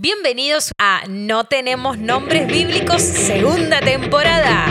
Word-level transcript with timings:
Bienvenidos 0.00 0.70
a 0.78 1.02
No 1.08 1.42
tenemos 1.42 1.98
nombres 1.98 2.46
bíblicos, 2.46 3.02
segunda 3.02 3.80
temporada. 3.80 4.66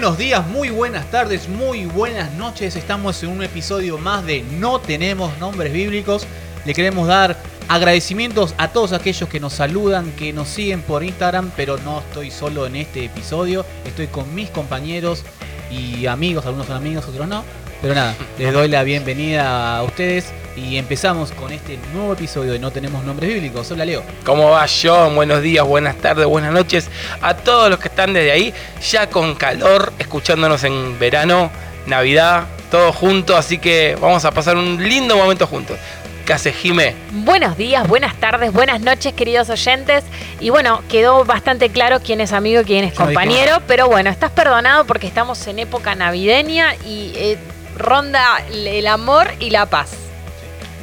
Buenos 0.00 0.16
días, 0.16 0.46
muy 0.46 0.70
buenas 0.70 1.10
tardes, 1.10 1.46
muy 1.46 1.84
buenas 1.84 2.32
noches. 2.32 2.74
Estamos 2.74 3.22
en 3.22 3.28
un 3.28 3.42
episodio 3.42 3.98
más 3.98 4.24
de 4.24 4.42
No 4.58 4.80
tenemos 4.80 5.36
nombres 5.36 5.74
bíblicos. 5.74 6.26
Le 6.64 6.72
queremos 6.72 7.06
dar 7.06 7.36
agradecimientos 7.68 8.54
a 8.56 8.68
todos 8.68 8.94
aquellos 8.94 9.28
que 9.28 9.40
nos 9.40 9.52
saludan, 9.52 10.10
que 10.12 10.32
nos 10.32 10.48
siguen 10.48 10.80
por 10.80 11.04
Instagram, 11.04 11.52
pero 11.54 11.76
no 11.76 11.98
estoy 11.98 12.30
solo 12.30 12.64
en 12.64 12.76
este 12.76 13.04
episodio. 13.04 13.66
Estoy 13.84 14.06
con 14.06 14.34
mis 14.34 14.48
compañeros 14.48 15.22
y 15.70 16.06
amigos, 16.06 16.46
algunos 16.46 16.68
son 16.68 16.78
amigos, 16.78 17.04
otros 17.06 17.28
no. 17.28 17.44
Pero 17.82 17.94
nada, 17.94 18.14
les 18.38 18.52
doy 18.52 18.68
la 18.68 18.82
bienvenida 18.82 19.78
a 19.78 19.82
ustedes 19.82 20.32
y 20.54 20.76
empezamos 20.76 21.32
con 21.32 21.50
este 21.50 21.78
nuevo 21.94 22.12
episodio 22.12 22.52
de 22.52 22.58
No 22.58 22.70
tenemos 22.70 23.04
nombres 23.04 23.32
bíblicos. 23.32 23.70
Hola 23.70 23.86
Leo. 23.86 24.02
¿Cómo 24.24 24.50
va 24.50 24.66
John? 24.68 25.14
Buenos 25.14 25.40
días, 25.40 25.66
buenas 25.66 25.96
tardes, 25.96 26.26
buenas 26.26 26.52
noches 26.52 26.90
a 27.22 27.34
todos 27.34 27.70
los 27.70 27.78
que 27.78 27.88
están 27.88 28.12
desde 28.12 28.32
ahí, 28.32 28.52
ya 28.90 29.08
con 29.08 29.34
calor, 29.34 29.94
escuchándonos 29.98 30.62
en 30.64 30.98
verano, 30.98 31.50
Navidad, 31.86 32.44
todos 32.70 32.94
juntos, 32.94 33.36
así 33.36 33.56
que 33.56 33.96
vamos 33.98 34.26
a 34.26 34.30
pasar 34.30 34.58
un 34.58 34.76
lindo 34.86 35.16
momento 35.16 35.46
juntos. 35.46 35.78
¿Qué 36.26 36.34
hace 36.34 36.52
Jime? 36.52 36.94
Buenos 37.10 37.56
días, 37.56 37.88
buenas 37.88 38.14
tardes, 38.16 38.52
buenas 38.52 38.82
noches, 38.82 39.14
queridos 39.14 39.48
oyentes. 39.48 40.04
Y 40.38 40.50
bueno, 40.50 40.82
quedó 40.88 41.24
bastante 41.24 41.70
claro 41.70 42.00
quién 42.00 42.20
es 42.20 42.32
amigo 42.32 42.60
y 42.60 42.64
quién 42.64 42.84
es 42.84 42.92
compañero, 42.94 43.62
pero 43.66 43.88
bueno, 43.88 44.10
estás 44.10 44.30
perdonado 44.30 44.84
porque 44.84 45.06
estamos 45.06 45.44
en 45.46 45.58
época 45.58 45.94
navideña 45.94 46.74
y 46.86 47.12
eh, 47.16 47.38
ronda 47.80 48.38
el 48.52 48.86
amor 48.86 49.28
y 49.40 49.50
la 49.50 49.66
paz. 49.66 49.90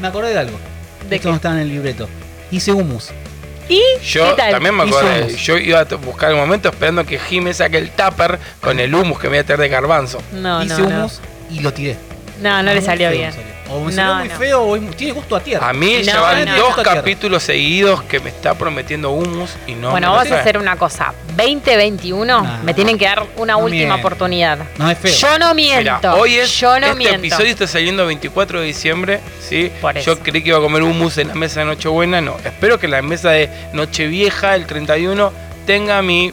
Me 0.01 0.07
acordé 0.09 0.31
de 0.33 0.39
algo. 0.39 0.57
¿De 1.09 1.15
Esto 1.15 1.27
qué? 1.27 1.29
no 1.31 1.35
está 1.37 1.51
en 1.53 1.59
el 1.59 1.69
libreto. 1.69 2.09
Hice 2.51 2.73
humus. 2.73 3.09
¿Y 3.69 3.81
Yo 4.03 4.29
qué 4.35 4.41
tal? 4.41 4.51
también 4.51 4.75
me 4.75 4.83
acordé, 4.83 5.23
somos. 5.25 5.41
yo 5.41 5.57
iba 5.57 5.79
a 5.81 5.83
buscar 5.95 6.31
el 6.31 6.37
momento 6.37 6.69
esperando 6.69 7.05
que 7.05 7.19
Jime 7.19 7.53
saque 7.53 7.77
el 7.77 7.91
tupper 7.91 8.39
con 8.61 8.79
el 8.79 8.93
humus 8.95 9.19
que 9.19 9.27
me 9.27 9.31
voy 9.31 9.39
a 9.39 9.45
traer 9.45 9.59
de 9.59 9.69
garbanzo. 9.69 10.19
No, 10.31 10.63
Hice 10.63 10.81
no, 10.81 10.89
no. 10.89 10.97
humus 10.99 11.19
y 11.51 11.59
lo 11.59 11.73
tiré. 11.73 11.97
No, 12.41 12.57
no 12.63 12.69
le 12.69 12.75
Muy 12.75 12.85
salió 12.85 13.09
bien. 13.11 13.31
salió. 13.33 13.47
O 13.69 13.79
me 13.81 13.85
No, 13.87 13.91
salió 13.91 14.15
muy 14.15 14.27
no. 14.29 14.35
feo 14.37 14.61
o 14.61 14.75
es 14.75 14.81
muy- 14.81 14.95
tiene 14.95 15.13
gusto 15.13 15.35
a 15.35 15.39
tierra. 15.41 15.69
A 15.69 15.73
mí 15.73 15.95
No, 15.97 16.01
ya 16.03 16.21
van 16.21 16.45
no, 16.45 16.55
dos 16.57 16.77
no. 16.77 16.83
capítulos 16.83 17.43
seguidos 17.43 18.01
que 18.03 18.19
me 18.19 18.29
está 18.29 18.53
prometiendo 18.55 19.11
humus 19.11 19.51
y 19.67 19.73
no 19.73 19.91
bueno, 19.91 20.07
me 20.07 20.13
lo 20.13 20.17
vamos 20.19 20.31
a 20.31 20.39
hacer 20.41 20.57
una 20.57 20.75
cosa. 20.77 21.13
2021, 21.35 22.41
Nah. 22.41 22.63
me 22.63 22.73
tienen 22.73 22.97
que 22.97 23.05
dar 23.05 23.23
una 23.37 23.53
No 23.53 23.59
última 23.59 23.95
oportunidad. 23.95 24.59
No 24.77 24.89
es 24.89 24.97
feo. 24.97 25.13
Yo 25.13 25.39
no 25.39 25.53
miento. 25.53 25.97
Mirá, 25.97 26.15
hoy 26.15 26.35
es, 26.35 26.51
yo 26.59 26.79
no 26.79 26.87
este 26.87 26.97
miento. 26.97 27.17
episodio 27.19 27.47
está 27.49 27.67
saliendo 27.67 28.05
24 28.05 28.61
de 28.61 28.65
diciembre, 28.67 29.19
¿sí? 29.41 29.71
Por 29.81 29.97
eso. 29.97 30.15
Yo 30.15 30.19
creí 30.19 30.41
que 30.41 30.49
iba 30.49 30.57
a 30.57 30.61
comer 30.61 30.83
hummus 30.83 31.17
en 31.17 31.27
la 31.29 31.35
mesa 31.35 31.59
de 31.61 31.65
Nochebuena, 31.67 32.21
no. 32.21 32.37
Espero 32.43 32.79
que 32.79 32.87
la 32.87 33.01
mesa 33.01 33.31
de 33.31 33.49
Nochevieja, 33.73 34.55
el 34.55 34.65
31, 34.65 35.31
tenga 35.65 36.01
mi... 36.01 36.31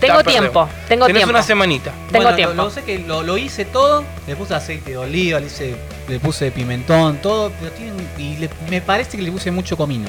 Tengo 0.00 0.22
tiempo, 0.22 0.68
tengo 0.88 1.06
Tenés 1.06 1.20
tiempo. 1.20 1.30
una 1.30 1.42
semanita. 1.42 1.92
Tengo 2.10 2.22
Bueno, 2.24 2.36
tiempo. 2.36 2.54
Lo, 2.54 2.64
lo 2.64 2.70
sé 2.70 2.82
que 2.84 2.98
lo, 3.00 3.22
lo 3.22 3.36
hice 3.38 3.64
todo. 3.64 4.04
Le 4.26 4.36
puse 4.36 4.54
aceite 4.54 4.90
de 4.92 4.96
oliva, 4.98 5.40
le, 5.40 5.46
hice- 5.46 5.76
le 6.08 6.20
puse 6.20 6.50
pimentón, 6.50 7.16
todo. 7.18 7.50
Pero 7.60 7.72
tiene, 7.72 7.92
un- 7.92 8.08
y 8.22 8.36
le- 8.36 8.50
me 8.70 8.80
parece 8.80 9.16
que 9.16 9.22
le 9.22 9.32
puse 9.32 9.50
mucho 9.50 9.76
comino. 9.76 10.08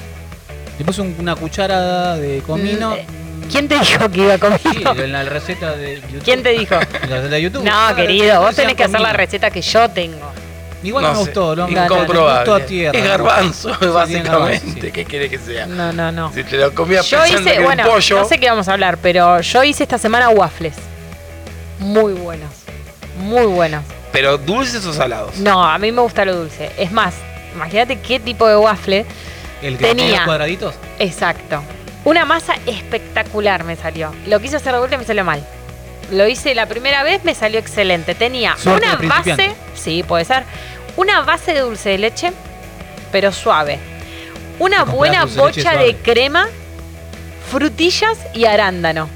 Le 0.77 0.85
puse 0.85 1.01
un- 1.01 1.15
una 1.19 1.35
cucharada 1.35 2.17
de 2.17 2.41
comino. 2.41 2.93
Eh, 2.95 3.05
¿Quién 3.51 3.67
te 3.67 3.79
dijo 3.79 4.09
que 4.11 4.19
iba 4.21 4.33
Sí, 4.35 4.39
conmigo? 4.39 4.93
en 5.03 5.11
la 5.11 5.23
receta 5.23 5.75
de 5.75 5.95
YouTube. 5.95 6.23
¿Quién 6.23 6.43
te 6.43 6.49
dijo? 6.51 6.75
En 6.75 6.81
la 7.09 7.15
receta 7.17 7.35
de 7.35 7.41
YouTube. 7.41 7.63
No, 7.63 7.71
Ah, 7.73 7.93
querido, 7.95 8.41
vos 8.41 8.55
tenés 8.55 8.75
que 8.75 8.83
hacer 8.83 8.99
la 9.01 9.07
comino. 9.09 9.17
receta 9.17 9.49
que 9.49 9.61
yo 9.61 9.89
tengo. 9.89 10.31
Igual 10.81 11.03
no, 11.03 11.09
me 11.09 11.15
sé, 11.15 11.21
gustó, 11.21 11.55
no, 11.55 11.69
Incomprobable. 11.69 12.39
Gusto 12.39 12.55
a 12.55 12.65
tierra. 12.65 12.97
es 12.99 13.05
garbanzo, 13.05 13.73
Sí, 13.79 13.85
básicamente. 13.87 14.81
sí. 14.81 14.91
¿Qué 14.91 15.03
quiere 15.05 15.29
que 15.29 15.37
sea? 15.37 15.65
No, 15.65 15.91
no, 15.91 16.11
no. 16.11 16.31
Si 16.33 16.43
te 16.43 16.57
lo 16.57 16.73
comías 16.73 17.05
Yo 17.09 17.17
pensando 17.19 17.43
que 17.43 17.49
hice, 17.49 17.55
era 17.57 17.65
bueno, 17.65 17.83
un 17.83 17.89
pollo, 17.89 18.19
no 18.19 18.25
sé 18.25 18.39
qué 18.39 18.49
vamos 18.49 18.67
a 18.69 18.73
hablar, 18.73 18.97
pero 19.01 19.41
yo 19.41 19.63
hice 19.63 19.83
esta 19.83 19.97
semana 19.97 20.29
waffles. 20.29 20.75
Muy 21.79 22.13
buenos. 22.13 22.49
Muy 23.19 23.45
buenos. 23.45 23.83
pero 24.11 24.37
dulces 24.37 24.85
o 24.85 24.93
salados. 24.93 25.37
No, 25.37 25.63
a 25.63 25.77
mí 25.77 25.91
me 25.91 26.01
gusta 26.01 26.23
lo 26.25 26.35
dulce. 26.35 26.71
Es 26.77 26.91
más, 26.91 27.13
imagínate 27.53 27.99
qué 27.99 28.19
tipo 28.19 28.47
de 28.47 28.55
waffle. 28.57 29.05
El 29.61 29.77
que 29.77 29.85
Tenía. 29.87 30.11
los 30.17 30.21
cuadraditos. 30.21 30.75
Exacto. 30.99 31.61
Una 32.05 32.23
masa 32.23 32.55
espectacular 32.65 33.65
me 33.65 33.75
salió. 33.75 34.13
Lo 34.27 34.39
quise 34.39 34.55
hacer 34.55 34.71
de 34.71 34.79
vuelta 34.79 34.95
y 34.95 34.99
me 34.99 35.05
salió 35.05 35.25
mal. 35.25 35.45
Lo 36.11 36.27
hice 36.27 36.55
la 36.55 36.65
primera 36.65 37.03
vez, 37.03 37.23
me 37.25 37.35
salió 37.35 37.59
excelente. 37.59 38.15
Tenía 38.15 38.55
Suerte 38.57 38.87
una 38.87 39.15
base. 39.15 39.53
Sí, 39.79 40.03
puede 40.03 40.25
ser, 40.25 40.43
una 40.97 41.21
base 41.21 41.53
de 41.53 41.61
dulce 41.61 41.89
de 41.89 41.97
leche, 41.97 42.31
pero 43.11 43.31
suave. 43.31 43.79
Una 44.59 44.83
buena 44.83 45.25
de 45.25 45.35
bocha 45.39 45.77
de 45.77 45.95
crema, 45.95 46.47
frutillas 47.49 48.17
y 48.33 48.45
arándano. 48.45 49.09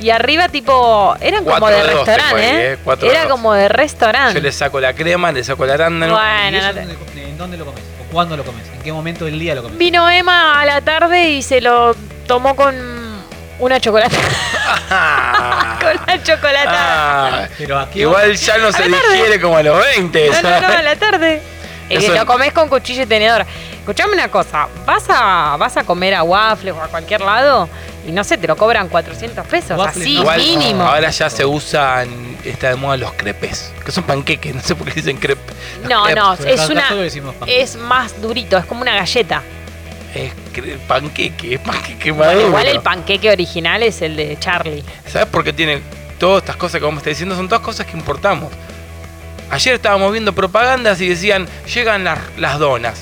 Y 0.00 0.10
arriba 0.10 0.48
tipo, 0.48 1.14
eran 1.20 1.44
como 1.44 1.68
de 1.68 1.82
restaurante, 1.84 2.42
¿eh? 2.42 2.72
eh, 2.84 2.96
de 3.00 3.08
Era 3.08 3.28
como 3.28 3.54
de 3.54 3.68
restaurante. 3.68 4.34
Yo 4.34 4.40
le 4.40 4.50
saco 4.50 4.80
la 4.80 4.92
crema, 4.94 5.30
le 5.30 5.44
saco 5.44 5.64
el 5.64 5.70
arándano. 5.70 6.14
Bueno, 6.14 6.56
¿Y 6.56 6.60
eso 6.60 6.66
no 6.66 6.74
te- 6.74 6.80
dónde 6.80 6.94
co- 6.96 7.20
¿En 7.20 7.38
dónde 7.38 7.56
lo 7.56 7.64
comes? 7.66 7.80
¿O 8.00 8.12
cuándo 8.12 8.36
lo 8.36 8.44
comes? 8.44 8.66
¿En 8.74 8.82
qué 8.82 8.92
momento 8.92 9.24
del 9.26 9.38
día 9.38 9.54
lo 9.54 9.62
comes? 9.62 9.78
Vino 9.78 10.10
Emma 10.10 10.60
a 10.60 10.66
la 10.66 10.80
tarde 10.80 11.30
y 11.30 11.42
se 11.42 11.60
lo 11.60 11.94
tomó 12.26 12.56
con 12.56 12.74
una 13.62 13.80
chocolate. 13.80 14.16
Ah, 14.90 15.78
con 15.80 16.02
una 16.02 16.22
chocolatada. 16.22 17.44
ah, 17.44 17.48
Pero 17.56 17.78
aquí 17.78 18.00
igual 18.00 18.34
ya 18.36 18.58
no 18.58 18.72
se 18.72 18.88
la 18.88 18.96
digiere 18.96 19.40
como 19.40 19.56
a 19.56 19.62
los 19.62 19.78
20. 19.78 20.30
No, 20.30 20.42
no, 20.42 20.60
no, 20.60 20.66
a 20.68 20.82
la 20.82 20.96
tarde. 20.96 21.40
Eso- 21.88 22.14
lo 22.14 22.26
comes 22.26 22.52
con 22.52 22.68
cuchillo 22.68 23.02
y 23.02 23.06
tenedor. 23.06 23.46
Escuchame 23.78 24.12
una 24.12 24.28
cosa, 24.28 24.68
vas 24.86 25.04
a, 25.08 25.56
vas 25.58 25.76
a 25.76 25.82
comer 25.82 26.14
a 26.14 26.22
waffles 26.22 26.72
o 26.72 26.80
a 26.80 26.86
cualquier 26.86 27.20
lado 27.20 27.68
y 28.06 28.12
no 28.12 28.22
sé, 28.22 28.38
te 28.38 28.46
lo 28.46 28.56
cobran 28.56 28.88
400 28.88 29.44
pesos, 29.46 29.76
Waffles 29.76 30.04
así. 30.04 30.18
Igual, 30.18 30.38
mínimo. 30.38 30.84
Ahora 30.84 31.10
ya 31.10 31.28
se 31.28 31.44
usan, 31.44 32.36
está 32.44 32.68
de 32.68 32.76
moda 32.76 32.96
los 32.96 33.12
crepes, 33.14 33.72
que 33.84 33.90
son 33.90 34.04
panqueques, 34.04 34.54
no 34.54 34.60
sé 34.60 34.76
por 34.76 34.86
qué 34.86 34.94
dicen 34.94 35.16
crepe. 35.16 35.52
No, 35.88 36.04
crepes. 36.04 36.22
no, 36.22 36.32
es 36.34 36.68
una 36.68 36.88
es 37.46 37.76
más 37.76 38.20
durito, 38.22 38.56
es 38.56 38.64
como 38.66 38.82
una 38.82 38.94
galleta. 38.94 39.42
Es 40.14 40.32
panqueque, 40.86 41.54
es 41.54 41.60
panqueque 41.60 42.10
Bueno, 42.10 42.32
maduro. 42.32 42.48
igual 42.48 42.66
el 42.66 42.80
panqueque 42.80 43.30
original 43.30 43.82
es 43.82 44.02
el 44.02 44.16
de 44.16 44.36
Charlie. 44.38 44.84
¿Sabes 45.10 45.28
por 45.28 45.42
qué 45.42 45.52
tiene 45.52 45.80
todas 46.18 46.42
estas 46.42 46.56
cosas 46.56 46.78
que 46.80 46.84
vos 46.84 46.92
me 46.92 46.98
estás 46.98 47.12
diciendo? 47.12 47.34
Son 47.34 47.48
todas 47.48 47.64
cosas 47.64 47.86
que 47.86 47.96
importamos. 47.96 48.52
Ayer 49.50 49.74
estábamos 49.74 50.12
viendo 50.12 50.32
propagandas 50.34 51.00
y 51.00 51.08
decían, 51.08 51.46
llegan 51.72 52.04
las, 52.04 52.18
las 52.38 52.58
donas. 52.58 53.00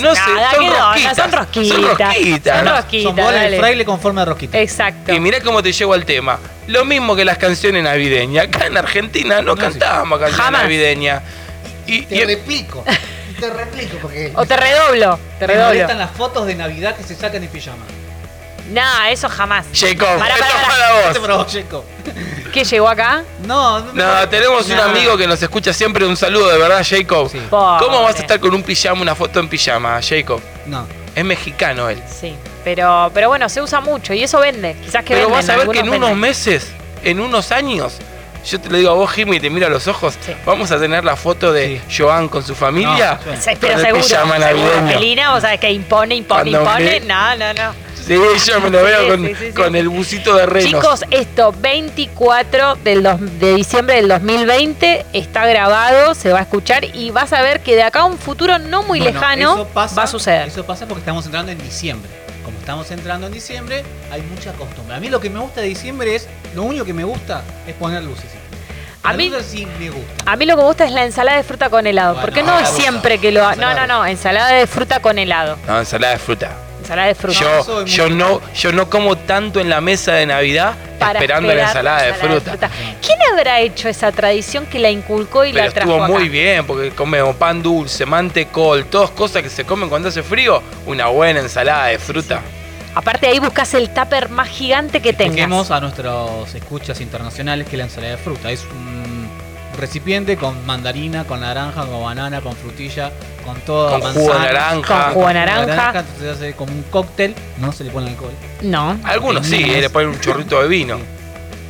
No 0.00 0.14
sé, 0.14 0.20
Nada, 0.34 0.50
son 0.54 0.66
rosquitas. 0.70 1.16
son 1.16 1.32
rosquitas. 1.32 1.68
Son 1.76 1.82
rosquitas. 1.98 2.56
Son 2.58 2.68
rosquitas, 2.68 3.14
Son 3.26 3.50
de 3.50 3.58
fraile 3.58 3.84
con 3.84 4.00
forma 4.00 4.22
de 4.22 4.24
rosquita. 4.26 4.58
Exacto. 4.60 5.12
Y 5.12 5.20
mirá 5.20 5.40
cómo 5.42 5.62
te 5.62 5.72
llevo 5.72 5.92
al 5.92 6.06
tema. 6.06 6.38
Lo 6.68 6.86
mismo 6.86 7.14
que 7.14 7.24
las 7.26 7.36
canciones 7.36 7.82
navideñas. 7.84 8.46
Acá 8.46 8.66
en 8.66 8.78
Argentina 8.78 9.36
no, 9.42 9.54
No, 9.54 9.56
cantábamos 9.56 10.18
canciones 10.18 10.44
Jamás. 10.44 10.62
navideñas. 10.62 11.22
Y, 11.86 12.00
Te 12.02 12.16
y- 12.16 12.24
replico. 12.24 12.82
te 13.38 13.50
replico 13.50 13.98
porque. 14.00 14.32
O 14.34 14.44
te 14.46 14.56
redoblo, 14.56 15.18
te 15.38 15.46
Me 15.46 15.54
redoblo. 15.54 15.74
molestan 15.74 15.98
las 15.98 16.10
fotos 16.12 16.46
de 16.46 16.54
Navidad 16.54 16.96
que 16.96 17.02
se 17.02 17.14
sacan 17.14 17.42
en 17.42 17.48
pijama. 17.48 17.84
Nah, 18.70 19.08
eso 19.10 19.28
jamás. 19.28 19.66
Jacob, 19.74 20.18
Pará, 20.18 20.34
esto 20.36 20.46
pará, 20.46 20.60
es 20.62 20.66
pará. 20.68 20.88
para 20.88 21.00
Este 21.08 21.18
vos. 21.18 21.26
probó 21.28 21.44
Checo. 21.44 21.84
¿Qué 22.52 22.64
llegó 22.64 22.88
acá? 22.88 23.22
No, 23.46 23.80
no, 23.80 23.92
No, 23.92 24.28
tenemos 24.28 24.66
un 24.70 24.76
No. 24.76 24.82
amigo 24.84 25.16
que 25.18 25.26
nos 25.26 25.42
escucha 25.42 25.72
siempre. 25.74 26.06
Un 26.06 26.16
saludo, 26.16 26.48
de 26.50 26.56
verdad, 26.58 26.82
Jacob. 26.88 27.28
Sí. 27.30 27.40
Pobre. 27.50 27.84
¿Cómo 27.84 28.02
vas 28.02 28.16
a 28.16 28.20
estar 28.20 28.40
con 28.40 28.54
un 28.54 28.62
pijama, 28.62 29.02
una 29.02 29.14
foto 29.14 29.38
en 29.40 29.48
pijama, 29.48 30.00
Jacob? 30.02 30.40
No. 30.66 30.86
Es 31.14 31.24
mexicano 31.24 31.88
él. 31.90 32.02
Sí, 32.08 32.34
pero, 32.64 33.10
pero 33.12 33.28
bueno, 33.28 33.48
se 33.50 33.60
usa 33.60 33.80
mucho 33.80 34.14
y 34.14 34.22
eso 34.22 34.38
vende. 34.40 34.74
Quizás 34.82 35.04
que 35.04 35.14
Pero 35.14 35.28
venden, 35.28 35.46
vas 35.46 35.48
a 35.50 35.56
ver 35.58 35.68
que 35.68 35.80
en 35.80 35.88
unos 35.88 36.00
venden. 36.00 36.18
meses, 36.20 36.68
en 37.02 37.20
unos 37.20 37.52
años, 37.52 37.98
yo 38.46 38.60
te 38.60 38.68
lo 38.68 38.76
digo 38.78 38.90
a 38.90 38.94
vos, 38.94 39.10
Jimmy, 39.12 39.36
y 39.36 39.40
te 39.40 39.50
miro 39.50 39.66
a 39.66 39.70
los 39.70 39.86
ojos, 39.88 40.14
Sí. 40.20 40.32
vamos 40.44 40.70
a 40.70 40.78
tener 40.78 41.04
la 41.04 41.16
foto 41.16 41.52
de 41.52 41.80
Joan 41.96 42.28
con 42.28 42.42
su 42.44 42.54
familia. 42.54 43.18
No, 43.24 43.32
Sí, 43.40 43.50
pero 43.60 43.78
seguro, 43.78 44.02
seguro. 44.02 44.88
Felina, 44.88 45.32
vos 45.32 45.42
sabés 45.42 45.60
que 45.60 45.70
impone, 45.72 46.14
impone, 46.16 46.50
Cuando 46.50 46.70
impone. 46.70 47.00
me- 47.00 47.06
No, 47.06 47.36
no, 47.36 47.54
no. 47.54 47.84
Sí, 48.04 48.14
yo 48.46 48.60
me 48.60 48.68
lo 48.68 48.82
veo 48.84 49.00
Sí, 49.04 49.08
con, 49.08 49.26
sí, 49.26 49.34
sí, 49.34 49.46
sí. 49.46 49.52
con 49.54 49.74
el 49.74 49.88
busito 49.88 50.34
de 50.36 50.44
renos. 50.44 50.70
Chicos, 50.70 51.04
esto 51.10 51.54
24 51.58 52.76
del 52.76 53.02
dos- 53.02 53.16
de 53.40 53.54
diciembre 53.54 53.96
del 53.96 54.08
2020 54.08 55.06
está 55.14 55.46
grabado, 55.46 56.14
se 56.14 56.30
va 56.30 56.40
a 56.40 56.42
escuchar 56.42 56.84
y 56.84 57.10
vas 57.12 57.32
a 57.32 57.40
ver 57.40 57.60
que 57.62 57.76
de 57.76 57.82
acá 57.82 58.00
a 58.00 58.04
un 58.04 58.18
futuro 58.18 58.58
no 58.58 58.82
muy 58.82 58.98
Bueno, 59.00 59.12
lejano 59.14 59.66
pasa- 59.72 59.96
va 59.96 60.02
a 60.02 60.06
suceder. 60.06 60.48
Eso 60.48 60.64
pasa 60.64 60.86
porque 60.86 61.00
estamos 61.00 61.24
entrando 61.24 61.50
en 61.52 61.58
diciembre. 61.58 62.10
Estamos 62.64 62.90
entrando 62.92 63.26
en 63.26 63.32
diciembre, 63.34 63.84
hay 64.10 64.22
mucha 64.22 64.54
costumbre. 64.54 64.96
A 64.96 64.98
mí 64.98 65.10
lo 65.10 65.20
que 65.20 65.28
me 65.28 65.38
gusta 65.38 65.60
de 65.60 65.66
diciembre 65.66 66.14
es, 66.14 66.26
lo 66.54 66.62
único 66.62 66.86
que 66.86 66.94
me 66.94 67.04
gusta 67.04 67.42
es 67.66 67.74
poner 67.74 68.02
luces. 68.02 68.24
A 69.02 69.12
mí- 69.12 69.30
sí 69.46 69.68
me 69.78 69.90
gusta. 69.90 70.24
A 70.24 70.34
mí 70.34 70.46
lo 70.46 70.56
que 70.56 70.62
me 70.62 70.68
gusta 70.68 70.86
es 70.86 70.92
la 70.92 71.04
ensalada 71.04 71.36
de 71.36 71.42
fruta 71.44 71.68
con 71.68 71.86
helado. 71.86 72.14
Bueno, 72.14 72.24
porque 72.26 72.42
no 72.42 72.64
siempre 72.64 73.18
que 73.18 73.32
lo 73.32 73.46
ha- 73.46 73.54
No, 73.54 73.74
no, 73.74 73.86
no. 73.86 74.06
Ensalada 74.06 74.48
de 74.52 74.66
fruta 74.66 75.00
con 75.00 75.18
helado. 75.18 75.58
No, 75.66 75.78
ensalada 75.78 76.14
de 76.14 76.18
fruta. 76.18 76.52
Ensalada 76.84 77.08
de 77.08 77.14
fruta. 77.14 77.40
No, 77.40 77.64
Yo, 77.66 77.80
muy 77.80 77.84
yo, 77.90 78.10
no, 78.10 78.40
yo 78.54 78.72
no 78.72 78.90
como 78.90 79.16
tanto 79.16 79.58
en 79.58 79.70
la 79.70 79.80
mesa 79.80 80.12
de 80.12 80.26
Navidad 80.26 80.74
Para 80.98 81.18
esperando 81.18 81.54
la 81.54 81.62
ensalada 81.62 82.02
de 82.02 82.12
fruta. 82.14 82.68
¿Quién 83.00 83.18
habrá 83.32 83.60
hecho 83.60 83.88
esa 83.88 84.12
tradición 84.12 84.66
que 84.66 84.78
la 84.78 84.90
inculcó 84.90 85.46
y 85.46 85.52
Pero 85.52 85.64
la 85.64 85.70
trajo 85.72 85.90
estuvo 85.90 86.04
acá? 86.04 86.12
muy 86.12 86.28
bien, 86.28 86.66
porque 86.66 86.90
comemos 86.90 87.36
pan 87.36 87.62
dulce, 87.62 88.04
mantecol, 88.04 88.84
todas 88.84 89.10
cosas 89.10 89.42
que 89.42 89.48
se 89.48 89.64
comen 89.64 89.88
cuando 89.88 90.08
hace 90.10 90.22
frío. 90.22 90.62
Una 90.86 91.06
buena 91.06 91.40
ensalada 91.40 91.86
de 91.86 91.98
fruta. 91.98 92.42
Aparte 92.94 93.26
ahí 93.26 93.38
buscas 93.40 93.72
el 93.74 93.88
tupper 93.90 94.28
más 94.28 94.48
gigante 94.48 95.00
que 95.00 95.12
tengas. 95.12 95.36
Expliquemos 95.36 95.70
a 95.70 95.80
nuestros 95.80 96.54
escuchas 96.54 97.00
internacionales 97.00 97.66
que 97.66 97.76
la 97.76 97.84
ensalada 97.84 98.12
de 98.12 98.18
fruta 98.18 98.52
es 98.52 98.62
un 98.70 99.03
recipiente 99.76 100.36
con 100.36 100.64
mandarina, 100.66 101.24
con 101.24 101.40
naranja, 101.40 101.84
con 101.86 102.02
banana, 102.02 102.40
con 102.40 102.54
frutilla, 102.56 103.10
con 103.44 103.56
todo 103.60 103.98
Con 104.00 104.12
jugo 104.14 104.32
de 104.34 104.38
naranja. 104.40 105.04
Con 105.06 105.14
jugo 105.14 105.28
de 105.28 105.34
naranja. 105.34 105.86
Entonces 106.00 106.14
se 106.20 106.30
hace 106.30 106.52
como 106.54 106.72
un 106.72 106.82
cóctel, 106.84 107.34
no 107.58 107.72
se 107.72 107.84
le 107.84 107.90
pone 107.90 108.10
alcohol. 108.10 108.32
No. 108.62 108.98
Algunos 109.04 109.46
sí, 109.46 109.62
eh, 109.62 109.80
le 109.80 109.90
ponen 109.90 110.08
un 110.10 110.20
chorrito 110.20 110.60
de 110.62 110.68
vino. 110.68 110.98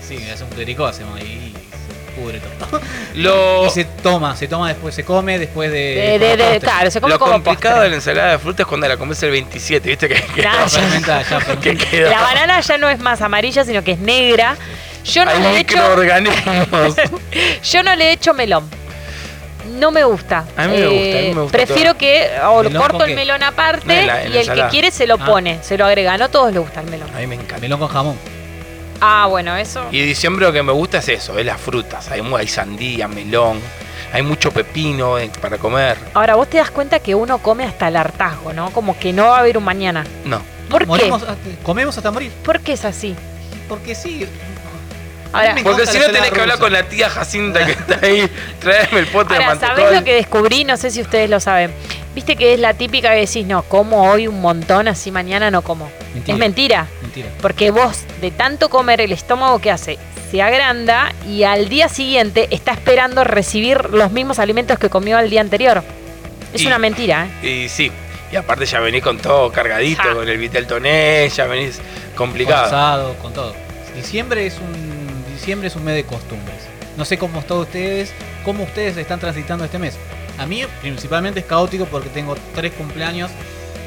Sí, 0.06 0.18
es 0.30 0.38
un 0.42 0.48
clericó 0.50 0.84
hacemos 0.84 1.18
ahí 1.18 1.50
y 1.56 2.14
se 2.14 2.20
pudre 2.20 2.38
todo. 2.58 2.78
Lo, 3.14 3.66
Y 3.66 3.70
se 3.70 3.84
toma, 3.86 4.36
se 4.36 4.46
toma 4.48 4.68
después, 4.68 4.94
se 4.94 5.02
come 5.02 5.38
después 5.38 5.72
de. 5.72 6.18
De, 6.18 6.36
de- 6.36 6.36
de- 6.36 6.60
claro, 6.60 6.90
se 6.90 7.00
come 7.00 7.14
lo 7.14 7.18
como 7.18 7.32
complicado 7.32 7.76
de 7.76 7.80
postre. 7.80 7.88
la 7.90 7.96
ensalada 7.96 8.30
de 8.32 8.38
fruta 8.38 8.62
es 8.64 8.68
cuando 8.68 8.86
la 8.86 8.98
comes 8.98 9.22
el 9.22 9.30
27, 9.30 9.88
¿viste? 9.88 10.06
Que, 10.08 10.16
que- 10.22 10.42
Nah, 10.42 10.66
ya- 10.66 11.22
ya, 11.22 11.56
que 11.58 11.76
queda. 11.78 12.10
La 12.10 12.20
banana 12.20 12.60
ya 12.60 12.76
no 12.76 12.90
es 12.90 12.98
más 12.98 13.22
amarilla, 13.22 13.64
sino 13.64 13.82
que 13.82 13.92
es 13.92 13.98
negra. 13.98 14.56
Yo 15.04 15.24
no 15.24 15.30
Hay 15.30 15.40
le 15.42 15.50
he 15.50 15.58
hecho, 15.60 15.76
microorganismos. 15.76 16.96
yo 17.72 17.82
no 17.82 17.94
le 17.94 18.04
he 18.08 18.12
hecho 18.12 18.34
melón. 18.34 18.68
No 19.78 19.90
me 19.90 20.04
gusta. 20.04 20.44
Eh, 20.46 20.52
A 20.60 20.68
mí 20.68 20.76
me 20.76 20.86
gusta, 20.86 21.18
a 21.18 21.22
mí 21.22 21.34
me 21.34 21.40
gusta 21.42 21.52
Prefiero 21.58 21.90
todo. 21.92 21.98
que 21.98 22.30
o 22.46 22.62
¿Melón 22.62 22.82
corto 22.82 23.04
el 23.04 23.10
qué? 23.10 23.14
melón 23.16 23.42
aparte 23.42 23.86
No, 23.86 23.92
en 23.94 24.06
la- 24.06 24.22
en 24.24 24.30
la 24.30 24.36
y 24.36 24.40
el 24.40 24.54
que 24.54 24.68
quiere 24.70 24.90
se 24.90 25.06
lo 25.06 25.14
Ah. 25.20 25.24
pone, 25.24 25.58
se 25.62 25.76
lo 25.78 25.86
agrega. 25.86 26.16
No 26.18 26.24
a 26.26 26.28
todos 26.28 26.52
les 26.52 26.60
gusta 26.60 26.80
el 26.80 26.90
melón. 26.90 27.08
A 27.14 27.18
mí 27.18 27.26
me 27.26 27.34
encanta. 27.36 27.58
Melón 27.58 27.78
con 27.80 27.88
jamón. 27.88 28.16
Ah, 29.00 29.26
bueno, 29.28 29.56
eso. 29.56 29.84
Y 29.90 30.00
diciembre 30.02 30.46
lo 30.46 30.52
que 30.52 30.62
me 30.62 30.72
gusta 30.72 30.98
es 30.98 31.08
eso, 31.08 31.38
es 31.38 31.44
las 31.44 31.60
frutas. 31.60 32.10
Hay, 32.10 32.20
hay 32.38 32.46
sandía, 32.46 33.08
melón, 33.08 33.58
hay 34.12 34.22
mucho 34.22 34.50
pepino 34.52 35.18
eh, 35.18 35.30
para 35.40 35.58
comer. 35.58 35.96
Ahora, 36.14 36.36
vos 36.36 36.48
te 36.48 36.58
das 36.58 36.70
cuenta 36.70 37.00
que 37.00 37.14
uno 37.14 37.38
come 37.38 37.64
hasta 37.64 37.88
el 37.88 37.96
hartazgo, 37.96 38.52
¿no? 38.52 38.70
Como 38.70 38.98
que 38.98 39.12
no 39.12 39.26
va 39.28 39.36
a 39.36 39.40
haber 39.40 39.58
un 39.58 39.64
mañana. 39.64 40.04
No. 40.24 40.40
¿Por 40.70 40.86
Morimos 40.86 41.22
qué? 41.24 41.30
hasta- 41.30 41.62
comemos 41.62 41.96
hasta 41.96 42.10
morir. 42.10 42.30
¿Por 42.44 42.60
qué 42.60 42.74
es 42.74 42.84
así? 42.84 43.14
Porque 43.68 43.94
sí. 43.94 44.26
Ahora- 45.34 45.56
Porque 45.62 45.86
si 45.86 45.98
no 45.98 46.06
tenés 46.06 46.30
que 46.30 46.40
hablar 46.40 46.58
con 46.58 46.72
la 46.72 46.82
tía 46.84 47.10
Jacinta 47.10 47.64
que 47.66 47.72
está 47.72 47.98
ahí, 48.02 48.28
traeme 48.60 49.00
el 49.00 49.06
pote 49.08 49.34
de 49.34 49.44
Ahora, 49.44 49.48
mantecol. 49.56 49.76
¿sabés 49.76 49.98
lo 49.98 50.04
que 50.04 50.14
descubrí? 50.14 50.64
No 50.64 50.76
sé 50.76 50.90
si 50.90 51.00
ustedes 51.00 51.28
lo 51.28 51.40
saben. 51.40 51.72
Viste 52.14 52.36
que 52.36 52.54
es 52.54 52.60
la 52.60 52.74
típica 52.74 53.10
que 53.10 53.20
decís, 53.20 53.44
no, 53.44 53.62
como 53.64 54.08
hoy 54.08 54.28
un 54.28 54.40
montón, 54.40 54.86
así 54.86 55.10
mañana 55.10 55.50
no 55.50 55.62
como. 55.62 55.90
Mentira. 56.14 56.32
Es 56.34 56.38
mentira. 56.38 56.86
Mentira. 57.02 57.28
Porque 57.42 57.70
vos, 57.72 58.02
de 58.20 58.30
tanto 58.30 58.68
comer, 58.70 59.00
el 59.00 59.10
estómago 59.10 59.60
que 59.60 59.70
hace, 59.72 59.98
se 60.30 60.40
agranda 60.40 61.12
y 61.28 61.42
al 61.42 61.68
día 61.68 61.88
siguiente 61.88 62.46
está 62.52 62.70
esperando 62.72 63.24
recibir 63.24 63.90
los 63.90 64.12
mismos 64.12 64.38
alimentos 64.38 64.78
que 64.78 64.88
comió 64.90 65.18
el 65.18 65.28
día 65.28 65.40
anterior. 65.40 65.82
Es 66.52 66.62
Y- 66.62 66.66
una 66.68 66.78
mentira, 66.78 67.26
¿eh? 67.42 67.64
Y 67.64 67.68
sí, 67.68 67.90
y 68.30 68.36
aparte 68.36 68.64
ya 68.66 68.78
venís 68.78 69.02
con 69.02 69.18
todo 69.18 69.50
cargadito, 69.50 70.02
Ja. 70.02 70.14
con 70.14 70.28
el 70.28 70.38
vitel 70.38 70.68
toné, 70.68 71.28
ya 71.34 71.46
venís 71.46 71.78
Con 72.16 72.28
complicado. 72.28 72.66
asado, 72.66 73.14
con 73.14 73.32
todo. 73.32 73.56
Diciembre 73.96 74.46
es 74.46 74.58
un 74.58 74.83
es 75.52 75.76
un 75.76 75.84
mes 75.84 75.94
de 75.94 76.04
costumbres. 76.04 76.56
No 76.96 77.04
sé 77.04 77.18
cómo 77.18 77.42
todos 77.42 77.66
ustedes, 77.66 78.12
cómo 78.44 78.64
ustedes 78.64 78.96
están 78.96 79.20
transitando 79.20 79.64
este 79.64 79.78
mes. 79.78 79.94
A 80.38 80.46
mí 80.46 80.62
principalmente 80.80 81.40
es 81.40 81.46
caótico 81.46 81.84
porque 81.84 82.08
tengo 82.08 82.34
tres 82.54 82.72
cumpleaños 82.72 83.30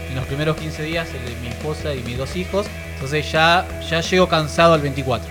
en 0.07 0.15
los 0.15 0.25
primeros 0.25 0.56
15 0.57 0.83
días, 0.83 1.07
el 1.09 1.25
de 1.25 1.42
mi 1.42 1.48
esposa 1.48 1.95
y 1.95 2.04
mis 2.04 2.18
dos 2.18 2.36
hijos. 2.36 2.68
Entonces 2.94 3.31
ya, 3.31 3.65
ya 3.89 4.01
llego 4.01 4.27
cansado 4.27 4.75
al 4.75 4.81
24. 4.81 5.27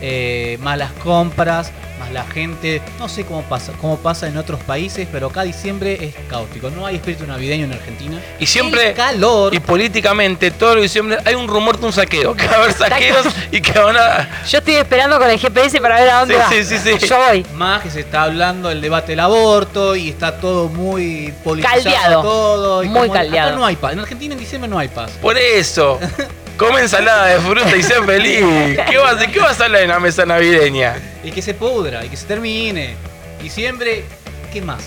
Eh, 0.00 0.58
compras, 1.02 1.70
más 2.04 2.12
la 2.12 2.24
gente. 2.24 2.82
No 2.98 3.08
sé 3.08 3.24
cómo 3.24 3.42
pasa, 3.42 3.72
cómo 3.80 3.96
pasa 3.98 4.26
en 4.28 4.36
otros 4.36 4.60
países, 4.62 5.08
pero 5.10 5.28
acá 5.28 5.42
diciembre 5.42 5.98
es 6.04 6.14
caótico. 6.28 6.70
No 6.70 6.86
hay 6.86 6.96
espíritu 6.96 7.26
navideño 7.26 7.64
en 7.64 7.72
Argentina. 7.72 8.20
Y 8.38 8.46
siempre, 8.46 8.88
El 8.90 8.94
calor. 8.94 9.54
y 9.54 9.60
políticamente, 9.60 10.50
todo 10.50 10.74
lo 10.76 10.82
diciembre 10.82 11.18
hay 11.24 11.34
un 11.34 11.48
rumor 11.48 11.78
de 11.78 11.86
un 11.86 11.92
saqueo, 11.92 12.34
que 12.34 12.46
va 12.46 12.54
a 12.54 12.56
haber 12.58 12.72
saqueos 12.72 13.26
y 13.50 13.60
que 13.60 13.78
van 13.78 13.96
a... 13.96 14.28
Yo 14.48 14.58
estoy 14.58 14.74
esperando 14.74 15.18
con 15.18 15.30
el 15.30 15.38
GPS 15.38 15.80
para 15.80 15.98
ver 16.00 16.10
a 16.10 16.20
dónde 16.20 16.34
Sí, 16.34 16.40
va. 16.40 16.48
sí, 16.50 16.64
sí, 16.64 16.98
sí. 16.98 17.06
Yo 17.06 17.16
voy. 17.18 17.46
Más 17.54 17.82
que 17.82 17.90
se 17.90 18.00
está 18.00 18.22
hablando 18.24 18.68
del 18.68 18.80
debate 18.80 19.12
del 19.12 19.20
aborto 19.20 19.96
y 19.96 20.10
está 20.10 20.38
todo 20.38 20.68
muy 20.68 21.32
politizado 21.42 21.82
Caldeado. 21.82 22.22
todo. 22.22 22.82
y 22.84 22.88
Muy 22.88 23.00
como- 23.02 23.12
caldeado. 23.12 23.48
Acá 23.50 23.58
no 23.58 23.66
hay 23.66 23.76
paz. 23.76 23.92
En 23.92 24.00
Argentina 24.00 24.34
en 24.34 24.40
diciembre 24.40 24.68
no 24.68 24.78
hay 24.78 24.88
paz. 24.88 25.12
Por 25.22 25.36
eso, 25.38 25.98
come 26.56 26.80
ensalada 26.80 27.26
de 27.26 27.40
fruta 27.40 27.76
y 27.76 27.82
sé 27.82 28.02
feliz. 28.02 28.78
¿Qué 28.88 28.98
vas, 28.98 29.18
¿De 29.18 29.30
qué 29.30 29.40
vas 29.40 29.60
a 29.60 29.64
hablar 29.64 29.82
en 29.82 29.88
la 29.88 30.00
mesa 30.00 30.24
navideña? 30.26 30.96
Y 31.22 31.30
que 31.30 31.42
se 31.42 31.54
pudra 31.54 32.04
y 32.04 32.08
que 32.08 32.16
se 32.16 32.26
termine. 32.26 32.94
Diciembre, 33.42 34.04
¿qué 34.52 34.60
más? 34.62 34.82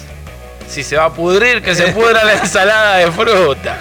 Si 0.68 0.84
se 0.84 0.98
va 0.98 1.06
a 1.06 1.14
pudrir, 1.14 1.62
que 1.62 1.75
se 1.75 1.88
pudra 1.94 2.24
la 2.24 2.34
ensalada 2.34 2.98
de 2.98 3.12
fruta. 3.12 3.78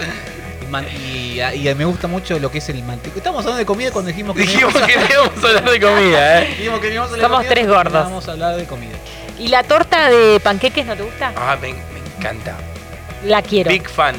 Y, 0.63 0.67
man- 0.71 0.87
y- 0.89 1.41
y 1.41 1.75
me 1.75 1.85
gusta 1.85 2.07
mucho 2.09 2.39
lo 2.39 2.51
que 2.51 2.59
es 2.59 2.69
el 2.69 2.83
manteco. 2.83 3.19
Estamos 3.19 3.41
hablando 3.41 3.59
de 3.59 3.67
comida 3.67 3.91
cuando 3.91 4.09
dijimos 4.09 4.35
que 4.37 4.45
no 4.45 4.51
Dijimos 4.51 4.73
íbamos 4.75 4.89
que 4.89 4.95
a- 4.99 5.01
no 5.03 5.07
íbamos 5.27 5.45
a 5.45 5.49
hablar 5.49 5.71
de 5.71 5.81
comida, 5.81 6.43
¿eh? 6.43 6.47
dijimos 6.49 6.81
que 6.81 6.87
no 6.89 6.93
íbamos 6.95 7.11
a 7.11 7.15
hablar 7.15 7.17
de 7.17 7.23
Somos 7.23 7.37
comida, 7.39 7.51
tres 7.55 7.67
gordos. 7.69 7.93
Vamos 8.05 8.29
a 8.29 8.33
hablar 8.33 8.57
de 8.57 8.65
comida. 8.65 8.97
¿Y 9.39 9.49
la 9.49 9.63
torta 9.65 10.09
de 10.09 10.41
panqueques 10.41 10.87
no 10.87 10.97
te 10.97 11.03
gusta? 11.03 11.33
Ah, 11.37 11.57
me, 11.61 11.73
me 11.73 11.79
encanta. 12.19 12.55
La 13.25 13.43
quiero. 13.43 13.71
Big 13.71 13.89
fan. 13.89 14.15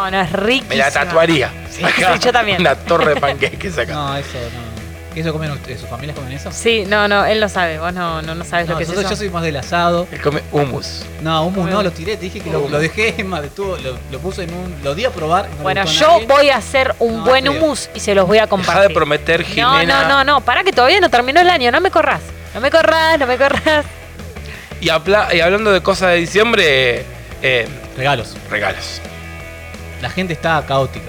Bueno, 0.00 0.20
es 0.20 0.32
riquísima. 0.32 0.68
Me 0.68 0.76
la 0.76 0.90
tatuaría. 0.90 1.50
Sí, 1.70 1.82
sí, 1.96 2.02
yo 2.20 2.32
también. 2.32 2.60
Una 2.60 2.74
torre 2.74 3.14
de 3.14 3.20
panqueques 3.20 3.76
acá. 3.78 3.92
No, 3.94 4.16
eso 4.16 4.28
no. 4.54 4.74
¿Eso 5.14 5.32
comen 5.32 5.52
ustedes? 5.52 5.80
¿Sus 5.80 5.88
familias 5.88 6.16
comen 6.16 6.32
eso? 6.32 6.50
Sí, 6.50 6.84
no, 6.88 7.06
no, 7.06 7.24
él 7.24 7.40
lo 7.40 7.48
sabe. 7.48 7.78
Vos 7.78 7.92
no, 7.94 8.20
no, 8.20 8.34
no 8.34 8.44
sabes 8.44 8.66
No, 8.66 8.72
lo 8.72 8.78
que 8.78 8.82
es 8.82 8.88
nosotros- 8.88 9.12
eso. 9.12 9.20
yo 9.22 9.26
soy 9.26 9.30
más 9.32 9.44
del 9.44 9.56
asado. 9.56 10.08
Él 10.10 10.20
come 10.20 10.42
hummus. 10.50 11.04
No, 11.22 11.44
hummus 11.46 11.70
no, 11.70 11.84
lo 11.84 11.92
tiré, 11.92 12.16
te 12.16 12.22
dije 12.24 12.40
que 12.40 12.50
lo, 12.50 12.68
lo 12.68 12.80
dejé, 12.80 13.22
más, 13.24 13.42
lo, 13.56 13.76
lo 14.10 14.18
puse 14.18 14.42
en 14.42 14.52
un. 14.52 14.74
Lo 14.82 14.96
di 14.96 15.04
a 15.04 15.10
probar. 15.10 15.48
no 15.50 15.62
Bueno, 15.62 15.84
yo 15.84 16.08
nadie. 16.14 16.26
voy 16.26 16.50
a 16.50 16.56
hacer 16.56 16.96
un 16.98 17.18
No, 17.18 17.24
buen 17.26 17.48
hummus 17.48 17.90
y 17.94 18.00
se 18.00 18.12
los 18.16 18.26
voy 18.26 18.38
a 18.38 18.42
Deja 18.42 18.50
compartir. 18.50 18.88
de 18.88 18.94
prometer, 18.94 19.40
no, 19.42 19.46
Jimena. 19.46 20.02
no, 20.02 20.08
no, 20.08 20.24
no, 20.24 20.40
para 20.40 20.64
que 20.64 20.72
todavía 20.72 20.98
no 21.00 21.08
terminó 21.08 21.40
el 21.40 21.48
año, 21.50 21.70
no 21.70 21.80
me 21.80 21.92
corras. 21.92 22.20
No 22.52 22.60
me 22.60 22.72
corras, 22.72 23.16
no 23.16 23.26
me 23.28 23.36
corras. 23.38 23.84
Y, 24.80 24.88
habla- 24.88 25.32
y 25.32 25.40
hablando 25.40 25.70
de 25.70 25.80
cosas 25.80 26.10
de 26.10 26.16
diciembre, 26.16 27.04
eh, 27.40 27.68
Regalos. 27.96 28.36
regalos. 28.50 29.00
La 30.04 30.10
gente 30.10 30.34
está 30.34 30.62
caótica. 30.68 31.06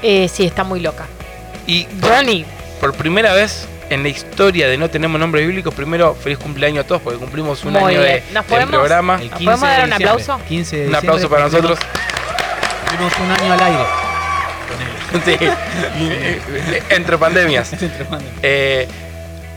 Eh, 0.00 0.28
sí, 0.32 0.46
está 0.46 0.62
muy 0.62 0.78
loca. 0.78 1.06
Y 1.66 1.86
por, 1.86 2.12
Johnny, 2.12 2.44
por 2.80 2.94
primera 2.94 3.34
vez 3.34 3.66
en 3.90 4.04
la 4.04 4.10
historia 4.10 4.68
de 4.68 4.78
No 4.78 4.88
Tenemos 4.88 5.18
Nombres 5.18 5.44
Bíblicos, 5.44 5.74
primero, 5.74 6.14
feliz 6.14 6.38
cumpleaños 6.38 6.84
a 6.84 6.86
todos 6.86 7.02
porque 7.02 7.18
cumplimos 7.18 7.64
un 7.64 7.72
Muy 7.72 7.82
año 7.94 8.00
de, 8.02 8.06
bien. 8.06 8.22
¿Nos 8.32 8.44
de 8.46 8.48
podemos- 8.50 8.70
programa. 8.70 9.14
El 9.20 9.28
¿Nos 9.30 9.38
podemos 9.42 9.60
dar 9.62 9.78
un 9.80 9.90
diciembre. 9.90 10.22
aplauso? 10.22 10.44
15 10.46 10.76
de 10.76 10.82
Un 10.86 10.92
diciembre 10.92 10.98
aplauso 10.98 11.28
para 11.28 11.44
cumplimos- 11.48 11.62
nosotros. 11.70 11.78
Cumplimos 12.88 13.12
un 13.18 13.30
año 13.32 13.52
al 13.54 13.62
aire. 13.64 13.84
Sí. 15.24 15.36
Entre 16.94 17.18
pandemias. 17.18 17.72
Entre 17.72 18.04
pandemias. 18.04 18.38
Eh, 18.44 18.86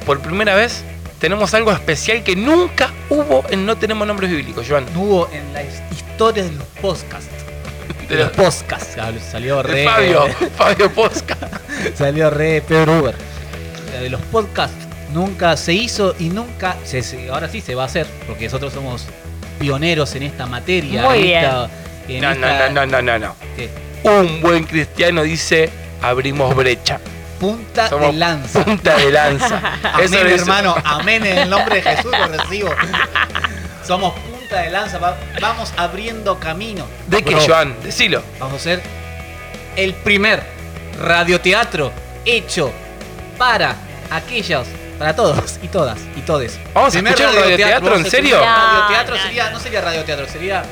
por 0.08 0.20
primera 0.22 0.56
vez 0.56 0.84
tenemos 1.20 1.54
algo 1.54 1.72
especial 1.72 2.24
que 2.24 2.36
nunca 2.36 2.90
hubo 3.10 3.44
en 3.52 3.64
No 3.68 3.76
Tenemos 3.78 4.08
Nombres 4.08 4.32
Bíblicos, 4.32 4.66
Joan. 4.68 4.86
No 4.96 5.02
hubo 5.02 5.30
en 5.32 5.54
la 5.54 5.62
his- 5.62 5.82
historia 5.92 6.44
de 6.44 6.52
los 6.54 6.64
podcasts. 6.82 7.30
De 8.12 8.18
De 8.18 8.24
los- 8.26 8.32
podcasts. 8.34 8.98
Salió 9.32 9.58
De 9.58 9.64
re. 9.64 9.86
Fabio, 9.86 10.26
Fabio 10.58 10.92
Posca. 10.92 11.38
Salió 11.96 12.30
re 12.30 12.62
Pedro 12.68 13.00
Uber. 13.00 13.16
De 14.00 14.10
los 14.10 14.22
podcasts 14.22 14.76
nunca 15.14 15.56
se 15.58 15.74
hizo 15.74 16.16
y 16.20 16.30
nunca. 16.30 16.76
Se, 16.84 17.04
ahora 17.32 17.50
sí 17.50 17.62
se 17.62 17.76
va 17.76 17.84
a 17.84 17.86
hacer, 17.88 18.08
porque 18.28 18.46
nosotros 18.46 18.74
somos 18.74 19.06
pioneros 19.60 20.14
en 20.16 20.24
esta 20.24 20.46
materia. 20.46 21.04
Muy 21.04 21.18
en 21.18 21.24
bien. 21.24 21.44
esta- 21.46 21.70
No, 22.08 22.36
no, 22.40 22.48
esta- 22.48 22.70
no, 22.70 22.86
no, 22.86 23.02
no, 23.02 23.20
no. 23.20 23.36
¿qué? 23.56 23.70
Un 24.04 24.42
buen 24.42 24.64
cristiano 24.64 25.22
dice, 25.24 25.70
abrimos 26.02 26.56
brecha. 26.56 27.00
Punta 27.40 27.90
Somos 27.90 28.08
de 28.08 28.14
lanza. 28.20 28.64
Punta 28.66 28.96
de 28.98 29.12
lanza. 29.12 29.62
Amén, 29.94 30.08
hizo- 30.14 30.18
hermano. 30.42 30.76
Amén 30.84 31.26
en 31.26 31.38
el 31.40 31.50
nombre 31.50 31.76
de 31.76 31.82
Jesús 31.82 32.12
lo 32.12 32.28
recibo. 32.28 32.70
Somos 33.86 34.14
punta 34.52 34.64
de 34.64 34.70
lanza. 34.70 34.98
va- 35.00 35.18
Vamos 35.40 35.74
abriendo 35.78 36.38
camino. 36.40 36.86
¿De 37.08 37.24
qué, 37.24 37.36
Joan? 37.36 37.76
Decilo. 37.82 38.22
Vamos 38.40 38.60
a 38.62 38.64
ser 38.64 38.82
el 39.76 39.94
primer 39.94 40.44
radioteatro 41.00 41.92
hecho 42.26 42.72
para 43.38 43.76
aquellos, 44.12 44.68
para 45.00 45.16
todos 45.16 45.58
y 45.62 45.68
todas 45.70 46.00
y 46.16 46.22
todes. 46.22 46.60
Vamos 46.74 46.94
a 46.96 47.00
escuchar 47.00 47.30
un 47.30 47.36
radioteatro, 47.36 47.96
¿en 47.96 48.06
serio? 48.10 48.36
escuchar 48.36 48.58
No, 48.60 48.68
radioteatro 48.82 49.16
no, 49.16 49.22
sería, 49.24 49.50
no 49.52 49.60
sería 49.60 49.82
radioteatro, 49.82 50.28
sería 50.28 50.64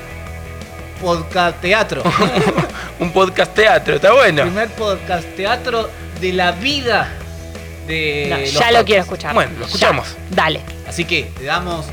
podcast 1.01 1.61
teatro. 1.61 2.03
Un 2.99 3.13
podcast 3.13 3.53
teatro, 3.55 3.95
está 3.95 4.11
bueno. 4.13 4.41
primer 4.43 4.67
podcast 4.71 5.25
teatro 5.37 5.89
de 6.19 6.33
la 6.33 6.51
vida 6.51 7.09
de 7.87 8.27
No, 8.29 8.37
los 8.39 8.51
ya 8.51 8.71
lo 8.73 8.83
quiero 8.83 9.03
escuchar. 9.03 9.33
Bueno, 9.33 9.51
lo 9.53 9.59
Ya. 9.61 9.65
escuchamos. 9.67 10.17
Dale. 10.29 10.59
Así 10.85 11.05
que 11.05 11.31
te 11.37 11.45
damos 11.45 11.85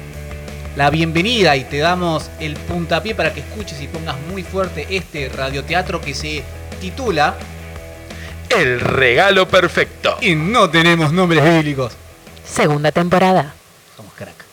la 0.77 0.91
bienvenida 0.91 1.57
y 1.57 1.65
te 1.65 1.79
damos 1.79 2.31
el 2.39 2.55
puntapié 2.55 3.15
para 3.15 3.33
que 3.33 3.41
escuches 3.41 3.81
y 3.81 3.89
pongas 3.89 4.17
muy 4.31 4.43
fuerte 4.43 4.87
este 4.91 5.31
radioteatro 5.31 6.03
que 6.03 6.15
se 6.15 6.45
titula 6.81 7.35
El 8.51 8.81
regalo 8.81 9.49
perfecto. 9.49 10.19
Y 10.21 10.35
no 10.35 10.69
tenemos 10.69 11.13
nombres 11.13 11.43
bíblicos. 11.43 11.95
Segunda 12.45 12.93
temporada. 12.93 13.55
Somos 13.97 14.13
crack. 14.13 14.45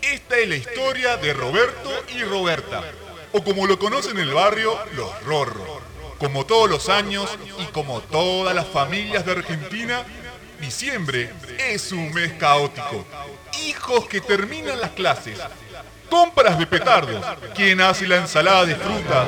Esta 0.00 0.38
es 0.38 0.48
la 0.48 0.56
historia 0.56 1.16
de 1.16 1.32
Roberto 1.32 1.90
y 2.16 2.22
Roberta, 2.22 2.82
o 3.32 3.42
como 3.42 3.66
lo 3.66 3.78
conocen 3.78 4.18
en 4.18 4.28
el 4.28 4.34
barrio, 4.34 4.78
los 4.94 5.24
Rorro. 5.24 5.80
Como 6.18 6.46
todos 6.46 6.70
los 6.70 6.88
años 6.88 7.28
y 7.58 7.64
como 7.72 8.00
todas 8.00 8.54
las 8.54 8.66
familias 8.66 9.26
de 9.26 9.32
Argentina, 9.32 10.04
diciembre 10.60 11.32
es 11.58 11.90
un 11.92 12.12
mes 12.12 12.32
caótico. 12.34 13.04
Hijos 13.64 14.06
que 14.06 14.20
terminan 14.20 14.80
las 14.80 14.90
clases, 14.90 15.38
compras 16.08 16.58
de 16.58 16.66
petardos, 16.66 17.24
quien 17.54 17.80
hace 17.80 18.06
la 18.06 18.18
ensalada 18.18 18.64
de 18.64 18.76
frutas 18.76 19.26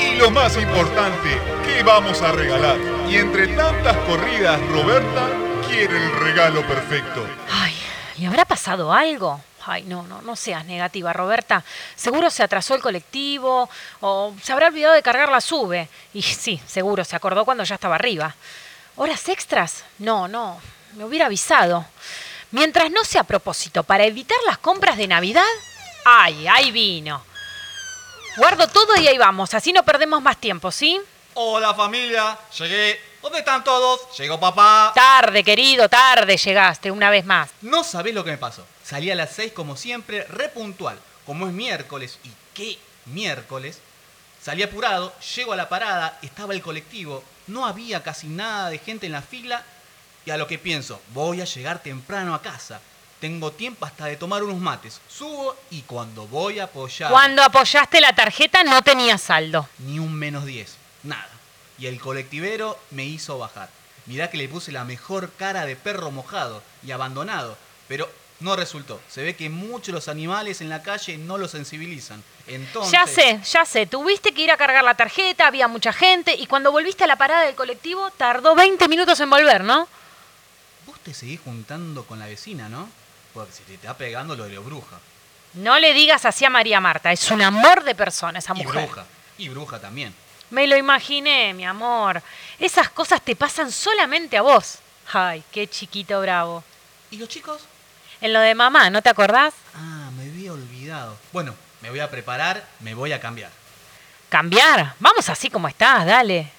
y 0.00 0.16
lo 0.16 0.30
más 0.30 0.56
importante, 0.56 1.40
¿qué 1.64 1.82
vamos 1.82 2.20
a 2.20 2.32
regalar? 2.32 2.76
Y 3.08 3.16
entre 3.16 3.48
tantas 3.48 3.96
corridas, 3.98 4.60
Roberta 4.68 5.28
quiere 5.68 5.96
el 5.96 6.12
regalo 6.20 6.66
perfecto. 6.66 7.26
Ay, 7.50 7.74
¿y 8.18 8.26
habrá 8.26 8.44
pasado 8.44 8.92
algo? 8.92 9.40
Ay, 9.66 9.84
no, 9.84 10.02
no, 10.02 10.20
no 10.22 10.36
seas 10.36 10.64
negativa, 10.64 11.12
Roberta. 11.12 11.64
Seguro 11.96 12.30
se 12.30 12.42
atrasó 12.42 12.74
el 12.74 12.82
colectivo 12.82 13.68
o 14.00 14.34
se 14.42 14.52
habrá 14.52 14.68
olvidado 14.68 14.94
de 14.94 15.02
cargar 15.02 15.30
la 15.30 15.40
sube. 15.40 15.88
Y 16.12 16.22
sí, 16.22 16.60
seguro 16.66 17.04
se 17.04 17.16
acordó 17.16 17.44
cuando 17.44 17.64
ya 17.64 17.76
estaba 17.76 17.94
arriba. 17.94 18.34
¿Horas 18.96 19.28
extras? 19.28 19.84
No, 19.98 20.28
no, 20.28 20.60
me 20.94 21.04
hubiera 21.04 21.26
avisado. 21.26 21.86
Mientras 22.50 22.90
no 22.90 23.04
sea 23.04 23.22
a 23.22 23.24
propósito, 23.24 23.82
para 23.82 24.04
evitar 24.04 24.38
las 24.46 24.58
compras 24.58 24.96
de 24.96 25.08
Navidad. 25.08 25.42
Ay, 26.04 26.46
ahí 26.46 26.70
vino. 26.70 27.24
Guardo 28.36 28.68
todo 28.68 28.96
y 28.96 29.08
ahí 29.08 29.16
vamos, 29.16 29.54
así 29.54 29.72
no 29.72 29.84
perdemos 29.84 30.20
más 30.20 30.36
tiempo, 30.36 30.70
¿sí? 30.70 31.00
Hola 31.34 31.74
familia, 31.74 32.38
llegué. 32.58 33.00
¿Dónde 33.22 33.38
están 33.38 33.64
todos? 33.64 34.16
Llegó 34.18 34.38
papá. 34.38 34.92
Tarde, 34.94 35.42
querido, 35.42 35.88
tarde 35.88 36.36
llegaste 36.36 36.90
una 36.90 37.10
vez 37.10 37.24
más. 37.24 37.50
No 37.62 37.82
sabés 37.82 38.14
lo 38.14 38.22
que 38.22 38.32
me 38.32 38.38
pasó. 38.38 38.66
Salí 38.84 39.10
a 39.10 39.14
las 39.14 39.32
6 39.32 39.52
como 39.52 39.76
siempre, 39.76 40.24
repuntual. 40.24 40.98
Como 41.24 41.46
es 41.46 41.52
miércoles, 41.54 42.18
y 42.22 42.30
qué 42.52 42.78
miércoles, 43.06 43.78
salí 44.42 44.62
apurado, 44.62 45.14
llego 45.34 45.54
a 45.54 45.56
la 45.56 45.70
parada, 45.70 46.18
estaba 46.20 46.52
el 46.52 46.60
colectivo, 46.60 47.24
no 47.46 47.66
había 47.66 48.02
casi 48.02 48.26
nada 48.26 48.68
de 48.68 48.78
gente 48.78 49.06
en 49.06 49.12
la 49.12 49.22
fila 49.22 49.64
y 50.26 50.30
a 50.30 50.36
lo 50.36 50.46
que 50.46 50.58
pienso, 50.58 51.00
voy 51.14 51.40
a 51.40 51.46
llegar 51.46 51.82
temprano 51.82 52.34
a 52.34 52.42
casa. 52.42 52.80
Tengo 53.20 53.52
tiempo 53.52 53.86
hasta 53.86 54.04
de 54.04 54.16
tomar 54.16 54.42
unos 54.42 54.60
mates. 54.60 55.00
Subo 55.08 55.56
y 55.70 55.82
cuando 55.82 56.26
voy 56.26 56.58
a 56.58 56.64
apoyar... 56.64 57.10
Cuando 57.10 57.42
apoyaste 57.42 58.02
la 58.02 58.14
tarjeta 58.14 58.64
no 58.64 58.82
tenía 58.82 59.16
saldo. 59.16 59.66
Ni 59.78 59.98
un 59.98 60.12
menos 60.12 60.44
10. 60.44 60.76
Nada. 61.04 61.30
Y 61.78 61.86
el 61.86 61.98
colectivero 61.98 62.78
me 62.90 63.06
hizo 63.06 63.38
bajar. 63.38 63.70
Mirá 64.04 64.28
que 64.28 64.36
le 64.36 64.48
puse 64.48 64.72
la 64.72 64.84
mejor 64.84 65.30
cara 65.38 65.64
de 65.64 65.74
perro 65.74 66.10
mojado 66.10 66.62
y 66.86 66.90
abandonado. 66.90 67.56
Pero 67.88 68.10
no 68.40 68.56
resultó. 68.56 69.00
Se 69.08 69.22
ve 69.22 69.36
que 69.36 69.48
muchos 69.48 69.94
los 69.94 70.08
animales 70.08 70.60
en 70.60 70.68
la 70.68 70.82
calle 70.82 71.16
no 71.18 71.38
lo 71.38 71.48
sensibilizan. 71.48 72.22
Entonces... 72.46 72.92
Ya 72.92 73.06
sé, 73.06 73.40
ya 73.44 73.64
sé. 73.64 73.86
Tuviste 73.86 74.32
que 74.32 74.42
ir 74.42 74.50
a 74.50 74.56
cargar 74.56 74.84
la 74.84 74.94
tarjeta, 74.94 75.46
había 75.46 75.68
mucha 75.68 75.92
gente 75.92 76.34
y 76.34 76.46
cuando 76.46 76.72
volviste 76.72 77.04
a 77.04 77.06
la 77.06 77.16
parada 77.16 77.42
del 77.46 77.54
colectivo 77.54 78.10
tardó 78.16 78.54
20 78.54 78.88
minutos 78.88 79.18
en 79.20 79.30
volver, 79.30 79.64
¿no? 79.64 79.88
Vos 80.86 80.98
te 81.00 81.14
seguís 81.14 81.40
juntando 81.42 82.04
con 82.04 82.18
la 82.18 82.26
vecina, 82.26 82.68
¿no? 82.68 82.88
Porque 83.32 83.52
se 83.52 83.62
te 83.62 83.74
está 83.74 83.96
pegando 83.96 84.36
lo 84.36 84.44
de 84.44 84.50
los 84.54 84.64
bruja. 84.64 84.98
No 85.54 85.78
le 85.78 85.94
digas 85.94 86.24
así 86.24 86.44
a 86.44 86.50
María 86.50 86.80
Marta, 86.80 87.12
es 87.12 87.30
un 87.30 87.40
amor 87.40 87.84
de 87.84 87.94
persona 87.94 88.40
esa 88.40 88.52
Y 88.56 88.64
mujer. 88.64 88.86
bruja. 88.86 89.06
Y 89.38 89.48
bruja 89.48 89.80
también. 89.80 90.14
Me 90.50 90.66
lo 90.66 90.76
imaginé, 90.76 91.54
mi 91.54 91.64
amor. 91.64 92.22
Esas 92.58 92.90
cosas 92.90 93.22
te 93.22 93.34
pasan 93.34 93.72
solamente 93.72 94.36
a 94.36 94.42
vos. 94.42 94.78
Ay, 95.12 95.42
qué 95.50 95.66
chiquito 95.68 96.20
bravo. 96.20 96.62
¿Y 97.10 97.16
los 97.16 97.28
chicos? 97.28 97.62
En 98.24 98.32
lo 98.32 98.40
de 98.40 98.54
mamá, 98.54 98.88
¿no 98.88 99.02
te 99.02 99.10
acordás? 99.10 99.52
Ah, 99.74 100.10
me 100.16 100.22
había 100.22 100.50
olvidado. 100.50 101.14
Bueno, 101.30 101.54
me 101.82 101.90
voy 101.90 102.00
a 102.00 102.10
preparar, 102.10 102.66
me 102.80 102.94
voy 102.94 103.12
a 103.12 103.20
cambiar. 103.20 103.50
Cambiar. 104.30 104.94
Vamos 104.98 105.28
así 105.28 105.50
como 105.50 105.68
estás, 105.68 106.06
dale. 106.06 106.50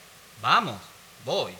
Vamos, 0.43 0.79
voy. 1.25 1.55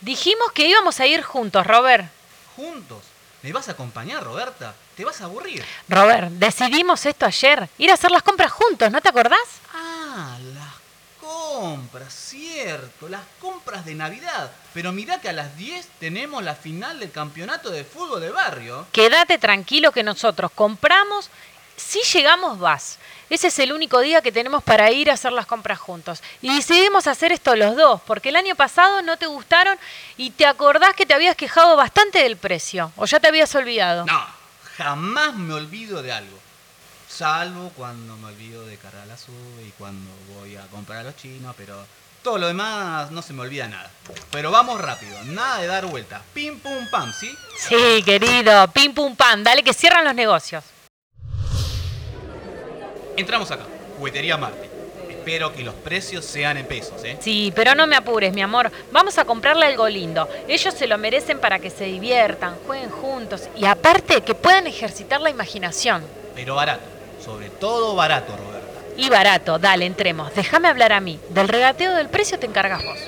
Dijimos 0.00 0.52
que 0.52 0.68
íbamos 0.68 1.00
a 1.00 1.06
ir 1.08 1.20
juntos, 1.24 1.66
Robert. 1.66 2.08
Juntos. 2.54 3.02
¿Me 3.42 3.52
vas 3.52 3.68
a 3.68 3.72
acompañar, 3.72 4.22
Roberta? 4.22 4.72
¿Te 4.96 5.04
vas 5.04 5.20
a 5.20 5.24
aburrir? 5.24 5.64
Robert, 5.88 6.28
decidimos 6.28 7.04
esto 7.04 7.26
ayer. 7.26 7.68
Ir 7.78 7.90
a 7.90 7.94
hacer 7.94 8.12
las 8.12 8.22
compras 8.22 8.52
juntos, 8.52 8.88
¿no 8.92 9.00
te 9.00 9.08
acordás? 9.08 9.58
Ah, 9.74 10.38
las 10.54 10.74
compras, 11.22 12.12
cierto, 12.12 13.08
las 13.08 13.22
compras 13.40 13.84
de 13.84 13.94
Navidad. 13.94 14.50
Pero 14.74 14.92
mirá 14.92 15.20
que 15.20 15.28
a 15.28 15.32
las 15.32 15.56
10 15.56 15.86
tenemos 16.00 16.42
la 16.42 16.56
final 16.56 16.98
del 16.98 17.12
campeonato 17.12 17.70
de 17.70 17.84
fútbol 17.84 18.20
de 18.20 18.30
barrio. 18.30 18.86
Quédate 18.90 19.38
tranquilo 19.38 19.92
que 19.92 20.02
nosotros 20.02 20.50
compramos. 20.52 21.30
Si 21.76 22.00
llegamos, 22.12 22.58
vas. 22.58 22.98
Ese 23.30 23.48
es 23.48 23.58
el 23.60 23.72
único 23.72 24.00
día 24.00 24.20
que 24.20 24.32
tenemos 24.32 24.62
para 24.62 24.90
ir 24.90 25.10
a 25.10 25.14
hacer 25.14 25.32
las 25.32 25.46
compras 25.46 25.78
juntos. 25.78 26.22
Y 26.42 26.54
decidimos 26.54 27.06
hacer 27.06 27.32
esto 27.32 27.56
los 27.56 27.76
dos, 27.76 28.00
porque 28.06 28.28
el 28.28 28.36
año 28.36 28.56
pasado 28.56 29.00
no 29.02 29.16
te 29.16 29.26
gustaron 29.26 29.78
y 30.16 30.30
te 30.30 30.44
acordás 30.44 30.94
que 30.94 31.06
te 31.06 31.14
habías 31.14 31.36
quejado 31.36 31.76
bastante 31.76 32.18
del 32.18 32.36
precio. 32.36 32.92
¿O 32.96 33.06
ya 33.06 33.20
te 33.20 33.28
habías 33.28 33.54
olvidado? 33.54 34.04
No, 34.04 34.26
jamás 34.76 35.34
me 35.34 35.54
olvido 35.54 36.02
de 36.02 36.12
algo. 36.12 36.38
Salvo 37.14 37.70
cuando 37.76 38.16
me 38.16 38.28
olvido 38.28 38.64
de 38.64 38.78
cargar 38.78 39.06
la 39.06 39.18
sube 39.18 39.66
y 39.68 39.70
cuando 39.76 40.10
voy 40.34 40.56
a 40.56 40.62
comprar 40.68 41.00
a 41.00 41.02
los 41.02 41.16
chinos, 41.16 41.54
pero 41.58 41.76
todo 42.22 42.38
lo 42.38 42.46
demás 42.46 43.10
no 43.10 43.20
se 43.20 43.34
me 43.34 43.42
olvida 43.42 43.68
nada. 43.68 43.90
Pero 44.30 44.50
vamos 44.50 44.80
rápido, 44.80 45.22
nada 45.26 45.60
de 45.60 45.66
dar 45.66 45.84
vuelta. 45.84 46.22
Pim 46.32 46.58
pum 46.58 46.88
pam, 46.90 47.12
¿sí? 47.12 47.30
Sí, 47.58 48.02
querido. 48.02 48.66
Pim 48.68 48.94
pum 48.94 49.14
pam. 49.14 49.44
Dale 49.44 49.62
que 49.62 49.74
cierran 49.74 50.06
los 50.06 50.14
negocios. 50.14 50.64
Entramos 53.14 53.50
acá, 53.50 53.64
juguetería 53.98 54.38
Marte. 54.38 54.70
Espero 55.10 55.52
que 55.52 55.62
los 55.64 55.74
precios 55.74 56.24
sean 56.24 56.56
en 56.56 56.66
pesos, 56.66 57.04
¿eh? 57.04 57.18
Sí, 57.20 57.52
pero 57.54 57.74
no 57.74 57.86
me 57.86 57.94
apures, 57.94 58.32
mi 58.32 58.40
amor. 58.40 58.72
Vamos 58.90 59.18
a 59.18 59.26
comprarle 59.26 59.66
algo 59.66 59.86
lindo. 59.86 60.26
Ellos 60.48 60.72
se 60.72 60.86
lo 60.86 60.96
merecen 60.96 61.38
para 61.40 61.58
que 61.58 61.68
se 61.68 61.84
diviertan, 61.84 62.56
jueguen 62.66 62.90
juntos 62.90 63.50
y 63.54 63.66
aparte 63.66 64.22
que 64.22 64.34
puedan 64.34 64.66
ejercitar 64.66 65.20
la 65.20 65.28
imaginación. 65.28 66.02
Pero 66.34 66.54
barato, 66.54 66.82
sobre 67.24 67.48
todo 67.48 67.94
barato, 67.94 68.36
Roberta. 68.36 68.62
Y 68.96 69.08
barato, 69.08 69.58
dale, 69.58 69.86
entremos. 69.86 70.34
Déjame 70.34 70.68
hablar 70.68 70.92
a 70.92 71.00
mí. 71.00 71.18
Del 71.30 71.48
regateo 71.48 71.94
del 71.94 72.08
precio 72.08 72.38
te 72.38 72.46
encargas 72.46 72.84
vos. 72.84 72.98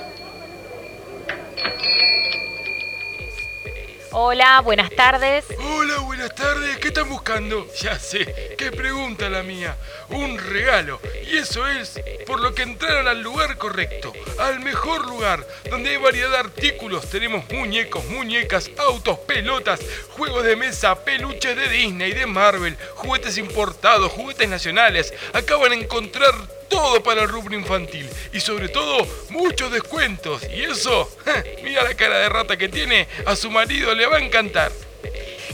Hola, 4.16 4.60
buenas 4.60 4.90
tardes. 4.90 5.44
Hola, 5.58 5.98
buenas 5.98 6.32
tardes. 6.36 6.78
¿Qué 6.78 6.88
están 6.88 7.08
buscando? 7.08 7.66
Ya 7.82 7.98
sé, 7.98 8.54
qué 8.56 8.70
pregunta 8.70 9.28
la 9.28 9.42
mía. 9.42 9.76
Un 10.08 10.38
regalo. 10.38 11.00
Y 11.26 11.36
eso 11.36 11.66
es 11.66 12.00
por 12.24 12.38
lo 12.40 12.54
que 12.54 12.62
entraron 12.62 13.08
al 13.08 13.20
lugar 13.22 13.58
correcto, 13.58 14.12
al 14.38 14.60
mejor 14.60 15.08
lugar, 15.08 15.44
donde 15.68 15.90
hay 15.90 15.96
variedad 15.96 16.30
de 16.30 16.36
artículos. 16.36 17.10
Tenemos 17.10 17.44
muñecos, 17.50 18.04
muñecas, 18.04 18.70
autos, 18.78 19.18
pelotas, 19.18 19.80
juegos 20.10 20.44
de 20.44 20.54
mesa, 20.54 20.94
peluches 21.04 21.56
de 21.56 21.68
Disney, 21.68 22.12
de 22.12 22.26
Marvel, 22.26 22.76
juguetes 22.94 23.36
importados, 23.36 24.12
juguetes 24.12 24.48
nacionales. 24.48 25.12
Acaban 25.32 25.70
de 25.70 25.78
encontrar 25.78 26.32
todo 26.74 27.00
para 27.04 27.22
el 27.22 27.28
rubro 27.28 27.54
infantil 27.54 28.10
y 28.32 28.40
sobre 28.40 28.68
todo 28.68 29.06
muchos 29.30 29.70
descuentos. 29.70 30.42
Y 30.52 30.62
eso, 30.64 31.08
mira 31.62 31.84
la 31.84 31.94
cara 31.94 32.18
de 32.18 32.28
rata 32.28 32.56
que 32.56 32.68
tiene, 32.68 33.06
a 33.26 33.36
su 33.36 33.48
marido 33.48 33.94
le 33.94 34.06
va 34.06 34.16
a 34.16 34.20
encantar. 34.20 34.72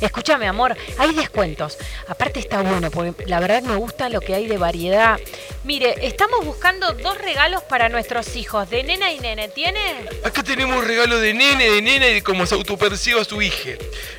Escúchame, 0.01 0.49
amor, 0.49 0.75
hay 0.97 1.13
descuentos. 1.13 1.77
Aparte 2.09 2.41
está 2.41 2.63
bueno, 2.63 2.91
porque 2.91 3.27
la 3.27 3.39
verdad 3.39 3.63
me 3.63 3.77
gusta 3.77 4.09
lo 4.09 4.23
que 4.23 4.35
hay 4.35 4.47
de 4.47 4.57
variedad. 4.57 5.21
Mire, 5.65 6.07
estamos 6.07 6.43
buscando 6.43 6.95
dos 6.95 7.19
regalos 7.19 7.63
para 7.65 7.91
nuestros 7.91 8.35
hijos, 8.35 8.71
de 8.71 8.83
nena 8.83 9.13
y 9.13 9.21
nene. 9.21 9.49
¿Tiene? 9.49 10.07
Acá 10.25 10.43
tenemos 10.43 10.83
regalo 10.87 11.19
de 11.19 11.35
nene, 11.35 11.69
de 11.69 11.83
nena 11.83 12.09
y 12.09 12.15
de 12.15 12.23
cómo 12.23 12.47
se 12.47 12.55
autoperciba 12.55 13.23
su 13.25 13.43
hija. 13.43 13.73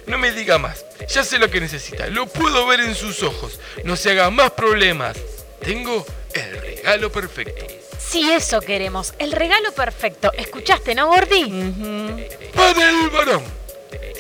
No 0.06 0.20
me 0.20 0.32
diga 0.32 0.60
más, 0.60 0.86
ya 1.10 1.24
sé 1.24 1.40
lo 1.40 1.50
que 1.50 1.60
necesita, 1.60 2.06
lo 2.08 2.28
puedo 2.28 2.68
ver 2.68 2.82
en 2.82 2.94
sus 2.94 3.24
ojos. 3.24 3.60
No 3.84 3.96
se 3.96 4.12
haga 4.12 4.30
más 4.30 4.52
problemas. 4.52 5.18
Tengo 5.64 6.06
el 6.34 6.62
regalo 6.62 7.12
perfecto. 7.12 7.66
Sí, 7.98 8.30
eso 8.32 8.60
queremos. 8.62 9.14
El 9.20 9.32
regalo 9.32 9.72
perfecto. 9.72 10.32
¿Escuchaste, 10.34 10.96
no, 10.96 11.08
Gordi? 11.08 11.46
Para 12.54 12.90
el 12.90 13.10
varón, 13.10 13.44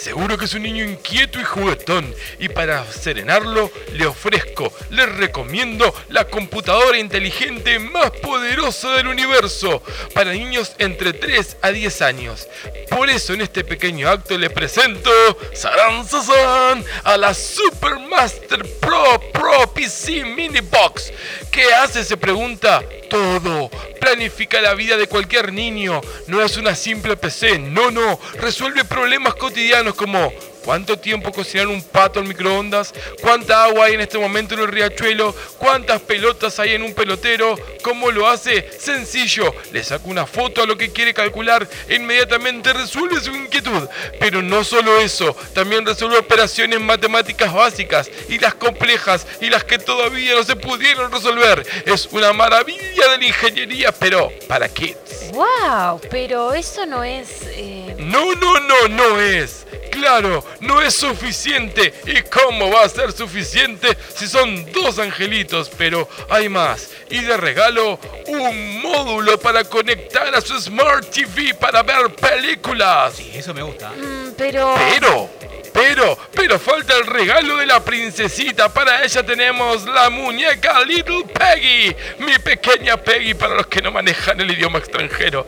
Seguro 0.02 0.38
que 0.38 0.46
es 0.46 0.54
un 0.56 0.64
niño 0.64 0.84
inquieto 0.84 1.40
y 1.40 1.44
juguetón. 1.44 2.14
Y 2.40 2.50
para 2.50 2.92
serenarlo, 2.92 3.72
le 3.94 4.08
ofrezco, 4.08 4.74
le 4.90 5.06
recomiendo 5.06 5.94
la 6.10 6.26
computadora 6.26 6.98
inteligente 6.98 7.78
más 7.80 8.12
poderosa 8.12 8.94
del 8.94 9.08
universo. 9.08 9.84
Para 10.14 10.34
niños 10.34 10.74
entre 10.80 11.14
3 11.14 11.58
a 11.62 11.72
10 11.72 12.02
años. 12.02 12.48
Por 12.90 13.10
eso 13.10 13.34
en 13.34 13.42
este 13.42 13.64
pequeño 13.64 14.10
acto 14.10 14.38
le 14.38 14.50
presento 14.50 15.12
¡Saran, 15.54 16.08
sazán! 16.08 16.84
a 17.04 17.18
la 17.18 17.34
Supermaster 17.34 18.66
Pro 18.80 19.22
Pro 19.32 19.72
PC 19.74 20.26
Mini 20.26 20.62
Box. 20.62 21.14
¿Qué 21.52 21.66
hace? 21.74 22.04
Se 22.04 22.18
pregunta. 22.18 22.84
Todo. 23.10 23.70
Planifica 24.00 24.62
la 24.62 24.74
vida 24.74 24.98
de 24.98 25.08
cualquier 25.08 25.54
niño. 25.54 26.02
No 26.28 26.42
es 26.42 26.58
una 26.58 26.76
simple 26.76 27.18
PC. 27.18 27.60
No, 27.60 27.92
no. 27.92 28.20
Resuelve 28.40 28.86
problemas 28.86 29.36
cotidianos 29.36 29.61
como 29.96 30.32
¿Cuánto 30.64 30.98
tiempo 30.98 31.32
cocinar 31.32 31.68
un 31.68 31.82
pato 31.82 32.20
en 32.20 32.28
microondas? 32.28 32.94
¿Cuánta 33.20 33.64
agua 33.64 33.86
hay 33.86 33.96
en 33.96 34.02
este 34.02 34.20
momento 34.20 34.54
en 34.54 34.62
el 34.62 34.68
riachuelo? 34.68 35.36
¿Cuántas 35.58 36.02
pelotas 36.02 36.60
hay 36.60 36.74
en 36.74 36.84
un 36.84 36.94
pelotero? 36.94 37.56
¿Cómo 37.82 38.12
lo 38.12 38.28
hace? 38.28 38.70
Sencillo. 38.80 39.56
Le 39.72 39.84
saca 39.84 40.08
una 40.08 40.28
foto 40.28 40.62
a 40.62 40.68
lo 40.68 40.78
que 40.78 40.92
quiere 40.92 41.16
calcular 41.16 41.68
e 41.88 41.96
inmediatamente 41.96 42.74
resuelve 42.74 43.20
su 43.20 43.32
inquietud. 43.32 43.88
Pero 44.20 44.44
no 44.44 44.64
solo 44.64 45.00
eso, 45.00 45.36
también 45.54 45.84
resuelve 45.84 46.20
operaciones 46.20 46.80
matemáticas 46.80 47.52
básicas 47.52 48.12
y 48.30 48.38
las 48.38 48.54
complejas 48.54 49.26
y 49.42 49.50
las 49.50 49.64
que 49.64 49.80
todavía 49.80 50.36
no 50.36 50.44
se 50.44 50.56
pudieron 50.56 51.12
resolver. 51.12 51.66
Es 51.88 52.08
una 52.12 52.34
maravilla 52.34 53.08
de 53.10 53.18
la 53.18 53.26
ingeniería, 53.26 53.92
pero 53.92 54.32
para 54.48 54.70
kids. 54.70 55.32
¡Wow! 55.34 56.00
Pero 56.12 56.54
eso 56.54 56.86
no 56.86 57.04
es... 57.04 57.30
eh, 57.48 57.91
No, 58.12 58.34
no, 58.36 58.60
no, 58.60 58.88
no 58.90 59.20
es. 59.20 59.66
Claro, 59.92 60.44
no 60.62 60.82
es 60.82 60.96
suficiente. 60.96 61.94
¿Y 62.06 62.22
cómo 62.24 62.70
va 62.72 62.84
a 62.86 62.90
ser 62.90 63.12
suficiente 63.12 63.98
si 64.16 64.28
son 64.28 64.72
dos 64.72 65.00
angelitos? 65.00 65.70
Pero 65.78 66.08
hay 66.30 66.50
más. 66.50 66.90
Y 67.10 67.20
de 67.22 67.38
regalo, 67.38 68.00
un 68.28 68.82
módulo 68.82 69.40
para 69.40 69.64
conectar 69.64 70.34
a 70.34 70.42
su 70.42 70.60
Smart 70.60 71.10
TV 71.10 71.54
para 71.54 71.84
ver 71.84 72.14
películas. 72.16 73.14
Sí, 73.16 73.32
eso 73.36 73.54
me 73.54 73.62
gusta. 73.62 73.90
mm, 73.90 74.34
pero... 74.38 74.76
Pero, 74.78 75.30
pero, 75.74 76.18
pero 76.34 76.60
falta 76.60 76.98
el 76.98 77.06
regalo 77.06 77.58
de 77.58 77.66
la 77.66 77.84
princesita. 77.84 78.70
Para 78.70 79.04
ella 79.04 79.24
tenemos 79.24 79.86
la 79.86 80.10
muñeca 80.10 80.84
Little 80.84 81.26
Peggy. 81.26 81.96
Mi 82.20 82.38
pequeña 82.40 82.98
Peggy 82.98 83.34
para 83.34 83.56
los 83.56 83.68
que 83.68 83.82
no 83.82 83.92
manejan 83.92 84.40
el 84.42 84.52
idioma 84.52 84.80
extranjero. 84.80 85.46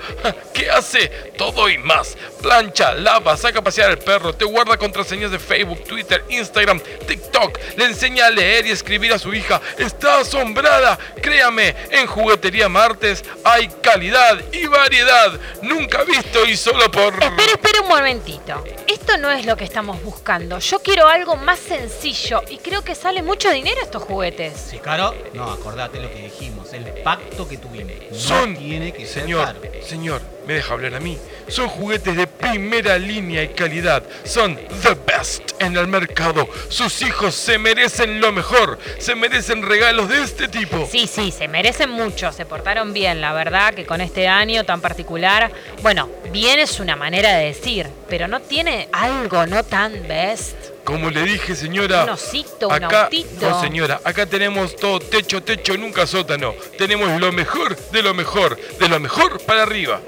¿Qué 0.54 0.70
hace? 0.70 1.10
Todo 1.38 1.70
y 1.70 1.78
más. 1.78 2.18
Plancha, 2.42 2.94
lava, 2.94 3.36
saca 3.38 3.62
pasear 3.62 3.92
al 3.92 3.98
perro, 3.98 4.34
te 4.34 4.46
guarda 4.46 4.78
contraseñas 4.78 5.32
de 5.32 5.40
Facebook, 5.40 5.84
Twitter, 5.84 6.24
Instagram, 6.30 6.80
TikTok. 7.08 7.60
Le 7.78 7.86
enseña 7.86 8.28
a 8.28 8.30
leer 8.30 8.66
y 8.66 8.72
escribir 8.72 9.14
a 9.14 9.20
su 9.20 9.34
hija. 9.34 9.62
Está 9.78 10.20
asombrada. 10.20 10.98
Créame, 11.22 11.76
en 11.92 12.08
Juguetería 12.08 12.70
Martes 12.70 13.24
hay 13.44 13.70
calidad 13.82 14.40
y 14.52 14.68
variedad. 14.68 15.40
Nunca 15.62 16.04
visto 16.04 16.46
y 16.46 16.56
solo 16.56 16.90
por... 16.92 17.14
Espera, 17.14 17.52
espera 17.52 17.82
un 17.82 17.88
momentito. 17.90 18.64
Esto 18.88 19.18
no 19.18 19.32
es 19.32 19.46
lo 19.46 19.58
que 19.58 19.64
estamos 19.64 20.02
buscando. 20.02 20.13
Yo 20.60 20.80
quiero 20.80 21.08
algo 21.08 21.36
más 21.36 21.60
sencillo 21.60 22.42
y 22.50 22.58
creo 22.58 22.82
que 22.82 22.96
sale 22.96 23.22
mucho 23.22 23.50
dinero 23.52 23.82
estos 23.82 24.04
juguetes. 24.04 24.54
¿Sí, 24.70 24.78
caro? 24.80 25.14
No, 25.34 25.52
acordate 25.52 26.00
lo 26.00 26.10
que 26.12 26.22
dijimos, 26.24 26.72
el 26.74 26.86
pacto 27.04 27.48
que 27.48 27.58
tuvimos. 27.58 27.94
No 28.12 28.18
Son, 28.18 28.56
tiene 28.56 28.94
que 28.94 29.06
ser 29.06 29.24
señor, 29.24 29.46
caro. 29.46 29.62
señor, 29.86 30.22
me 30.48 30.56
deja 30.56 30.74
hablar 30.74 30.96
a 30.96 31.00
mí. 31.00 31.18
Son 31.48 31.68
juguetes 31.68 32.16
de 32.16 32.28
primera 32.28 32.98
línea 32.98 33.44
y 33.44 33.50
calidad. 33.50 34.04
Son 34.24 34.56
the 34.56 34.96
best 35.06 35.52
en 35.60 35.78
el 35.78 35.88
mercado. 35.88 36.48
Sus 36.70 37.02
hijos 37.02 37.36
se 37.36 37.58
merecen 37.58 38.22
lo 38.22 38.32
mejor. 38.32 38.80
Se 39.00 39.16
merecen 39.16 39.62
regalos 39.62 40.10
de 40.10 40.24
este 40.24 40.48
tipo. 40.48 40.88
Sí, 40.90 41.08
sí, 41.08 41.32
se 41.32 41.48
merecen 41.48 41.90
mucho, 41.90 42.32
se 42.32 42.46
portaron 42.46 42.94
bien, 42.94 43.22
la 43.22 43.34
verdad 43.34 43.74
que 43.74 43.86
con 43.86 44.02
este 44.02 44.28
año 44.28 44.64
tan 44.64 44.82
particular, 44.82 45.52
bueno, 45.82 46.10
bien 46.32 46.60
es 46.60 46.80
una 46.80 46.96
manera 46.96 47.38
de 47.38 47.46
decir, 47.46 47.88
pero 48.10 48.28
no 48.28 48.40
tiene 48.40 48.90
algo 48.92 49.46
no 49.46 49.64
tan 49.64 50.08
best. 50.08 50.56
Como 50.84 51.10
le 51.10 51.24
dije, 51.24 51.56
señora. 51.56 52.04
Un 52.04 52.10
osito, 52.10 52.68
un 52.68 52.74
acá, 52.74 53.04
autito. 53.04 53.50
No, 53.50 53.62
señora, 53.62 54.02
acá 54.04 54.26
tenemos 54.26 54.76
todo 54.76 55.00
techo, 55.00 55.42
techo, 55.42 55.78
nunca 55.78 56.06
sótano. 56.06 56.54
Tenemos 56.78 57.22
lo 57.22 57.32
mejor 57.32 57.78
de 57.92 58.02
lo 58.02 58.14
mejor, 58.14 58.60
de 58.80 58.90
lo 58.90 59.00
mejor 59.00 59.40
para 59.46 59.64
arriba. 59.64 60.02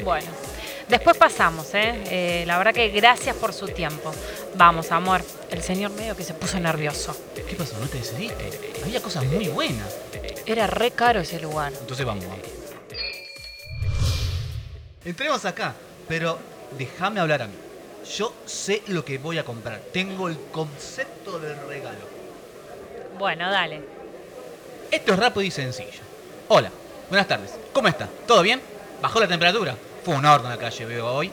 Mm, 0.00 0.04
bueno, 0.04 0.26
después 0.88 1.16
pasamos, 1.16 1.74
¿eh? 1.74 2.02
Eh, 2.10 2.44
La 2.46 2.58
verdad 2.58 2.72
que 2.74 2.88
gracias 2.88 3.36
por 3.36 3.52
su 3.52 3.68
tiempo. 3.68 4.12
Vamos, 4.54 4.90
amor, 4.92 5.22
el 5.50 5.62
señor 5.62 5.90
medio 5.92 6.16
que 6.16 6.24
se 6.24 6.34
puso 6.34 6.58
nervioso. 6.58 7.16
¿Qué 7.34 7.54
pasó? 7.56 7.78
¿No 7.78 7.86
te 7.86 7.98
decidiste? 7.98 8.50
Había 8.82 9.00
cosas 9.00 9.24
muy 9.24 9.48
buenas. 9.48 9.96
Era 10.46 10.66
re 10.66 10.90
caro 10.90 11.20
ese 11.20 11.40
lugar. 11.40 11.72
Entonces 11.78 12.04
vamos, 12.04 12.24
vamos. 12.26 12.46
Entremos 15.04 15.44
acá, 15.44 15.74
pero 16.08 16.38
déjame 16.76 17.20
hablar 17.20 17.42
a 17.42 17.46
mí. 17.46 17.54
Yo 18.16 18.34
sé 18.44 18.82
lo 18.88 19.04
que 19.04 19.18
voy 19.18 19.38
a 19.38 19.44
comprar. 19.44 19.80
Tengo 19.92 20.28
el 20.28 20.38
concepto 20.50 21.38
del 21.38 21.56
regalo. 21.68 22.00
Bueno, 23.18 23.50
dale. 23.50 23.82
Esto 24.90 25.12
es 25.12 25.18
rápido 25.18 25.42
y 25.42 25.50
sencillo. 25.50 26.00
Hola, 26.48 26.70
buenas 27.08 27.28
tardes. 27.28 27.52
¿Cómo 27.72 27.86
está? 27.88 28.08
¿Todo 28.26 28.42
bien? 28.42 28.60
¿Bajó 29.00 29.20
la 29.20 29.28
temperatura? 29.28 29.76
Fue 30.04 30.14
un 30.14 30.24
horno 30.24 30.46
en 30.46 30.56
la 30.56 30.58
calle, 30.58 30.86
veo 30.86 31.06
hoy. 31.06 31.30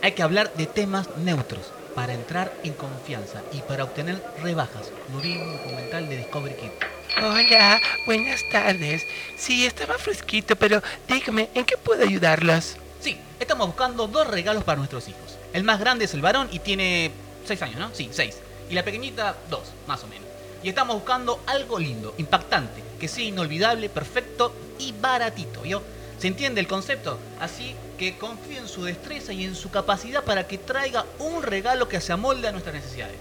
Hay 0.00 0.12
que 0.12 0.22
hablar 0.22 0.54
de 0.54 0.64
temas 0.64 1.14
neutros 1.18 1.70
para 1.94 2.14
entrar 2.14 2.50
en 2.64 2.72
confianza 2.72 3.42
y 3.52 3.58
para 3.60 3.84
obtener 3.84 4.22
rebajas. 4.42 4.90
Lo 5.12 5.20
vi 5.20 5.32
en 5.32 5.42
un 5.42 5.56
documental 5.58 6.08
de 6.08 6.16
Discovery 6.16 6.54
Kids. 6.54 6.72
Hola, 7.18 7.78
buenas 8.06 8.40
tardes. 8.50 9.02
Sí, 9.36 9.66
estaba 9.66 9.98
fresquito, 9.98 10.56
pero 10.56 10.82
dígame, 11.08 11.50
¿en 11.54 11.66
qué 11.66 11.76
puedo 11.76 12.02
ayudarlos? 12.02 12.76
Sí, 13.00 13.18
estamos 13.38 13.66
buscando 13.66 14.06
dos 14.06 14.26
regalos 14.28 14.64
para 14.64 14.78
nuestros 14.78 15.06
hijos. 15.08 15.36
El 15.52 15.64
más 15.64 15.78
grande 15.78 16.06
es 16.06 16.14
el 16.14 16.22
varón 16.22 16.48
y 16.50 16.60
tiene 16.60 17.10
seis 17.44 17.60
años, 17.60 17.80
¿no? 17.80 17.90
Sí, 17.92 18.08
seis. 18.12 18.38
Y 18.70 18.74
la 18.74 18.82
pequeñita, 18.82 19.36
dos, 19.50 19.72
más 19.86 20.02
o 20.04 20.06
menos. 20.06 20.26
Y 20.62 20.70
estamos 20.70 20.96
buscando 20.96 21.40
algo 21.46 21.78
lindo, 21.78 22.14
impactante, 22.16 22.82
que 22.98 23.08
sea 23.08 23.24
inolvidable, 23.24 23.90
perfecto 23.90 24.54
y 24.78 24.92
baratito, 24.92 25.60
¿vio? 25.60 25.82
¿Se 26.20 26.26
entiende 26.26 26.60
el 26.60 26.68
concepto? 26.68 27.18
Así 27.40 27.74
que 27.98 28.18
confío 28.18 28.58
en 28.58 28.68
su 28.68 28.84
destreza 28.84 29.32
y 29.32 29.44
en 29.44 29.54
su 29.54 29.70
capacidad 29.70 30.22
para 30.22 30.46
que 30.46 30.58
traiga 30.58 31.06
un 31.18 31.42
regalo 31.42 31.88
que 31.88 32.02
se 32.02 32.12
amolde 32.12 32.46
a 32.46 32.52
nuestras 32.52 32.74
necesidades. 32.74 33.16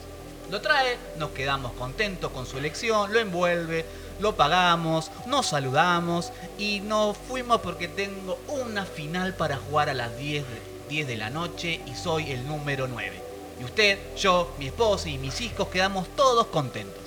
Lo 0.52 0.60
trae, 0.60 0.98
nos 1.18 1.30
quedamos 1.30 1.72
contentos 1.74 2.30
con 2.32 2.46
su 2.46 2.58
elección, 2.58 3.14
lo 3.14 3.20
envuelve, 3.20 3.86
lo 4.20 4.36
pagamos, 4.36 5.12
nos 5.28 5.46
saludamos 5.46 6.34
y 6.58 6.82
nos 6.82 7.16
fuimos 7.16 7.62
porque 7.62 7.88
tengo 7.88 8.38
una 8.50 8.84
final 8.84 9.34
para 9.34 9.56
jugar 9.56 9.88
a 9.88 9.94
las 9.94 10.18
10 10.18 10.44
de, 10.44 10.62
10 10.90 11.08
de 11.08 11.16
la 11.16 11.30
noche 11.30 11.80
y 11.86 11.96
soy 11.96 12.32
el 12.32 12.46
número 12.46 12.90
9. 12.90 13.22
Y 13.62 13.64
usted, 13.64 13.98
yo, 14.18 14.54
mi 14.60 14.68
esposa 14.68 15.08
y 15.08 15.18
mis 15.18 15.40
hijos 15.40 15.70
quedamos 15.70 16.10
todos 16.18 16.48
contentos. 16.48 17.02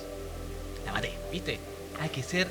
La 0.87 0.91
maté, 0.91 1.13
¿viste? 1.31 1.59
Hay 2.01 2.09
que 2.09 2.23
ser 2.23 2.49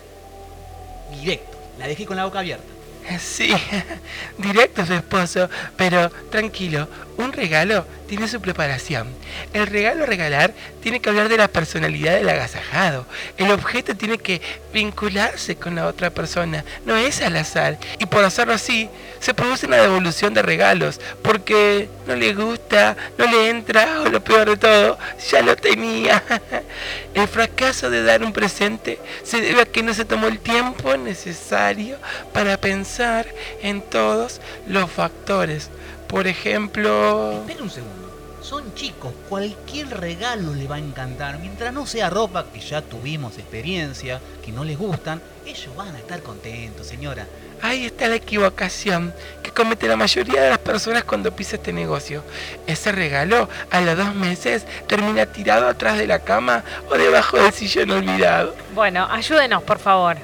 directo. 1.11 1.59
La 1.81 1.88
dejé 1.88 2.07
con 2.07 2.16
la 2.16 2.24
boca 2.24 2.38
abierta. 2.38 2.71
Sí, 3.18 3.52
directo 4.38 4.86
su 4.86 4.94
esposo, 4.94 5.48
pero 5.76 6.10
tranquilo, 6.30 6.88
un 7.16 7.33
regalo 7.33 7.87
tiene 8.09 8.29
su 8.29 8.40
preparación. 8.40 9.09
El 9.53 9.66
regalo 9.66 10.05
a 10.05 10.07
regalar 10.07 10.53
tiene 10.83 11.01
que 11.01 11.09
hablar 11.09 11.29
de 11.29 11.38
la 11.38 11.48
personalidad 11.48 12.14
del 12.14 12.29
agasajado. 12.29 13.07
El 13.38 13.51
objeto 13.51 13.96
tiene 13.96 14.18
que 14.18 14.40
vincularse 14.72 15.57
con 15.57 15.77
la 15.77 15.87
otra 15.87 16.11
persona, 16.11 16.64
no 16.85 16.96
es 16.96 17.22
al 17.22 17.37
azar. 17.37 17.79
Y 17.98 18.07
por 18.07 18.25
hacerlo 18.25 18.55
así, 18.55 18.88
se 19.20 19.35
produce 19.35 19.66
una 19.66 19.77
devolución 19.77 20.35
de 20.35 20.42
regalos, 20.42 21.01
porque 21.22 21.88
no 22.07 22.16
le 22.16 22.35
gusta, 22.35 22.96
no 23.16 23.27
le 23.27 23.48
entra, 23.48 24.03
o 24.03 24.09
lo 24.09 24.22
peor 24.22 24.51
de 24.51 24.57
todo, 24.57 24.98
ya 25.31 25.42
lo 25.42 25.57
tenía. 25.57 26.22
El 27.14 27.29
fracaso 27.29 27.88
de 27.88 28.03
dar 28.03 28.22
un 28.22 28.33
presente 28.33 28.98
se 29.22 29.40
debe 29.40 29.62
a 29.62 29.66
que 29.66 29.83
no 29.83 29.94
se 29.94 30.05
tomó 30.05 30.27
el 30.29 30.38
tiempo 30.38 30.96
necesario 30.96 31.98
para 32.33 32.57
pensar 32.57 33.27
en 33.62 33.83
todos 33.83 34.40
los 34.66 34.90
factores. 34.90 35.70
Por 36.12 36.27
ejemplo... 36.27 37.33
Espera 37.33 37.62
un 37.62 37.70
segundo. 37.70 38.12
Son 38.42 38.75
chicos, 38.75 39.14
cualquier 39.31 39.88
regalo 39.98 40.53
le 40.53 40.66
va 40.66 40.77
a 40.77 40.79
encantar. 40.79 41.38
Mientras 41.38 41.72
no 41.72 41.87
sea 41.87 42.11
ropa, 42.11 42.44
que 42.53 42.61
ya 42.61 42.83
tuvimos 42.83 43.38
experiencia, 43.38 44.20
que 44.44 44.53
no 44.53 44.62
les 44.62 44.77
gustan, 44.77 45.22
ellos 45.46 45.75
van 45.75 45.96
a 45.96 45.98
estar 45.98 46.22
contentos, 46.22 46.87
señora. 46.87 47.27
Ahí 47.62 47.87
está 47.87 48.09
la 48.09 48.16
equivocación 48.16 49.14
que 49.42 49.53
comete 49.53 49.88
la 49.88 49.96
mayoría 49.96 50.42
de 50.42 50.51
las 50.51 50.59
personas 50.59 51.05
cuando 51.05 51.35
pisa 51.35 51.57
este 51.57 51.72
negocio. 51.72 52.22
Ese 52.66 52.92
regalo 52.92 53.48
a 53.70 53.81
los 53.81 53.96
dos 53.96 54.14
meses 54.14 54.66
termina 54.87 55.25
tirado 55.25 55.66
atrás 55.66 55.96
de 55.96 56.07
la 56.07 56.18
cama 56.18 56.62
o 56.90 56.94
debajo 56.98 57.38
del 57.38 57.55
sillón 57.55 57.90
olvidado. 57.90 58.55
Bueno, 58.75 59.09
ayúdenos, 59.11 59.62
por 59.62 59.79
favor. 59.79 60.18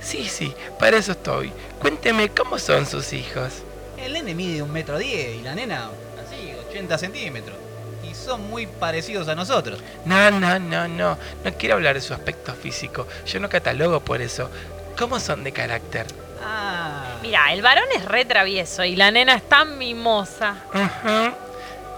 Sí, 0.00 0.28
sí, 0.28 0.54
para 0.78 0.96
eso 0.96 1.10
estoy. 1.10 1.50
Cuénteme 1.80 2.28
cómo 2.28 2.56
son 2.60 2.86
sus 2.86 3.12
hijos. 3.12 3.64
El 4.04 4.12
nene 4.12 4.34
mide 4.34 4.62
un 4.62 4.70
metro 4.72 4.98
diez 4.98 5.36
y 5.40 5.42
la 5.42 5.54
nena, 5.54 5.88
así, 6.24 6.52
80 6.70 6.98
centímetros. 6.98 7.56
Y 8.02 8.14
son 8.14 8.48
muy 8.50 8.66
parecidos 8.66 9.28
a 9.28 9.34
nosotros. 9.34 9.80
No, 10.04 10.30
no, 10.30 10.58
no, 10.58 10.86
no. 10.88 11.18
No 11.44 11.52
quiero 11.54 11.76
hablar 11.76 11.94
de 11.94 12.00
su 12.02 12.12
aspecto 12.12 12.52
físico. 12.54 13.06
Yo 13.26 13.40
no 13.40 13.48
catalogo 13.48 14.00
por 14.00 14.20
eso. 14.20 14.50
¿Cómo 14.98 15.18
son 15.20 15.42
de 15.42 15.52
carácter? 15.52 16.06
Ah. 16.44 17.16
Mira, 17.22 17.52
el 17.54 17.62
varón 17.62 17.86
es 17.96 18.04
re 18.04 18.26
travieso 18.26 18.84
y 18.84 18.94
la 18.94 19.10
nena 19.10 19.34
es 19.36 19.48
tan 19.48 19.78
mimosa. 19.78 20.56
Ujú. 20.74 21.34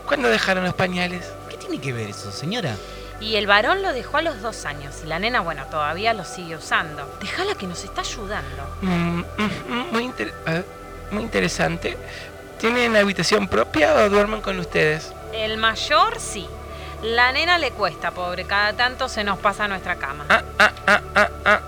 ¿Cuándo 0.06 0.28
dejaron 0.28 0.64
los 0.64 0.74
pañales? 0.74 1.24
¿Qué 1.50 1.56
tiene 1.56 1.80
que 1.80 1.92
ver 1.92 2.10
eso, 2.10 2.30
señora? 2.30 2.76
Y 3.20 3.34
el 3.36 3.46
varón 3.48 3.82
lo 3.82 3.92
dejó 3.92 4.18
a 4.18 4.22
los 4.22 4.40
dos 4.42 4.64
años 4.66 4.94
y 5.02 5.08
la 5.08 5.18
nena, 5.18 5.40
bueno, 5.40 5.64
todavía 5.70 6.12
lo 6.14 6.24
sigue 6.24 6.54
usando. 6.54 7.18
Déjala 7.20 7.54
que 7.56 7.66
nos 7.66 7.82
está 7.82 8.02
ayudando. 8.02 8.76
Mm, 8.82 9.20
ujú, 9.20 9.74
muy, 9.92 10.04
inter- 10.04 10.32
eh, 10.46 10.62
muy 11.10 11.22
interesante. 11.22 11.96
¿Tienen 12.58 12.96
habitación 12.96 13.48
propia 13.48 13.94
o 13.94 14.08
duermen 14.08 14.40
con 14.40 14.58
ustedes? 14.58 15.12
El 15.32 15.58
mayor 15.58 16.18
sí. 16.18 16.48
La 17.02 17.30
nena 17.30 17.58
le 17.58 17.72
cuesta, 17.72 18.10
pobre, 18.10 18.44
cada 18.44 18.72
tanto 18.72 19.08
se 19.08 19.22
nos 19.22 19.38
pasa 19.38 19.64
a 19.64 19.68
nuestra 19.68 19.96
cama. 19.96 20.24
Ah, 20.30 20.42
ah, 20.58 20.72
ah, 20.86 21.00
ah, 21.14 21.30
ah. 21.44 21.60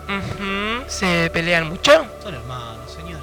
¿Se 0.86 1.28
pelean 1.30 1.68
mucho? 1.68 2.06
Son 2.22 2.34
hermanos, 2.34 2.90
señora. 2.90 3.22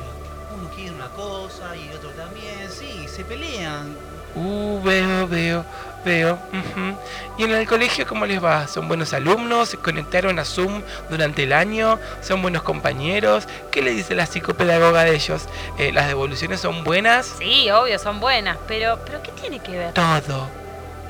Uno 0.56 0.70
quiere 0.70 0.92
una 0.92 1.08
cosa 1.10 1.76
y 1.76 1.92
otro 1.96 2.12
también. 2.12 2.70
Sí, 2.70 3.08
se 3.08 3.26
pelean. 3.26 3.96
Uh, 4.36 4.82
veo, 4.84 5.28
veo, 5.28 5.66
veo. 6.06 6.36
ujú. 6.54 6.96
¿Y 7.38 7.44
en 7.44 7.52
el 7.52 7.68
colegio 7.68 8.08
cómo 8.08 8.26
les 8.26 8.42
va? 8.42 8.68
¿Son 8.68 8.88
buenos 8.88 9.12
alumnos? 9.14 9.70
¿Se 9.70 9.78
conectaron 9.78 10.40
a 10.40 10.46
Zoom 10.46 10.82
durante 11.10 11.44
el 11.44 11.52
año? 11.52 12.00
¿Son 12.22 12.42
buenos 12.42 12.64
compañeros? 12.64 13.46
¿Qué 13.72 13.82
le 13.82 13.92
dice 13.92 14.16
la 14.16 14.26
psicopedagoga 14.26 15.04
de 15.04 15.16
ellos? 15.16 15.44
Eh, 15.78 15.92
¿Las 15.92 16.08
devoluciones 16.08 16.62
son 16.62 16.84
buenas? 16.86 17.34
Sí, 17.38 17.70
obvio, 17.72 18.00
son 18.00 18.20
buenas, 18.22 18.58
pero, 18.68 18.98
pero 19.06 19.22
¿qué 19.22 19.32
tiene 19.32 19.60
que 19.60 19.78
ver? 19.78 19.94
Todo, 19.94 20.48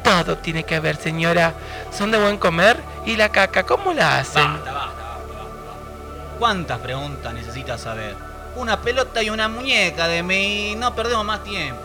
todo 0.03 0.37
tiene 0.37 0.63
que 0.63 0.79
ver, 0.79 0.95
señora. 0.95 1.53
¿Son 1.95 2.09
de 2.09 2.17
buen 2.17 2.37
comer? 2.37 2.79
¿Y 3.05 3.15
la 3.17 3.29
caca 3.29 3.63
cómo 3.63 3.93
la 3.93 4.17
hacen? 4.19 4.43
Basta, 4.43 4.71
basta, 4.71 4.87
basta, 4.93 5.33
basta. 5.33 6.39
¿Cuántas 6.39 6.79
preguntas 6.79 7.33
necesitas 7.33 7.81
saber? 7.81 8.15
Una 8.55 8.79
pelota 8.81 9.21
y 9.21 9.29
una 9.29 9.49
muñeca 9.49 10.07
de 10.07 10.23
mí. 10.23 10.75
No 10.77 10.95
perdemos 10.95 11.25
más 11.25 11.43
tiempo. 11.43 11.81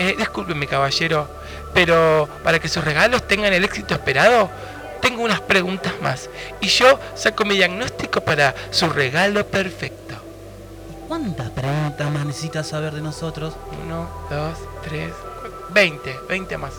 Eh, 0.00 0.14
discúlpeme, 0.16 0.66
caballero, 0.66 1.28
pero 1.74 2.26
para 2.42 2.58
que 2.58 2.70
sus 2.70 2.82
regalos 2.82 3.28
tengan 3.28 3.52
el 3.52 3.62
éxito 3.64 3.92
esperado, 3.92 4.48
tengo 5.02 5.22
unas 5.22 5.42
preguntas 5.42 5.92
más. 6.00 6.30
Y 6.58 6.68
yo 6.68 6.98
saco 7.14 7.44
mi 7.44 7.54
diagnóstico 7.54 8.22
para 8.22 8.54
su 8.70 8.88
regalo 8.88 9.46
perfecto. 9.46 10.14
¿Cuántas 11.06 11.50
preguntas 11.50 12.10
más 12.10 12.24
necesitas 12.24 12.68
saber 12.68 12.94
de 12.94 13.02
nosotros? 13.02 13.52
Uno, 13.84 14.08
dos, 14.30 14.56
tres, 14.82 15.12
cuatro, 15.38 15.66
veinte, 15.68 16.18
veinte 16.26 16.56
más. 16.56 16.72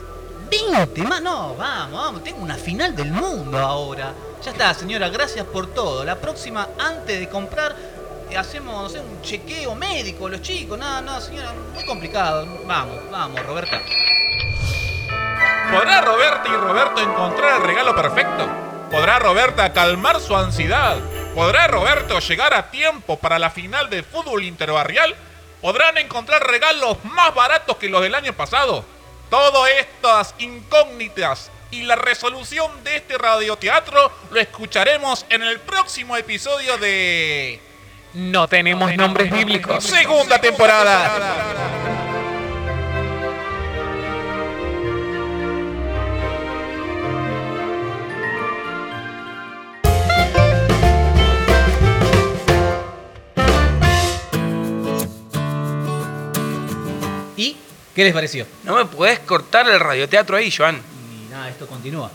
¿20 0.50 1.08
más? 1.08 1.22
No, 1.22 1.56
vamos, 1.56 2.02
vamos. 2.02 2.24
Tengo 2.24 2.42
una 2.42 2.56
final 2.56 2.96
del 2.96 3.12
mundo 3.12 3.60
ahora. 3.60 4.14
Ya 4.44 4.50
está, 4.50 4.74
señora. 4.74 5.10
Gracias 5.10 5.46
por 5.46 5.68
todo. 5.68 6.04
La 6.04 6.16
próxima, 6.16 6.70
antes 6.80 7.20
de 7.20 7.30
comprar, 7.30 7.76
hacemos, 8.36 8.94
un 8.94 9.22
chequeo 9.22 9.76
médico, 9.76 10.30
los 10.30 10.42
chicos. 10.42 10.78
No, 10.78 11.02
no, 11.02 11.20
señora. 11.22 11.54
Muy 11.74 11.86
complicado. 11.86 12.48
Vamos, 12.66 12.98
vamos, 13.10 13.46
Roberta. 13.46 13.82
¿Podrá 15.72 16.02
Roberta 16.02 16.44
y 16.50 16.58
Roberto 16.58 17.02
encontrar 17.02 17.62
el 17.62 17.68
regalo 17.68 17.96
perfecto? 17.96 18.48
¿Podrá 18.92 19.20
Roberta 19.20 19.72
calmar 19.72 20.20
su 20.20 20.36
ansiedad? 20.36 20.98
¿Podrá 21.34 21.68
Roberto 21.68 22.20
llegar 22.20 22.54
a 22.54 22.70
tiempo 22.70 23.18
para 23.18 23.40
la 23.40 23.50
final 23.50 23.90
de 23.90 24.04
fútbol 24.04 24.44
interbarrial? 24.44 25.16
¿Podrán 25.62 25.98
encontrar 25.98 26.46
regalos 26.46 26.98
más 27.06 27.34
baratos 27.34 27.78
que 27.78 27.88
los 27.88 28.02
del 28.02 28.16
año 28.16 28.34
pasado? 28.34 28.84
Todas 29.30 29.70
estas 29.80 30.36
incógnitas 30.40 31.52
y 31.72 31.84
la 31.84 31.96
resolución 31.96 32.84
de 32.84 32.98
este 32.98 33.18
radioteatro 33.18 34.12
lo 34.30 34.40
escucharemos 34.40 35.26
en 35.30 35.42
el 35.42 35.60
próximo 35.62 36.18
episodio 36.18 36.78
de... 36.78 37.71
No 38.14 38.48
tenemos 38.48 38.94
nombres 38.98 39.32
bíblicos. 39.32 39.84
Segunda 39.86 40.40
temporada. 40.40 41.18
¿Y 57.38 57.56
qué 57.96 58.04
les 58.04 58.14
pareció? 58.14 58.46
No 58.66 58.76
me 58.76 58.86
podés 58.86 59.20
cortar 59.20 59.70
el 59.70 59.80
radioteatro 59.80 60.36
ahí, 60.36 60.52
Joan. 60.52 60.76
Y 60.78 61.32
nada, 61.32 61.50
esto 61.50 61.66
continúa. 61.66 62.12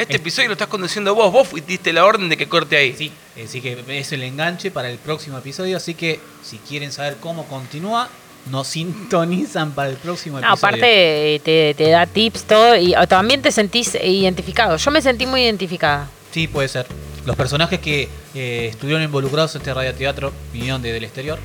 Este 0.00 0.14
Es- 0.14 0.20
episodio 0.20 0.48
lo 0.48 0.52
estás 0.54 0.68
conduciendo 0.68 1.14
vos. 1.14 1.30
Vos 1.32 1.48
diste 1.66 1.92
la 1.92 2.04
orden 2.04 2.28
de 2.28 2.36
que 2.36 2.48
corte 2.48 2.76
ahí. 2.76 2.94
Sí, 2.96 3.12
así 3.44 3.60
que 3.60 3.82
es 3.88 4.12
el 4.12 4.22
enganche 4.22 4.70
para 4.70 4.88
el 4.90 4.98
próximo 4.98 5.36
episodio. 5.38 5.76
Así 5.76 5.94
que 5.94 6.20
si 6.42 6.56
quieren 6.58 6.90
saber 6.90 7.16
cómo 7.20 7.44
continúa, 7.46 8.08
nos 8.50 8.66
sintonizan 8.68 9.72
para 9.72 9.90
el 9.90 9.96
próximo 9.96 10.40
No, 10.40 10.46
episodio. 10.48 10.58
aparte 10.68 11.34
eh, 11.34 11.38
te, 11.40 11.74
te 11.74 11.90
da 11.90 12.06
tips, 12.06 12.44
todo, 12.44 12.76
y 12.76 12.94
también 13.08 13.42
te 13.42 13.52
sentís 13.52 13.94
identificado. 14.02 14.76
Yo 14.78 14.90
me 14.90 15.02
sentí 15.02 15.26
muy 15.26 15.42
identificada. 15.42 16.08
Sí, 16.32 16.46
puede 16.48 16.68
ser. 16.68 16.86
Los 17.26 17.36
personajes 17.36 17.78
que 17.80 18.08
eh, 18.34 18.68
estuvieron 18.70 19.02
involucrados 19.02 19.54
en 19.54 19.60
este 19.60 19.74
radioteatro 19.74 20.32
vinieron 20.52 20.80
de- 20.80 20.92
del 20.92 21.04
exterior. 21.04 21.38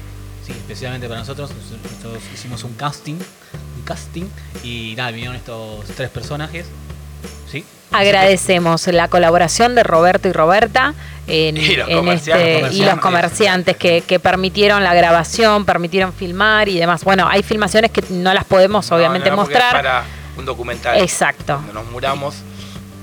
Sí, 0.45 0.53
especialmente 0.53 1.07
para 1.09 1.19
nosotros. 1.19 1.49
Nosotros 1.51 2.23
hicimos 2.33 2.63
un 2.63 2.73
casting. 2.75 3.15
Un 3.15 3.83
casting. 3.83 4.25
Y 4.63 4.93
nada, 4.95 5.11
vinieron 5.11 5.35
estos 5.35 5.83
tres 5.97 6.09
personajes. 6.09 6.67
Agradecemos 7.91 8.87
la 8.87 9.07
colaboración 9.07 9.75
de 9.75 9.83
Roberto 9.83 10.27
y 10.27 10.31
Roberta 10.33 10.93
en, 11.27 11.57
Y 11.57 11.75
los 11.75 11.89
en 11.89 11.97
comerciantes. 11.97 12.63
este- 12.63 12.75
y 12.75 12.85
los 12.85 12.99
comerciantes 12.99 13.77
que, 13.77 14.01
que 14.05 14.19
permitieron 14.19 14.83
la 14.83 14.93
grabación, 14.93 15.65
permitieron 15.65 16.13
filmar 16.13 16.67
y 16.69 16.77
demás. 16.79 17.03
Bueno, 17.03 17.27
hay 17.29 17.43
filmaciones 17.43 17.91
que 17.91 18.03
no 18.09 18.33
las 18.33 18.43
podemos 18.45 18.91
obviamente 18.91 19.29
no, 19.29 19.37
mostrar. 19.37 19.71
para 19.71 20.03
un 20.37 20.45
documental. 20.45 20.97
Exacto. 21.01 21.55
Cuando 21.55 21.73
nos 21.73 21.85
muramos. 21.91 22.35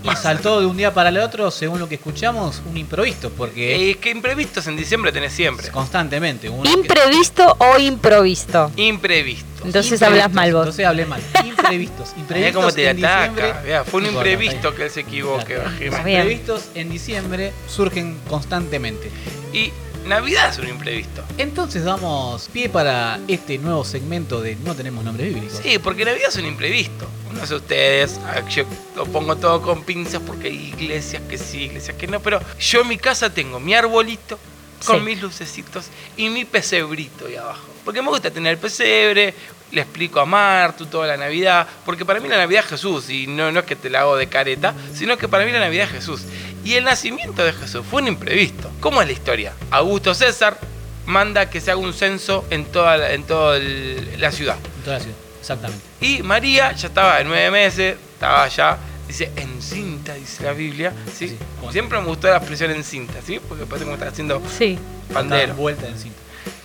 Y 0.05 0.17
saltó 0.17 0.61
de 0.61 0.67
un 0.67 0.77
día 0.77 0.93
para 0.93 1.11
el 1.11 1.19
otro, 1.19 1.51
según 1.51 1.79
lo 1.79 1.89
que 1.89 1.95
escuchamos, 1.97 2.61
un 2.69 2.77
improvisto. 2.77 3.31
Porque 3.31 3.91
es 3.91 3.97
que 3.99 4.11
imprevistos 4.11 4.67
en 4.67 4.77
diciembre 4.77 5.13
tenés 5.13 5.33
siempre. 5.33 5.69
constantemente. 5.69 6.49
uno 6.49 6.63
que- 6.65 6.71
¿Imprevisto 6.71 7.57
o 7.59 7.79
improvisto? 7.79 8.71
Imprevistos. 8.77 9.49
Entonces 9.65 9.93
Imprevistos, 9.93 10.03
hablas 10.09 10.33
mal 10.33 10.53
vos. 10.53 10.61
Entonces 10.63 10.87
hablé 10.87 11.07
mal. 11.07 11.21
Imprevistos. 11.45 12.09
Mirá 12.17 12.21
Imprevistos 12.49 12.55
cómo 12.63 12.73
te 12.73 12.89
en 12.91 12.97
diciembre. 12.97 13.45
ataca. 13.45 13.63
Mirá, 13.65 13.85
fue 13.85 14.01
un 14.01 14.07
No 14.07 14.13
imprevisto 14.15 14.75
que 14.75 14.85
él 14.85 14.91
se 14.91 15.01
equivoque. 15.01 15.55
Los 15.57 15.97
imprevistos 15.99 16.63
en 16.75 16.91
diciembre 16.91 17.53
surgen 17.69 18.19
constantemente. 18.29 19.11
Y 19.53 19.71
Navidad 20.07 20.51
es 20.51 20.59
un 20.59 20.69
imprevisto. 20.69 21.23
Entonces 21.39 21.85
damos 21.85 22.49
pie 22.49 22.69
para 22.69 23.19
este 23.29 23.59
nuevo 23.59 23.85
segmento 23.85 24.41
de 24.41 24.57
No 24.57 24.75
tenemos 24.75 25.05
nombre 25.05 25.29
bíblico. 25.29 25.55
Sí, 25.63 25.79
porque 25.79 26.05
Navidad 26.05 26.29
es 26.29 26.37
un 26.37 26.47
imprevisto. 26.47 27.09
No 27.33 27.47
sé 27.47 27.55
ustedes, 27.55 28.21
ah, 28.27 28.47
yo 28.49 28.65
lo 28.97 29.07
pongo 29.07 29.37
todo 29.37 29.63
con 29.63 29.85
pinzas 29.85 30.21
porque 30.27 30.49
hay 30.49 30.75
iglesias 30.79 31.23
que 31.29 31.39
sí, 31.39 31.63
iglesias 31.65 31.97
que 31.97 32.07
no, 32.07 32.21
pero 32.21 32.41
yo 32.59 32.83
en 32.83 32.89
mi 32.89 32.99
casa 32.99 33.33
tengo 33.33 33.59
mi 33.61 33.75
arbolito 33.75 34.39
con 34.85 34.99
Sí. 34.99 35.05
mis 35.05 35.23
lucecitos 35.23 35.87
y 36.17 36.29
mi 36.29 36.45
pesebrito 36.45 37.27
ahí 37.27 37.37
abajo. 37.37 37.69
Porque 37.85 38.03
me 38.03 38.09
gusta 38.09 38.31
tener 38.31 38.53
el 38.53 38.59
pesebre, 38.59 39.35
le 39.71 39.81
explico 39.81 40.21
a 40.21 40.27
Martu 40.27 40.87
toda 40.87 41.07
la 41.07 41.17
Navidad, 41.17 41.67
porque 41.87 42.05
para 42.05 42.21
mí 42.21 42.29
la 42.29 42.37
Navidad 42.37 42.65
es 42.65 42.71
Jesús, 42.71 43.09
y 43.09 43.27
no, 43.27 43.51
no 43.51 43.61
es 43.61 43.67
que 43.67 43.77
te 43.77 43.89
la 43.89 44.01
hago 44.01 44.17
de 44.17 44.29
careta, 44.29 44.75
sino 44.95 45.17
que 45.17 45.27
para 45.29 45.45
mí 45.47 45.53
la 45.53 45.61
Navidad 45.61 45.87
es 45.87 45.93
Jesús. 45.93 46.23
Y 46.65 46.75
el 46.75 46.85
nacimiento 46.85 47.45
de 47.45 47.53
Jesús 47.53 47.85
fue 47.91 48.03
un 48.03 48.09
imprevisto. 48.09 48.71
¿Cómo 48.81 49.01
es 49.03 49.07
la 49.09 49.13
historia? 49.13 49.53
Augusto 49.71 50.15
César 50.15 50.59
manda 51.07 51.51
que 51.51 51.61
se 51.61 51.71
haga 51.73 51.81
un 51.81 51.93
censo 51.93 52.45
en 52.51 52.65
toda 52.67 52.97
la, 52.97 53.13
en 53.13 53.25
toda 53.25 53.57
el- 53.57 54.21
la 54.21 54.31
ciudad. 54.31 54.57
En 54.79 54.83
toda 54.85 54.97
la 54.99 55.03
ciudad. 55.03 55.17
Exactamente. 55.41 55.83
Y 56.01 56.23
María 56.23 56.73
ya 56.73 56.87
estaba 56.87 57.19
de 57.19 57.25
nueve 57.25 57.51
meses, 57.51 57.97
estaba 58.15 58.47
ya, 58.47 58.79
dice, 59.09 59.33
encinta, 59.37 60.15
dice 60.15 60.45
la 60.45 60.53
Biblia. 60.53 60.93
¿sí? 61.13 61.31
Sí. 61.31 61.39
Como 61.59 61.73
siempre 61.73 61.99
me 61.99 62.07
gustó 62.07 62.29
la 62.29 62.37
expresión 62.37 62.71
encinta, 62.71 63.15
¿sí? 63.27 63.41
Porque 63.49 63.67
parece 63.67 63.85
como 63.85 63.97
está 63.97 64.09
haciendo 64.09 64.41
Sí. 64.57 64.79
pandero. 65.13 65.43
Estaba 65.43 65.59
Vuelta 65.61 65.89
en 65.89 65.99
cinta. 65.99 66.19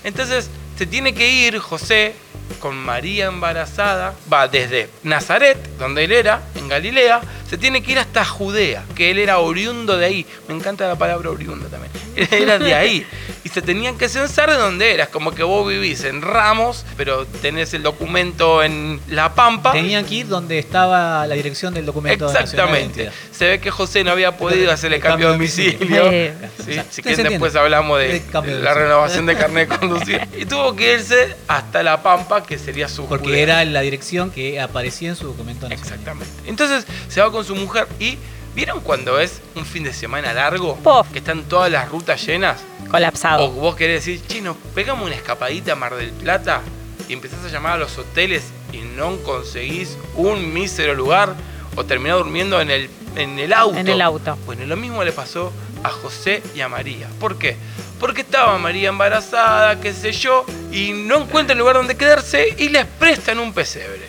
Entonces, 0.03 0.49
se 0.77 0.85
tiene 0.85 1.13
que 1.13 1.29
ir 1.29 1.57
José 1.59 2.13
con 2.59 2.75
María 2.75 3.25
embarazada, 3.25 4.13
va 4.31 4.47
desde 4.47 4.89
Nazaret, 5.03 5.57
donde 5.77 6.03
él 6.05 6.11
era, 6.11 6.41
en 6.55 6.67
Galilea, 6.67 7.21
se 7.49 7.57
tiene 7.57 7.81
que 7.81 7.93
ir 7.93 7.99
hasta 7.99 8.25
Judea, 8.25 8.83
que 8.95 9.11
él 9.11 9.19
era 9.19 9.39
oriundo 9.39 9.97
de 9.97 10.05
ahí. 10.05 10.25
Me 10.47 10.55
encanta 10.55 10.87
la 10.87 10.95
palabra 10.95 11.29
oriundo 11.29 11.67
también. 11.67 11.91
Era 12.31 12.57
de 12.57 12.73
ahí. 12.73 13.05
y 13.43 13.49
se 13.49 13.61
tenían 13.61 13.95
que 13.95 14.09
censar 14.09 14.49
de 14.49 14.57
donde 14.57 14.91
eras. 14.91 15.09
Como 15.09 15.35
que 15.35 15.43
vos 15.43 15.67
vivís 15.67 16.03
en 16.03 16.23
Ramos, 16.23 16.83
pero 16.97 17.27
tenés 17.27 17.75
el 17.75 17.83
documento 17.83 18.63
en 18.63 18.99
La 19.07 19.35
Pampa. 19.35 19.71
Tenían 19.71 20.03
que 20.03 20.15
ir 20.15 20.27
donde 20.27 20.57
estaba 20.57 21.27
la 21.27 21.35
dirección 21.35 21.75
del 21.75 21.85
documento 21.85 22.25
de 22.25 22.31
Exactamente. 22.31 23.11
Se 23.31 23.47
ve 23.47 23.59
que 23.59 23.69
José 23.69 24.03
no 24.03 24.11
había 24.11 24.35
podido 24.35 24.71
hacer 24.71 24.91
el 24.93 24.99
cambio 24.99 25.27
de 25.27 25.33
domicilio. 25.33 26.11
Eh, 26.11 26.33
Sí, 26.65 26.81
si 26.89 27.01
quieren 27.03 27.29
después 27.29 27.55
hablamos 27.55 27.99
de, 27.99 28.19
De 28.19 28.61
la 28.61 28.73
renovación 28.73 29.25
de 29.25 29.37
carnet 29.37 29.69
de 29.69 29.77
conducir. 29.77 30.27
Y 30.37 30.45
tuvo 30.45 30.66
que 30.75 30.95
irse 30.95 31.35
hasta 31.47 31.83
La 31.83 32.01
Pampa, 32.03 32.43
que 32.43 32.57
sería 32.57 32.87
su 32.87 33.05
Porque 33.05 33.41
era 33.41 33.63
la 33.65 33.81
dirección 33.81 34.31
que 34.31 34.59
aparecía 34.59 35.09
en 35.09 35.15
su 35.15 35.27
documento 35.27 35.67
nacional. 35.67 35.93
Exactamente. 35.93 36.33
Entonces 36.45 36.85
se 37.07 37.21
va 37.21 37.31
con 37.31 37.45
su 37.45 37.55
mujer 37.55 37.87
y 37.99 38.17
¿vieron 38.55 38.81
cuando 38.81 39.19
es 39.19 39.41
un 39.55 39.65
fin 39.65 39.83
de 39.83 39.93
semana 39.93 40.33
largo? 40.33 40.75
Pof. 40.77 41.11
Que 41.11 41.19
están 41.19 41.43
todas 41.43 41.71
las 41.71 41.89
rutas 41.89 42.25
llenas. 42.25 42.59
O 42.87 42.89
colapsado. 42.89 43.49
vos 43.51 43.75
querés 43.75 44.05
decir, 44.05 44.25
chino, 44.27 44.57
pegamos 44.73 45.05
una 45.05 45.15
escapadita 45.15 45.73
a 45.73 45.75
Mar 45.75 45.95
del 45.95 46.11
Plata 46.11 46.61
y 47.07 47.13
empezás 47.13 47.43
a 47.45 47.49
llamar 47.49 47.73
a 47.73 47.77
los 47.77 47.97
hoteles 47.97 48.43
y 48.73 48.79
no 48.79 49.17
conseguís 49.17 49.97
un 50.15 50.53
mísero 50.53 50.93
lugar 50.93 51.35
o 51.75 51.85
terminás 51.85 52.17
durmiendo 52.17 52.59
en 52.59 52.71
el, 52.71 52.89
en 53.15 53.39
el 53.39 53.53
auto. 53.53 53.77
En 53.77 53.87
el 53.87 54.01
auto. 54.01 54.37
Bueno, 54.45 54.65
lo 54.65 54.75
mismo 54.75 55.03
le 55.03 55.11
pasó 55.11 55.53
a 55.83 55.89
José 55.89 56.41
y 56.55 56.61
a 56.61 56.69
María. 56.69 57.07
¿Por 57.19 57.37
qué? 57.37 57.55
Porque 57.99 58.21
estaba 58.21 58.57
María 58.57 58.89
embarazada, 58.89 59.79
qué 59.81 59.91
sé 59.93 60.11
yo, 60.11 60.45
y 60.71 60.91
no 60.91 61.23
encuentran 61.23 61.57
lugar 61.57 61.75
donde 61.75 61.95
quedarse 61.97 62.53
y 62.57 62.69
les 62.69 62.85
prestan 62.85 63.39
un 63.39 63.53
pesebre. 63.53 64.07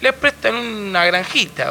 Les 0.00 0.12
prestan 0.12 0.54
una 0.56 1.06
granjita, 1.06 1.70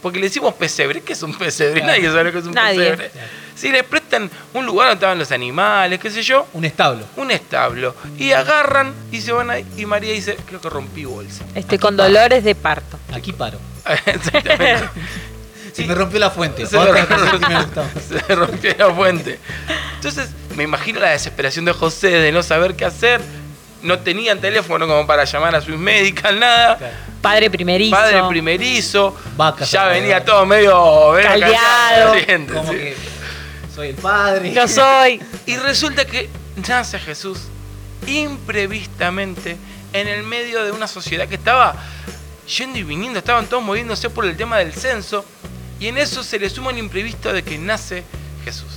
porque 0.00 0.18
le 0.20 0.26
decimos 0.26 0.54
pesebre. 0.54 1.00
¿Qué 1.00 1.14
es 1.14 1.22
un 1.24 1.34
pesebre? 1.34 1.80
Claro. 1.80 1.96
Nadie 1.96 2.08
sabe 2.10 2.24
lo 2.24 2.32
que 2.32 2.38
es 2.38 2.44
un 2.44 2.52
Nadie. 2.54 2.78
pesebre. 2.90 3.10
Si 3.56 3.70
les 3.70 3.82
prestan 3.82 4.30
un 4.54 4.64
lugar 4.64 4.86
donde 4.88 4.94
estaban 4.98 5.18
los 5.18 5.32
animales, 5.32 5.98
qué 5.98 6.10
sé 6.10 6.22
yo, 6.22 6.46
Un 6.52 6.64
establo. 6.64 7.04
un 7.16 7.30
establo, 7.32 7.94
y 8.18 8.32
agarran 8.32 8.94
y 9.10 9.20
se 9.20 9.32
van 9.32 9.50
ahí, 9.50 9.66
y 9.76 9.84
María 9.86 10.12
dice, 10.12 10.36
creo 10.46 10.60
que 10.60 10.68
rompí 10.70 11.04
bolsa. 11.04 11.44
Estoy 11.54 11.78
con 11.78 11.96
dolores 11.96 12.44
de 12.44 12.54
parto. 12.54 12.98
Aquí 13.12 13.32
paro. 13.32 13.58
Exactamente. 14.06 14.88
Se 15.72 15.84
me 15.86 15.94
rompió 15.94 16.18
la 16.20 16.30
fuente. 16.30 16.66
Se 16.66 16.76
Otra 16.76 16.92
me 16.92 17.06
cosa 17.06 17.16
rompió- 17.32 17.40
que 17.48 17.54
me 17.54 17.62
gustaba. 17.62 17.88
se 18.28 18.34
rompió 18.34 18.74
la 18.78 18.94
fuente. 18.94 19.38
Entonces, 19.96 20.30
me 20.56 20.64
imagino 20.64 21.00
la 21.00 21.10
desesperación 21.10 21.64
de 21.64 21.72
José 21.72 22.08
de 22.10 22.32
no 22.32 22.42
saber 22.42 22.74
qué 22.74 22.84
hacer. 22.84 23.20
No 23.82 23.98
tenían 23.98 24.40
teléfono 24.40 24.86
como 24.86 25.06
para 25.06 25.24
llamar 25.24 25.54
a 25.56 25.60
Swiss 25.60 25.78
Medical, 25.78 26.38
nada. 26.38 26.76
Claro. 26.78 26.94
Padre 27.20 27.50
primerizo. 27.50 27.96
Padre 27.96 28.22
primerizo. 28.28 29.16
Vacas 29.36 29.70
ya 29.70 29.86
venía 29.86 30.24
todo 30.24 30.44
medio, 30.46 31.12
Caldeado. 31.22 32.14
Como 32.52 32.72
Sí. 32.72 32.78
que 32.78 32.96
soy 33.74 33.88
el 33.88 33.94
padre. 33.96 34.52
Lo 34.52 34.68
soy. 34.68 35.20
Y 35.46 35.56
resulta 35.56 36.04
que 36.04 36.28
nace 36.68 36.98
Jesús 37.00 37.40
imprevistamente 38.06 39.56
en 39.92 40.08
el 40.08 40.22
medio 40.22 40.64
de 40.64 40.72
una 40.72 40.86
sociedad 40.86 41.28
que 41.28 41.34
estaba 41.36 41.74
yendo 42.56 42.78
y 42.78 42.82
viniendo, 42.82 43.18
estaban 43.18 43.46
todos 43.46 43.62
moviéndose 43.62 44.10
por 44.10 44.24
el 44.26 44.36
tema 44.36 44.58
del 44.58 44.72
censo, 44.72 45.24
y 45.82 45.88
en 45.88 45.98
eso 45.98 46.22
se 46.22 46.38
le 46.38 46.48
suma 46.48 46.70
el 46.70 46.78
imprevisto 46.78 47.32
de 47.32 47.42
que 47.42 47.58
nace 47.58 48.04
Jesús. 48.44 48.70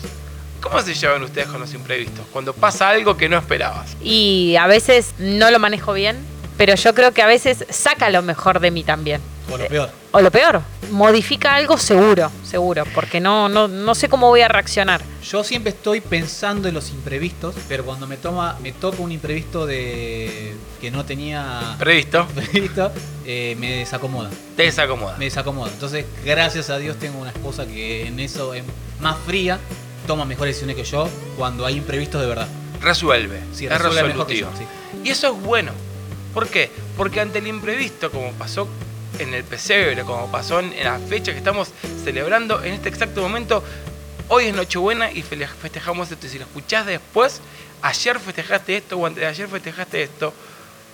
¿Cómo 0.59 0.81
se 0.81 0.95
llevan 0.95 1.21
ustedes 1.21 1.47
con 1.49 1.59
los 1.59 1.71
imprevistos? 1.75 2.25
Cuando 2.33 2.51
pasa 2.51 2.89
algo 2.89 3.15
que 3.15 3.29
no 3.29 3.37
esperabas. 3.37 3.95
Y 4.01 4.55
a 4.59 4.65
veces 4.65 5.13
no 5.19 5.51
lo 5.51 5.59
manejo 5.59 5.93
bien, 5.93 6.17
pero 6.57 6.73
yo 6.73 6.95
creo 6.95 7.11
que 7.11 7.21
a 7.21 7.27
veces 7.27 7.63
saca 7.69 8.09
lo 8.09 8.23
mejor 8.23 8.59
de 8.59 8.71
mí 8.71 8.83
también. 8.83 9.21
O 9.51 9.57
lo 9.57 9.67
peor. 9.67 9.89
O 10.11 10.21
lo 10.21 10.31
peor, 10.31 10.61
modifica 10.91 11.55
algo 11.55 11.77
seguro, 11.77 12.31
seguro, 12.43 12.83
porque 12.93 13.19
no, 13.19 13.49
no, 13.49 13.67
no 13.67 13.95
sé 13.95 14.07
cómo 14.09 14.29
voy 14.29 14.41
a 14.41 14.47
reaccionar. 14.47 15.01
Yo 15.23 15.43
siempre 15.43 15.71
estoy 15.71 16.01
pensando 16.01 16.67
en 16.67 16.73
los 16.73 16.89
imprevistos, 16.91 17.53
pero 17.67 17.83
cuando 17.85 18.07
me 18.07 18.17
toma, 18.17 18.57
me 18.61 18.71
toca 18.71 19.01
un 19.01 19.11
imprevisto 19.11 19.65
de 19.65 20.55
que 20.79 20.91
no 20.91 21.05
tenía 21.05 21.75
Previsto, 21.77 22.27
previsto, 22.35 22.91
eh, 23.25 23.55
me 23.59 23.77
desacomoda. 23.77 24.29
te 24.55 24.63
desacomoda. 24.63 25.17
Me 25.17 25.25
desacomoda. 25.25 25.71
Entonces, 25.71 26.05
gracias 26.23 26.69
a 26.69 26.77
Dios 26.77 26.97
tengo 26.97 27.19
una 27.19 27.31
esposa 27.31 27.65
que 27.65 28.07
en 28.07 28.19
eso 28.19 28.53
es 28.53 28.63
más 29.01 29.17
fría, 29.25 29.59
toma 30.07 30.25
mejores 30.25 30.55
decisiones 30.55 30.75
que 30.75 30.83
yo 30.89 31.09
cuando 31.37 31.65
hay 31.65 31.75
imprevistos 31.77 32.21
de 32.21 32.27
verdad. 32.27 32.47
Resuelve. 32.81 33.41
Sí, 33.53 33.65
es 33.65 33.71
resuelve 33.71 34.09
mejor 34.09 34.27
que 34.27 34.37
yo, 34.37 34.47
sí. 34.57 34.65
Y 35.03 35.09
eso 35.09 35.33
es 35.35 35.43
bueno. 35.43 35.71
¿Por 36.33 36.47
qué? 36.47 36.69
Porque 36.97 37.21
ante 37.21 37.39
el 37.39 37.47
imprevisto, 37.47 38.11
como 38.11 38.31
pasó 38.33 38.67
en 39.19 39.33
el 39.33 39.43
pesebre, 39.43 40.03
como 40.03 40.31
pasó 40.31 40.59
en, 40.59 40.73
la 40.83 40.99
fecha 40.99 41.31
que 41.31 41.37
estamos 41.37 41.69
celebrando 42.03 42.63
en 42.63 42.73
este 42.73 42.89
exacto 42.89 43.21
momento, 43.21 43.63
hoy 44.27 44.45
es 44.45 44.55
Nochebuena 44.55 45.11
y 45.11 45.21
festejamos 45.21 46.11
esto. 46.11 46.27
Si 46.27 46.37
lo 46.37 46.45
escuchás 46.45 46.85
después, 46.85 47.41
ayer 47.81 48.19
festejaste 48.19 48.77
esto 48.77 48.97
o 48.97 49.05
antes 49.05 49.21
de 49.21 49.27
ayer 49.27 49.47
festejaste 49.47 50.03
esto, 50.03 50.33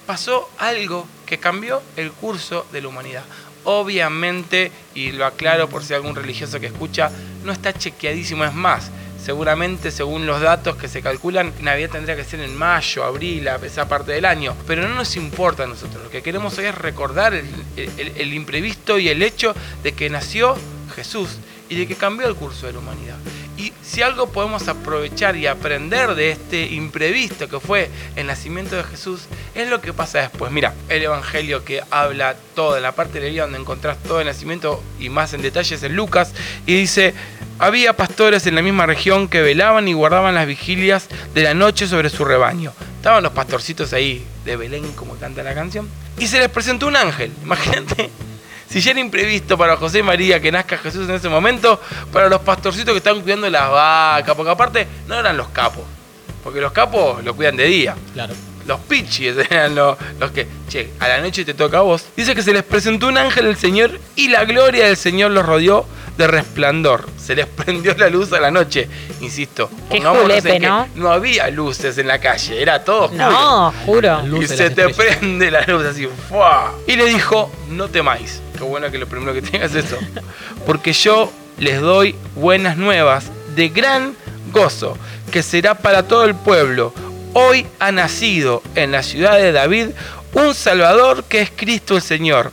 pasó 0.05 0.49
algo 0.57 1.07
que 1.25 1.37
cambió 1.37 1.81
el 1.95 2.11
curso 2.11 2.65
de 2.71 2.81
la 2.81 2.87
humanidad. 2.87 3.23
Obviamente, 3.63 4.71
y 4.95 5.11
lo 5.11 5.25
aclaro 5.25 5.69
por 5.69 5.83
si 5.83 5.93
algún 5.93 6.15
religioso 6.15 6.59
que 6.59 6.67
escucha, 6.67 7.11
no 7.43 7.51
está 7.51 7.73
chequeadísimo, 7.73 8.43
es 8.43 8.53
más. 8.53 8.89
Seguramente, 9.23 9.91
según 9.91 10.25
los 10.25 10.41
datos 10.41 10.75
que 10.77 10.87
se 10.87 11.03
calculan, 11.03 11.53
Navidad 11.61 11.91
tendría 11.91 12.15
que 12.15 12.23
ser 12.23 12.39
en 12.39 12.57
mayo, 12.57 13.03
abril, 13.03 13.47
esa 13.63 13.87
parte 13.87 14.13
del 14.13 14.25
año. 14.25 14.55
Pero 14.65 14.87
no 14.87 14.95
nos 14.95 15.15
importa 15.15 15.63
a 15.63 15.67
nosotros. 15.67 16.03
Lo 16.03 16.09
que 16.09 16.23
queremos 16.23 16.57
hoy 16.57 16.65
es 16.65 16.75
recordar 16.75 17.35
el, 17.35 18.33
imprevisto 18.33 18.97
y 18.97 19.09
el 19.09 19.21
hecho 19.21 19.53
de 19.83 19.93
que 19.93 20.09
nació 20.09 20.55
Jesús 20.95 21.37
y 21.69 21.75
de 21.75 21.87
que 21.87 21.95
cambió 21.95 22.27
el 22.27 22.35
curso 22.35 22.65
de 22.65 22.73
la 22.73 22.79
humanidad. 22.79 23.17
Y 23.57 23.73
si 23.83 24.01
algo 24.01 24.31
podemos 24.31 24.67
aprovechar 24.67 25.35
y 25.35 25.45
aprender 25.45 26.15
de 26.15 26.31
este 26.31 26.65
imprevisto 26.65 27.47
que 27.47 27.59
fue 27.59 27.91
el 28.15 28.25
nacimiento 28.25 28.75
de 28.75 28.83
Jesús, 28.83 29.27
es 29.53 29.69
lo 29.69 29.81
que 29.81 29.93
pasa 29.93 30.19
después. 30.19 30.51
Mira, 30.51 30.73
el 30.89 31.03
Evangelio 31.03 31.63
que 31.63 31.83
habla 31.91 32.35
todo, 32.55 32.75
en 32.75 32.81
la 32.81 32.93
parte 32.93 33.19
de 33.19 33.27
la 33.27 33.31
vida 33.31 33.43
donde 33.43 33.59
encontrás 33.59 33.97
todo 34.01 34.19
el 34.19 34.25
nacimiento 34.25 34.83
y 34.99 35.09
más 35.09 35.33
en 35.33 35.43
detalles 35.43 35.83
en 35.83 35.95
Lucas, 35.95 36.33
y 36.65 36.73
dice, 36.73 37.13
había 37.61 37.93
pastores 37.95 38.47
en 38.47 38.55
la 38.55 38.63
misma 38.63 38.87
región 38.87 39.27
que 39.27 39.41
velaban 39.43 39.87
y 39.87 39.93
guardaban 39.93 40.33
las 40.33 40.47
vigilias 40.47 41.07
de 41.35 41.43
la 41.43 41.53
noche 41.53 41.87
sobre 41.87 42.09
su 42.09 42.25
rebaño. 42.25 42.73
Estaban 42.95 43.21
los 43.21 43.33
pastorcitos 43.33 43.93
ahí 43.93 44.25
de 44.43 44.55
Belén, 44.55 44.91
como 44.93 45.15
canta 45.15 45.43
la 45.43 45.53
canción, 45.53 45.87
y 46.17 46.25
se 46.25 46.39
les 46.39 46.49
presentó 46.49 46.87
un 46.87 46.95
ángel. 46.95 47.31
Imagínate 47.43 48.09
si 48.67 48.81
ya 48.81 48.91
era 48.91 48.99
imprevisto 48.99 49.59
para 49.59 49.77
José 49.77 49.99
y 49.99 50.03
María 50.03 50.41
que 50.41 50.51
nazca 50.51 50.79
Jesús 50.79 51.07
en 51.07 51.15
ese 51.15 51.29
momento, 51.29 51.79
para 52.11 52.29
los 52.29 52.41
pastorcitos 52.41 52.93
que 52.93 52.97
están 52.97 53.21
cuidando 53.21 53.47
las 53.47 53.69
vacas, 53.69 54.35
porque 54.35 54.51
aparte 54.51 54.87
no 55.07 55.19
eran 55.19 55.37
los 55.37 55.49
capos, 55.49 55.83
porque 56.43 56.61
los 56.61 56.71
capos 56.71 57.23
lo 57.23 57.35
cuidan 57.35 57.57
de 57.57 57.65
día. 57.65 57.95
Claro. 58.13 58.33
Los 58.71 58.79
pichis 58.79 59.35
eran 59.49 59.75
los, 59.75 59.97
los 60.17 60.31
que, 60.31 60.47
che, 60.69 60.91
a 61.01 61.09
la 61.09 61.19
noche 61.19 61.43
te 61.43 61.53
toca 61.53 61.79
a 61.79 61.81
vos. 61.81 62.05
Dice 62.15 62.33
que 62.33 62.41
se 62.41 62.53
les 62.53 62.63
presentó 62.63 63.07
un 63.07 63.17
ángel 63.17 63.45
del 63.45 63.57
Señor 63.57 63.99
y 64.15 64.29
la 64.29 64.45
gloria 64.45 64.85
del 64.87 64.95
Señor 64.95 65.31
los 65.31 65.45
rodeó 65.45 65.85
de 66.17 66.25
resplandor. 66.27 67.09
Se 67.17 67.35
les 67.35 67.47
prendió 67.59 67.93
la 67.97 68.07
luz 68.09 68.31
a 68.31 68.39
la 68.39 68.49
noche. 68.49 68.87
Insisto, 69.19 69.69
Qué 69.89 69.97
pongámonos 69.97 70.21
en 70.23 70.39
julepe, 70.39 70.59
que 70.61 70.67
¿no? 70.67 70.87
no 70.95 71.11
había 71.11 71.49
luces 71.49 71.97
en 71.97 72.07
la 72.07 72.19
calle, 72.19 72.61
era 72.61 72.81
todo 72.85 73.07
oscuro. 73.07 73.29
No, 73.29 73.73
juro. 73.85 74.21
Y 74.41 74.47
se 74.47 74.69
te 74.69 74.85
estrellas. 74.85 74.95
prende 74.95 75.51
la 75.51 75.63
luz 75.65 75.85
así. 75.85 76.07
¡fua! 76.29 76.73
Y 76.87 76.95
le 76.95 77.07
dijo, 77.07 77.51
no 77.69 77.89
temáis. 77.89 78.41
Qué 78.57 78.63
bueno 78.63 78.89
que 78.89 78.97
lo 78.97 79.07
primero 79.07 79.33
que 79.33 79.41
tengas 79.41 79.75
es 79.75 79.83
eso. 79.85 79.97
Porque 80.65 80.93
yo 80.93 81.29
les 81.57 81.81
doy 81.81 82.15
buenas 82.35 82.77
nuevas 82.77 83.25
de 83.53 83.67
gran 83.67 84.15
gozo, 84.53 84.97
que 85.29 85.43
será 85.43 85.75
para 85.75 86.07
todo 86.07 86.23
el 86.23 86.35
pueblo. 86.35 86.93
Hoy 87.33 87.65
ha 87.79 87.93
nacido 87.93 88.61
en 88.75 88.91
la 88.91 89.03
ciudad 89.03 89.37
de 89.37 89.53
David 89.53 89.91
un 90.33 90.53
Salvador 90.53 91.23
que 91.23 91.39
es 91.39 91.49
Cristo 91.49 91.95
el 91.95 92.01
Señor. 92.01 92.51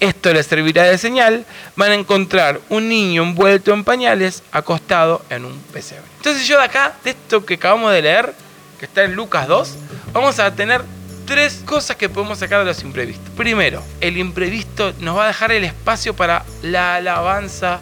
Esto 0.00 0.32
les 0.32 0.46
servirá 0.46 0.84
de 0.84 0.96
señal. 0.96 1.44
Van 1.76 1.90
a 1.90 1.94
encontrar 1.94 2.58
un 2.70 2.88
niño 2.88 3.22
envuelto 3.22 3.74
en 3.74 3.84
pañales 3.84 4.42
acostado 4.50 5.22
en 5.28 5.44
un 5.44 5.58
pesebre. 5.72 6.04
Entonces 6.16 6.48
yo 6.48 6.56
de 6.56 6.64
acá, 6.64 6.96
de 7.04 7.10
esto 7.10 7.44
que 7.44 7.54
acabamos 7.54 7.92
de 7.92 8.00
leer, 8.00 8.34
que 8.78 8.86
está 8.86 9.04
en 9.04 9.14
Lucas 9.14 9.46
2, 9.46 9.74
vamos 10.14 10.38
a 10.38 10.54
tener 10.54 10.80
tres 11.26 11.60
cosas 11.66 11.96
que 11.96 12.08
podemos 12.08 12.38
sacar 12.38 12.60
de 12.60 12.64
los 12.64 12.82
imprevistos. 12.82 13.28
Primero, 13.36 13.82
el 14.00 14.16
imprevisto 14.16 14.94
nos 15.00 15.18
va 15.18 15.24
a 15.24 15.28
dejar 15.28 15.52
el 15.52 15.64
espacio 15.64 16.16
para 16.16 16.46
la 16.62 16.96
alabanza 16.96 17.78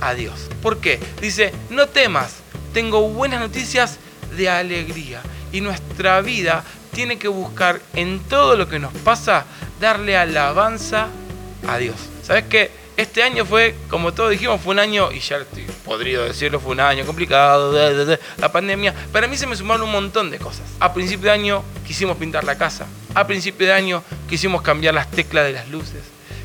a 0.00 0.14
Dios. 0.14 0.48
¿Por 0.62 0.78
qué? 0.78 0.98
Dice, 1.20 1.52
no 1.68 1.86
temas, 1.86 2.36
tengo 2.72 3.10
buenas 3.10 3.40
noticias 3.40 3.98
de 4.36 4.48
alegría. 4.48 5.20
Y 5.52 5.60
nuestra 5.60 6.20
vida 6.20 6.64
tiene 6.92 7.18
que 7.18 7.28
buscar 7.28 7.80
en 7.94 8.20
todo 8.20 8.56
lo 8.56 8.68
que 8.68 8.78
nos 8.78 8.92
pasa 8.92 9.44
darle 9.80 10.16
alabanza 10.16 11.08
a 11.68 11.78
Dios. 11.78 11.96
¿Sabes 12.22 12.44
qué? 12.44 12.70
Este 12.96 13.22
año 13.22 13.46
fue, 13.46 13.74
como 13.88 14.12
todos 14.12 14.30
dijimos, 14.30 14.60
fue 14.60 14.74
un 14.74 14.78
año, 14.78 15.10
y 15.12 15.20
ya 15.20 15.38
estoy 15.38 15.64
podrido 15.84 16.24
decirlo, 16.24 16.60
fue 16.60 16.72
un 16.72 16.80
año 16.80 17.06
complicado, 17.06 17.72
la 18.36 18.52
pandemia. 18.52 18.94
Para 19.10 19.26
mí 19.26 19.36
se 19.36 19.46
me 19.46 19.56
sumaron 19.56 19.84
un 19.84 19.92
montón 19.92 20.30
de 20.30 20.38
cosas. 20.38 20.66
A 20.78 20.92
principio 20.92 21.26
de 21.26 21.32
año 21.32 21.64
quisimos 21.86 22.18
pintar 22.18 22.44
la 22.44 22.58
casa. 22.58 22.86
A 23.14 23.26
principio 23.26 23.66
de 23.66 23.72
año 23.72 24.04
quisimos 24.28 24.60
cambiar 24.60 24.92
las 24.92 25.10
teclas 25.10 25.46
de 25.46 25.52
las 25.52 25.68
luces. 25.70 26.02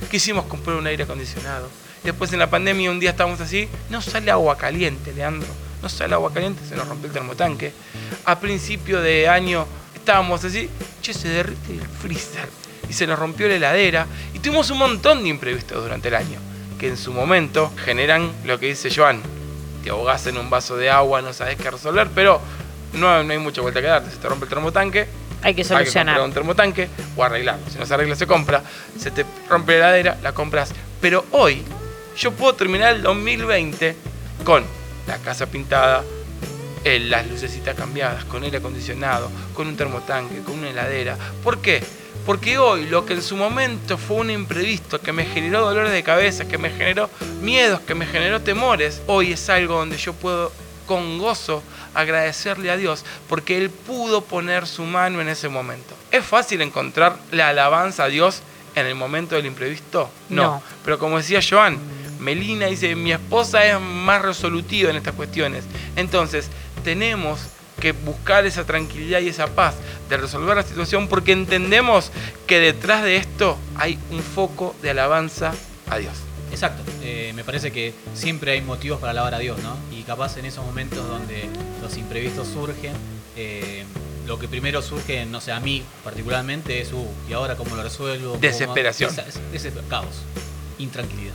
Quisimos 0.09 0.45
comprar 0.45 0.77
un 0.77 0.87
aire 0.87 1.03
acondicionado. 1.03 1.69
Después 2.03 2.31
en 2.31 2.39
la 2.39 2.49
pandemia 2.49 2.91
un 2.91 2.99
día 2.99 3.09
estábamos 3.09 3.41
así, 3.41 3.67
no 3.89 4.01
sale 4.01 4.31
agua 4.31 4.57
caliente, 4.57 5.11
Leandro. 5.11 5.49
No 5.81 5.89
sale 5.89 6.13
agua 6.13 6.33
caliente, 6.33 6.61
se 6.67 6.75
nos 6.75 6.87
rompió 6.87 7.07
el 7.07 7.13
termotanque. 7.13 7.71
A 8.25 8.39
principio 8.39 9.01
de 9.01 9.27
año 9.27 9.65
estábamos 9.95 10.43
así, 10.43 10.69
che, 11.01 11.13
se 11.13 11.27
derrite 11.29 11.73
el 11.73 11.87
freezer 11.87 12.49
y 12.89 12.93
se 12.93 13.05
nos 13.05 13.19
rompió 13.19 13.47
la 13.47 13.55
heladera 13.55 14.07
y 14.33 14.39
tuvimos 14.39 14.69
un 14.69 14.77
montón 14.79 15.23
de 15.23 15.29
imprevistos 15.29 15.81
durante 15.83 16.07
el 16.07 16.15
año 16.15 16.39
que 16.79 16.87
en 16.87 16.97
su 16.97 17.11
momento 17.11 17.71
generan 17.83 18.31
lo 18.45 18.59
que 18.59 18.67
dice 18.67 18.89
Joan, 18.93 19.21
te 19.83 19.89
ahogás 19.89 20.27
en 20.27 20.37
un 20.37 20.49
vaso 20.49 20.77
de 20.77 20.89
agua, 20.89 21.21
no 21.21 21.33
sabes 21.33 21.57
qué 21.57 21.71
resolver, 21.71 22.07
pero 22.13 22.39
no, 22.93 23.23
no 23.23 23.33
hay 23.33 23.39
mucha 23.39 23.61
vuelta 23.61 23.81
que 23.81 23.87
darte, 23.87 24.11
se 24.11 24.17
te 24.17 24.29
rompe 24.29 24.45
el 24.45 24.49
termotanque, 24.49 24.99
Hay 24.99 25.05
que 25.07 25.47
hay 25.47 25.55
que 25.55 25.63
solucionar. 25.63 26.21
un 26.21 26.31
termotanque 26.31 26.87
o 27.15 27.23
arreglarlo. 27.23 27.63
Si 27.69 27.77
no 27.77 27.85
se 27.85 27.93
arregla, 27.93 28.15
se 28.15 28.27
compra. 28.27 28.63
Se 28.97 29.11
te 29.11 29.25
rompe 29.49 29.73
la 29.73 29.89
heladera, 29.89 30.17
la 30.23 30.33
compras. 30.33 30.71
Pero 31.01 31.25
hoy, 31.31 31.63
yo 32.17 32.31
puedo 32.31 32.55
terminar 32.55 32.95
el 32.95 33.03
2020 33.03 33.95
con 34.43 34.63
la 35.07 35.17
casa 35.17 35.47
pintada, 35.47 36.03
eh, 36.83 36.99
las 36.99 37.27
lucecitas 37.27 37.75
cambiadas, 37.75 38.25
con 38.25 38.43
aire 38.43 38.57
acondicionado, 38.57 39.31
con 39.53 39.67
un 39.67 39.77
termotanque, 39.77 40.41
con 40.41 40.59
una 40.59 40.69
heladera. 40.69 41.17
¿Por 41.43 41.59
qué? 41.59 41.81
Porque 42.25 42.57
hoy 42.57 42.85
lo 42.87 43.05
que 43.05 43.13
en 43.13 43.21
su 43.21 43.37
momento 43.37 43.97
fue 43.97 44.17
un 44.17 44.29
imprevisto 44.29 44.99
que 44.99 45.13
me 45.13 45.25
generó 45.25 45.61
dolores 45.61 45.93
de 45.93 46.03
cabeza, 46.03 46.47
que 46.47 46.57
me 46.57 46.69
generó 46.69 47.09
miedos, 47.41 47.79
que 47.81 47.95
me 47.95 48.05
generó 48.05 48.41
temores, 48.41 49.01
hoy 49.07 49.31
es 49.31 49.49
algo 49.49 49.75
donde 49.75 49.97
yo 49.97 50.13
puedo 50.13 50.51
con 50.85 51.19
gozo 51.19 51.63
agradecerle 51.93 52.71
a 52.71 52.77
Dios 52.77 53.03
porque 53.27 53.57
Él 53.57 53.69
pudo 53.69 54.23
poner 54.23 54.67
su 54.67 54.83
mano 54.83 55.21
en 55.21 55.29
ese 55.29 55.49
momento. 55.49 55.95
¿Es 56.11 56.25
fácil 56.25 56.61
encontrar 56.61 57.17
la 57.31 57.49
alabanza 57.49 58.05
a 58.05 58.07
Dios 58.07 58.41
en 58.75 58.85
el 58.85 58.95
momento 58.95 59.35
del 59.35 59.45
imprevisto? 59.45 60.09
No. 60.29 60.61
Pero 60.83 60.99
como 60.99 61.17
decía 61.17 61.39
Joan, 61.47 61.79
Melina 62.19 62.65
dice, 62.67 62.95
mi 62.95 63.11
esposa 63.11 63.65
es 63.65 63.79
más 63.79 64.21
resolutiva 64.21 64.89
en 64.89 64.95
estas 64.97 65.13
cuestiones. 65.15 65.63
Entonces, 65.95 66.47
tenemos 66.83 67.39
que 67.79 67.91
buscar 67.91 68.45
esa 68.45 68.65
tranquilidad 68.65 69.19
y 69.19 69.29
esa 69.29 69.47
paz 69.47 69.75
de 70.09 70.17
resolver 70.17 70.55
la 70.57 70.63
situación 70.63 71.07
porque 71.07 71.31
entendemos 71.31 72.11
que 72.47 72.59
detrás 72.59 73.03
de 73.03 73.17
esto 73.17 73.57
hay 73.75 73.99
un 74.09 74.21
foco 74.21 74.75
de 74.81 74.89
alabanza 74.89 75.53
a 75.89 75.97
Dios. 75.97 76.13
Exacto, 76.51 76.81
eh, 77.03 77.33
me 77.35 77.43
parece 77.43 77.71
que 77.71 77.93
siempre 78.15 78.53
hay 78.53 78.61
motivos 78.61 78.99
para 78.99 79.11
alabar 79.11 79.35
a 79.35 79.39
Dios, 79.39 79.59
¿no? 79.61 79.77
Y 79.95 80.03
capaz 80.03 80.37
en 80.37 80.45
esos 80.45 80.65
momentos 80.65 81.07
donde 81.07 81.47
los 81.81 81.97
imprevistos 81.97 82.47
surgen, 82.47 82.93
eh, 83.35 83.83
lo 84.25 84.39
que 84.39 84.47
primero 84.47 84.81
surge, 84.81 85.25
no 85.25 85.39
sé, 85.39 85.51
a 85.51 85.59
mí 85.59 85.83
particularmente 86.03 86.81
es, 86.81 86.93
uh, 86.93 87.07
¿y 87.29 87.33
ahora 87.33 87.55
cómo 87.57 87.75
lo 87.75 87.83
resuelvo? 87.83 88.29
¿Cómo- 88.29 88.39
Desesperación. 88.41 89.13
Es- 89.27 89.39
ese 89.53 89.71
caos, 89.89 90.23
intranquilidad. 90.79 91.33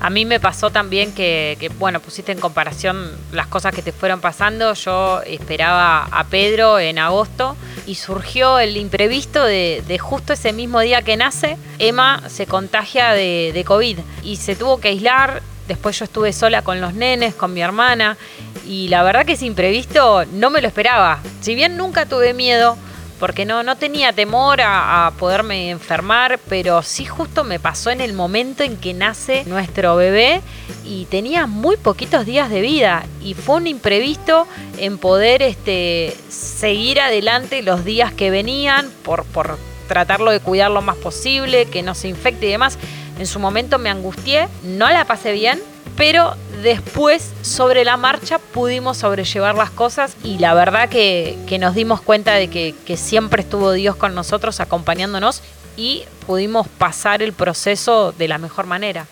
A 0.00 0.10
mí 0.10 0.26
me 0.26 0.38
pasó 0.38 0.70
también 0.70 1.14
que, 1.14 1.70
bueno, 1.78 2.00
pusiste 2.00 2.30
en 2.32 2.38
comparación 2.38 3.10
las 3.32 3.46
cosas 3.46 3.74
que 3.74 3.80
te 3.80 3.92
fueron 3.92 4.20
pasando. 4.20 4.74
Yo 4.74 5.22
esperaba 5.22 6.04
a 6.10 6.24
Pedro 6.24 6.78
en 6.78 6.98
agosto 6.98 7.56
y 7.86 7.94
surgió 7.94 8.58
el 8.58 8.76
imprevisto 8.76 9.42
de, 9.44 9.82
de 9.86 9.98
justo 9.98 10.34
ese 10.34 10.52
mismo 10.52 10.80
día 10.80 11.02
que 11.02 11.16
nace, 11.16 11.56
Emma 11.78 12.22
se 12.28 12.46
contagia 12.46 13.12
de, 13.12 13.52
de 13.54 13.64
COVID 13.64 13.98
y 14.22 14.36
se 14.36 14.56
tuvo 14.56 14.78
que 14.78 14.88
aislar. 14.88 15.42
Después 15.68 15.98
yo 15.98 16.04
estuve 16.04 16.34
sola 16.34 16.60
con 16.60 16.82
los 16.82 16.92
nenes, 16.92 17.34
con 17.34 17.54
mi 17.54 17.62
hermana 17.62 18.18
y 18.66 18.88
la 18.88 19.02
verdad 19.02 19.24
que 19.24 19.32
ese 19.32 19.46
imprevisto 19.46 20.26
no 20.26 20.50
me 20.50 20.60
lo 20.60 20.68
esperaba. 20.68 21.20
Si 21.40 21.54
bien 21.54 21.78
nunca 21.78 22.04
tuve 22.04 22.34
miedo, 22.34 22.76
porque 23.18 23.44
no, 23.44 23.62
no 23.62 23.76
tenía 23.76 24.12
temor 24.12 24.60
a, 24.60 25.12
poderme 25.18 25.70
enfermar, 25.70 26.40
pero 26.48 26.82
sí 26.82 27.04
justo 27.04 27.44
me 27.44 27.60
pasó 27.60 27.90
en 27.90 28.00
el 28.00 28.12
momento 28.12 28.62
en 28.62 28.76
que 28.76 28.94
nace 28.94 29.44
nuestro 29.46 29.96
bebé 29.96 30.40
y 30.84 31.06
tenía 31.06 31.46
muy 31.46 31.76
poquitos 31.76 32.26
días 32.26 32.50
de 32.50 32.60
vida 32.60 33.06
y 33.22 33.34
fue 33.34 33.56
un 33.56 33.66
imprevisto 33.66 34.46
en 34.78 34.98
poder 34.98 35.42
este, 35.42 36.16
seguir 36.28 37.00
adelante 37.00 37.62
los 37.62 37.84
días 37.84 38.12
que 38.12 38.30
venían 38.30 38.90
por, 39.02 39.24
por 39.24 39.58
tratarlo 39.88 40.30
de 40.30 40.40
cuidar 40.40 40.70
lo 40.70 40.82
más 40.82 40.96
posible, 40.96 41.66
que 41.66 41.82
no 41.82 41.94
se 41.94 42.08
infecte 42.08 42.46
y 42.46 42.50
demás. 42.50 42.78
En 43.18 43.26
su 43.26 43.38
momento 43.38 43.78
me 43.78 43.90
angustié, 43.90 44.48
no 44.64 44.90
la 44.90 45.04
pasé 45.04 45.32
bien, 45.32 45.62
pero 45.96 46.36
después 46.62 47.32
sobre 47.42 47.84
la 47.84 47.96
marcha 47.96 48.38
pudimos 48.38 48.98
sobrellevar 48.98 49.54
las 49.54 49.70
cosas 49.70 50.16
y 50.22 50.38
la 50.38 50.54
verdad 50.54 50.88
que, 50.88 51.36
nos 51.60 51.74
dimos 51.74 52.00
cuenta 52.00 52.34
de 52.34 52.48
que, 52.48 52.74
que 52.84 52.96
siempre 52.96 53.42
estuvo 53.42 53.72
Dios 53.72 53.96
con 53.96 54.14
nosotros 54.14 54.60
acompañándonos 54.60 55.42
y 55.76 56.04
pudimos 56.26 56.68
pasar 56.68 57.22
el 57.22 57.32
proceso 57.32 58.12
de 58.12 58.28
la 58.28 58.38
mejor 58.38 58.66
manera. 58.66 59.06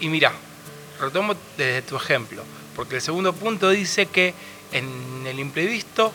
Y 0.00 0.08
mira, 0.08 0.32
retomo 1.00 1.34
desde 1.56 1.82
tu 1.82 1.96
ejemplo, 1.96 2.42
porque 2.74 2.96
el 2.96 3.02
segundo 3.02 3.32
punto 3.32 3.70
dice 3.70 4.06
que 4.06 4.34
en 4.72 5.26
el 5.26 5.38
imprevisto 5.38 6.12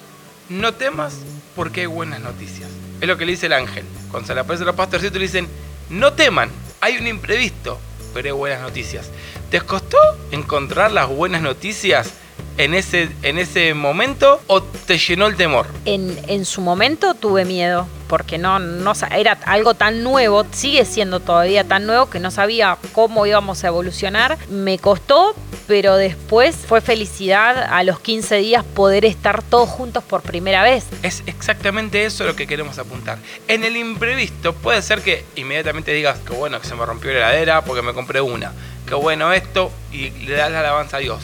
no 0.50 0.74
temas 0.74 1.16
porque 1.56 1.82
hay 1.82 1.88
buenas 1.88 2.20
noticias. 2.20 2.70
Es 3.00 3.08
lo 3.08 3.18
que 3.18 3.26
le 3.26 3.32
dice 3.32 3.48
el 3.48 3.54
ángel. 3.54 3.86
Cuando 4.10 4.28
se 4.28 4.36
le 4.36 4.42
aparecen 4.42 4.68
los 4.68 4.76
pastorcitos 4.76 5.18
le 5.18 5.26
dicen, 5.26 5.48
no 5.90 6.14
teman, 6.14 6.50
hay 6.82 6.98
un 6.98 7.08
imprevisto, 7.08 7.80
pero 8.14 8.36
buenas 8.36 8.62
noticias. 8.62 9.10
¿Te 9.50 9.62
costó 9.62 9.98
encontrar 10.32 10.92
las 10.92 11.10
buenas 11.10 11.42
noticias 11.42 12.12
en 12.58 12.74
ese, 12.74 13.10
en 13.24 13.38
ese 13.38 13.74
momento 13.74 14.42
o 14.48 14.62
te 14.62 14.98
llenó 14.98 15.28
el 15.28 15.36
temor? 15.36 15.68
En, 15.86 16.18
en 16.28 16.46
su 16.46 16.62
momento 16.62 17.14
tuve 17.14 17.46
miedo, 17.46 17.88
porque 18.08 18.38
no, 18.38 18.60
no 18.60 18.94
era 19.16 19.38
algo 19.46 19.74
tan 19.74 20.04
nuevo, 20.04 20.46
sigue 20.52 20.86
siendo 20.86 21.20
todavía 21.20 21.64
tan 21.64 21.86
nuevo 21.86 22.10
que 22.10 22.20
no 22.20 22.32
sabía 22.32 22.78
cómo 22.92 23.26
íbamos 23.26 23.64
a 23.64 23.68
evolucionar. 23.68 24.38
Me 24.50 24.78
costó, 24.80 25.36
pero 25.68 25.96
después 25.96 26.56
fue 26.56 26.82
felicidad 26.82 27.68
a 27.72 27.84
los 27.84 28.00
15 28.00 28.36
días 28.38 28.66
poder 28.66 29.06
estar 29.06 29.42
todos 29.42 29.70
juntos 29.70 30.04
por 30.04 30.22
primera 30.22 30.64
vez. 30.64 30.86
Es 31.04 31.24
exactamente 31.26 32.06
eso 32.06 32.26
lo 32.26 32.36
que 32.36 32.48
queremos 32.48 32.78
apuntar. 32.78 33.18
En 33.48 33.64
el 33.64 33.78
imprevisto 33.78 34.54
puede 34.54 34.82
ser 34.82 35.02
que 35.02 35.24
inmediatamente 35.36 35.94
digas 35.94 36.20
que 36.20 36.34
bueno 36.34 36.60
que 36.60 36.68
se 36.68 36.76
me 36.76 36.86
rompió 36.86 37.12
la 37.14 37.20
heladera 37.20 37.64
porque 37.64 37.82
me 37.82 37.94
compré 37.94 38.22
una. 38.22 38.52
Que 38.86 38.96
bueno 38.96 39.32
esto 39.32 39.72
y 39.92 40.10
le 40.10 40.34
das 40.34 40.52
la 40.52 40.60
alabanza 40.60 40.98
a 40.98 41.00
Dios. 41.00 41.22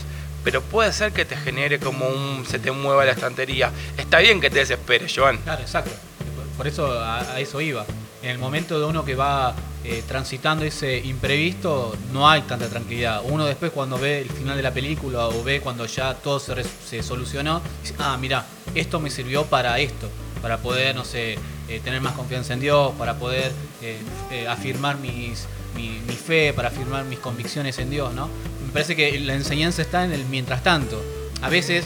Pero 0.47 0.61
puede 0.61 0.93
ser 0.93 1.11
que 1.11 1.25
te 1.25 1.35
genere 1.35 1.77
como 1.77 2.07
un 2.07 2.45
se 2.45 2.57
te 2.57 2.71
mueva 2.71 3.03
la 3.03 3.11
estantería. 3.11 3.69
Está 3.97 4.19
bien 4.19 4.39
que 4.39 4.49
te 4.49 4.59
desesperes, 4.59 5.11
Joan. 5.13 5.35
Claro, 5.39 5.61
exacto. 5.61 5.91
Por- 6.55 6.65
eso 6.65 6.89
a, 6.89 7.37
eso 7.41 7.59
iba. 7.59 7.85
En 8.23 8.29
el 8.29 8.37
momento 8.37 8.79
de 8.79 8.85
uno 8.85 9.03
que 9.03 9.13
va 9.13 9.53
eh, 9.83 10.05
transitando 10.07 10.63
ese 10.63 10.99
imprevisto, 10.99 11.97
no 12.13 12.29
hay 12.29 12.43
tanta 12.43 12.69
tranquilidad. 12.69 13.23
Uno 13.25 13.45
después 13.45 13.73
cuando 13.73 13.99
ve 13.99 14.21
el 14.21 14.29
final 14.29 14.55
de 14.55 14.63
la 14.63 14.71
película 14.71 15.27
o 15.27 15.43
ve 15.43 15.59
cuando 15.59 15.85
ya 15.85 16.13
todo 16.13 16.39
se, 16.39 16.63
se 16.63 17.03
solucionó, 17.03 17.61
dice, 17.81 17.95
ah, 17.99 18.15
mira, 18.17 18.45
esto 18.73 19.01
me 19.01 19.09
sirvió 19.09 19.43
para 19.47 19.77
esto, 19.79 20.09
para 20.41 20.59
poder, 20.59 20.95
no 20.95 21.03
sé, 21.03 21.37
eh, 21.67 21.81
tener 21.83 21.99
más 21.99 22.13
confianza 22.13 22.53
en 22.53 22.61
Dios, 22.61 22.93
para 22.97 23.15
poder 23.15 23.51
eh, 23.81 24.47
afirmar 24.47 24.97
mi, 24.97 25.33
mi 25.75 26.15
fe, 26.15 26.53
para 26.53 26.69
afirmar 26.69 27.03
mis 27.03 27.19
convicciones 27.19 27.77
en 27.79 27.89
Dios, 27.89 28.13
¿no? 28.13 28.29
Parece 28.77 28.95
que 28.95 29.19
la 29.21 29.33
enseñanza 29.33 29.81
está 29.81 30.05
en 30.05 30.11
el 30.11 30.23
mientras 30.25 30.61
tanto. 30.61 31.03
A 31.41 31.49
veces 31.49 31.83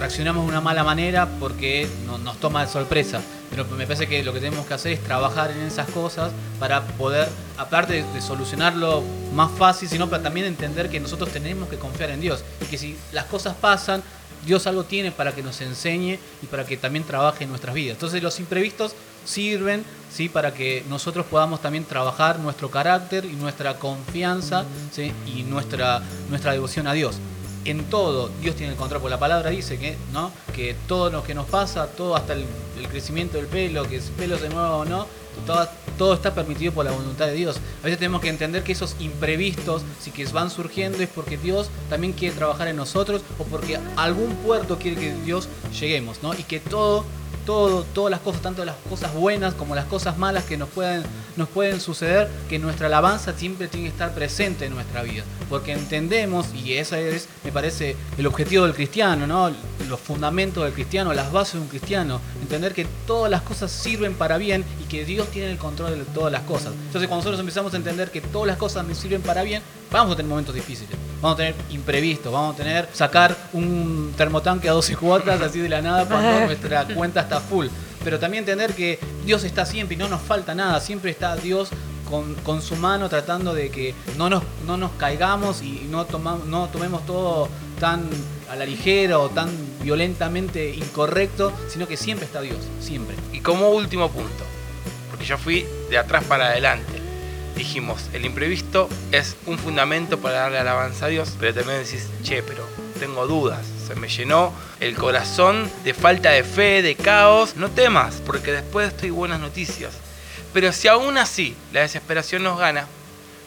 reaccionamos 0.00 0.42
de 0.42 0.48
una 0.48 0.60
mala 0.60 0.82
manera 0.82 1.28
porque 1.38 1.86
no- 2.04 2.18
nos 2.18 2.40
toma 2.40 2.66
de 2.66 2.72
sorpresa. 2.72 3.20
Pero 3.48 3.64
me 3.66 3.86
parece 3.86 4.08
que 4.08 4.24
lo 4.24 4.32
que 4.32 4.40
tenemos 4.40 4.66
que 4.66 4.74
hacer 4.74 4.90
es 4.90 5.04
trabajar 5.04 5.52
en 5.52 5.60
esas 5.60 5.88
cosas 5.90 6.32
para 6.58 6.82
poder, 6.82 7.28
aparte 7.58 7.92
de, 7.92 8.12
de 8.12 8.20
solucionarlo 8.20 9.04
más 9.32 9.52
fácil, 9.52 9.88
sino 9.88 10.10
para 10.10 10.24
también 10.24 10.46
entender 10.46 10.90
que 10.90 10.98
nosotros 10.98 11.30
tenemos 11.30 11.68
que 11.68 11.76
confiar 11.76 12.10
en 12.10 12.20
Dios. 12.20 12.42
Y 12.60 12.64
que 12.64 12.76
si 12.76 12.96
las 13.12 13.26
cosas 13.26 13.54
pasan, 13.54 14.02
Dios 14.44 14.66
algo 14.66 14.82
tiene 14.82 15.12
para 15.12 15.32
que 15.36 15.44
nos 15.44 15.60
enseñe 15.60 16.18
y 16.42 16.46
para 16.50 16.66
que 16.66 16.76
también 16.76 17.04
trabaje 17.04 17.44
en 17.44 17.50
nuestras 17.50 17.72
vidas. 17.72 17.94
Entonces 17.94 18.20
los 18.20 18.40
imprevistos 18.40 18.96
sirven 19.24 19.84
¿sí? 20.12 20.28
para 20.28 20.52
que 20.54 20.84
nosotros 20.88 21.26
podamos 21.26 21.60
también 21.60 21.84
trabajar 21.84 22.38
nuestro 22.38 22.70
carácter 22.70 23.24
y 23.24 23.32
nuestra 23.32 23.78
confianza 23.78 24.64
¿sí? 24.92 25.12
y 25.26 25.42
nuestra, 25.44 26.02
nuestra 26.28 26.52
devoción 26.52 26.86
a 26.86 26.92
Dios 26.92 27.18
en 27.64 27.84
todo 27.84 28.30
Dios 28.40 28.56
tiene 28.56 28.72
el 28.72 28.78
control, 28.78 29.00
porque 29.00 29.14
la 29.14 29.20
palabra 29.20 29.50
dice 29.50 29.78
que, 29.78 29.96
¿no? 30.12 30.32
que 30.54 30.74
todo 30.86 31.10
lo 31.10 31.22
que 31.22 31.34
nos 31.34 31.46
pasa, 31.46 31.86
todo 31.86 32.16
hasta 32.16 32.32
el, 32.32 32.44
el 32.78 32.88
crecimiento 32.88 33.36
del 33.36 33.46
pelo, 33.46 33.88
que 33.88 33.96
el 33.96 34.02
pelo 34.02 34.38
se 34.38 34.48
mueva 34.48 34.76
o 34.76 34.84
no, 34.84 35.06
todo, 35.46 35.68
todo 35.96 36.14
está 36.14 36.34
permitido 36.34 36.72
por 36.72 36.84
la 36.84 36.90
voluntad 36.90 37.26
de 37.26 37.34
Dios. 37.34 37.58
A 37.80 37.84
veces 37.84 37.98
tenemos 37.98 38.20
que 38.20 38.28
entender 38.28 38.62
que 38.62 38.72
esos 38.72 38.96
imprevistos, 39.00 39.82
si 40.00 40.10
que 40.10 40.24
van 40.26 40.50
surgiendo, 40.50 40.98
es 40.98 41.08
porque 41.08 41.36
Dios 41.38 41.70
también 41.88 42.12
quiere 42.12 42.34
trabajar 42.34 42.68
en 42.68 42.76
nosotros 42.76 43.22
o 43.38 43.44
porque 43.44 43.78
algún 43.96 44.34
puerto 44.36 44.78
quiere 44.78 45.00
que 45.00 45.14
Dios 45.24 45.48
lleguemos, 45.78 46.22
¿no? 46.22 46.34
Y 46.34 46.42
que 46.42 46.60
todo 46.60 47.04
todo, 47.44 47.84
todas 47.84 48.10
las 48.10 48.20
cosas, 48.20 48.42
tanto 48.42 48.64
las 48.64 48.76
cosas 48.88 49.14
buenas 49.14 49.54
como 49.54 49.74
las 49.74 49.86
cosas 49.86 50.18
malas 50.18 50.44
que 50.44 50.56
nos 50.56 50.68
pueden, 50.68 51.02
nos 51.36 51.48
pueden 51.48 51.80
suceder, 51.80 52.28
que 52.48 52.58
nuestra 52.58 52.86
alabanza 52.86 53.32
siempre 53.36 53.68
tiene 53.68 53.86
que 53.86 53.92
estar 53.92 54.14
presente 54.14 54.66
en 54.66 54.74
nuestra 54.74 55.02
vida. 55.02 55.24
Porque 55.48 55.72
entendemos, 55.72 56.54
y 56.54 56.74
ese 56.74 57.14
es, 57.14 57.28
me 57.44 57.52
parece, 57.52 57.96
el 58.18 58.26
objetivo 58.26 58.64
del 58.64 58.74
cristiano, 58.74 59.26
¿no? 59.26 59.52
Los 59.88 60.00
fundamentos 60.00 60.64
del 60.64 60.72
cristiano, 60.72 61.12
las 61.12 61.32
bases 61.32 61.54
de 61.54 61.60
un 61.60 61.68
cristiano. 61.68 62.20
Entender 62.56 62.74
que 62.74 62.86
todas 63.06 63.30
las 63.30 63.40
cosas 63.40 63.70
sirven 63.70 64.12
para 64.12 64.36
bien 64.36 64.62
y 64.78 64.84
que 64.84 65.06
Dios 65.06 65.28
tiene 65.28 65.50
el 65.50 65.56
control 65.56 65.98
de 65.98 66.04
todas 66.04 66.30
las 66.30 66.42
cosas. 66.42 66.74
Entonces 66.86 67.08
cuando 67.08 67.16
nosotros 67.16 67.40
empezamos 67.40 67.72
a 67.72 67.78
entender 67.78 68.10
que 68.10 68.20
todas 68.20 68.46
las 68.46 68.58
cosas 68.58 68.86
me 68.86 68.94
sirven 68.94 69.22
para 69.22 69.42
bien, 69.42 69.62
vamos 69.90 70.12
a 70.12 70.16
tener 70.16 70.28
momentos 70.28 70.54
difíciles, 70.54 70.94
vamos 71.22 71.34
a 71.34 71.36
tener 71.38 71.54
imprevistos, 71.70 72.30
vamos 72.30 72.54
a 72.54 72.58
tener 72.58 72.88
sacar 72.92 73.34
un 73.54 74.12
termotanque 74.18 74.68
a 74.68 74.72
12 74.72 74.96
cuotas 74.96 75.40
así 75.40 75.60
de 75.60 75.70
la 75.70 75.80
nada 75.80 76.04
cuando 76.06 76.40
nuestra 76.46 76.84
cuenta 76.94 77.22
está 77.22 77.40
full. 77.40 77.68
Pero 78.04 78.18
también 78.18 78.42
entender 78.42 78.74
que 78.74 78.98
Dios 79.24 79.44
está 79.44 79.64
siempre 79.64 79.94
y 79.94 79.98
no 79.98 80.08
nos 80.08 80.20
falta 80.20 80.54
nada, 80.54 80.78
siempre 80.80 81.10
está 81.10 81.36
Dios 81.36 81.70
con, 82.10 82.34
con 82.36 82.60
su 82.60 82.76
mano 82.76 83.08
tratando 83.08 83.54
de 83.54 83.70
que 83.70 83.94
no 84.18 84.28
nos, 84.28 84.42
no 84.66 84.76
nos 84.76 84.90
caigamos 84.92 85.62
y 85.62 85.86
no, 85.88 86.04
tomamos, 86.04 86.46
no 86.46 86.68
tomemos 86.68 87.06
todo 87.06 87.48
tan 87.78 88.08
a 88.50 88.56
la 88.56 88.66
ligera 88.66 89.18
o 89.18 89.30
tan 89.30 89.50
violentamente 89.82 90.70
incorrecto, 90.74 91.52
sino 91.68 91.88
que 91.88 91.96
siempre 91.96 92.26
está 92.26 92.40
Dios, 92.40 92.58
siempre. 92.80 93.16
Y 93.32 93.40
como 93.40 93.70
último 93.70 94.10
punto, 94.10 94.44
porque 95.10 95.24
yo 95.24 95.38
fui 95.38 95.66
de 95.90 95.98
atrás 95.98 96.24
para 96.24 96.46
adelante, 96.46 96.92
dijimos, 97.56 98.08
el 98.12 98.24
imprevisto 98.24 98.88
es 99.10 99.36
un 99.46 99.58
fundamento 99.58 100.18
para 100.18 100.40
darle 100.40 100.58
alabanza 100.58 101.06
a 101.06 101.08
Dios, 101.08 101.34
pero 101.38 101.54
también 101.54 101.82
decís, 101.82 102.08
che, 102.22 102.42
pero 102.42 102.66
tengo 102.98 103.26
dudas, 103.26 103.66
se 103.86 103.94
me 103.94 104.08
llenó 104.08 104.52
el 104.80 104.94
corazón 104.94 105.70
de 105.84 105.94
falta 105.94 106.30
de 106.30 106.44
fe, 106.44 106.82
de 106.82 106.94
caos, 106.94 107.56
no 107.56 107.70
temas, 107.70 108.22
porque 108.24 108.52
después 108.52 108.88
estoy 108.88 109.10
buenas 109.10 109.40
noticias. 109.40 109.92
Pero 110.52 110.72
si 110.72 110.88
aún 110.88 111.18
así 111.18 111.56
la 111.72 111.80
desesperación 111.80 112.42
nos 112.42 112.58
gana, 112.58 112.86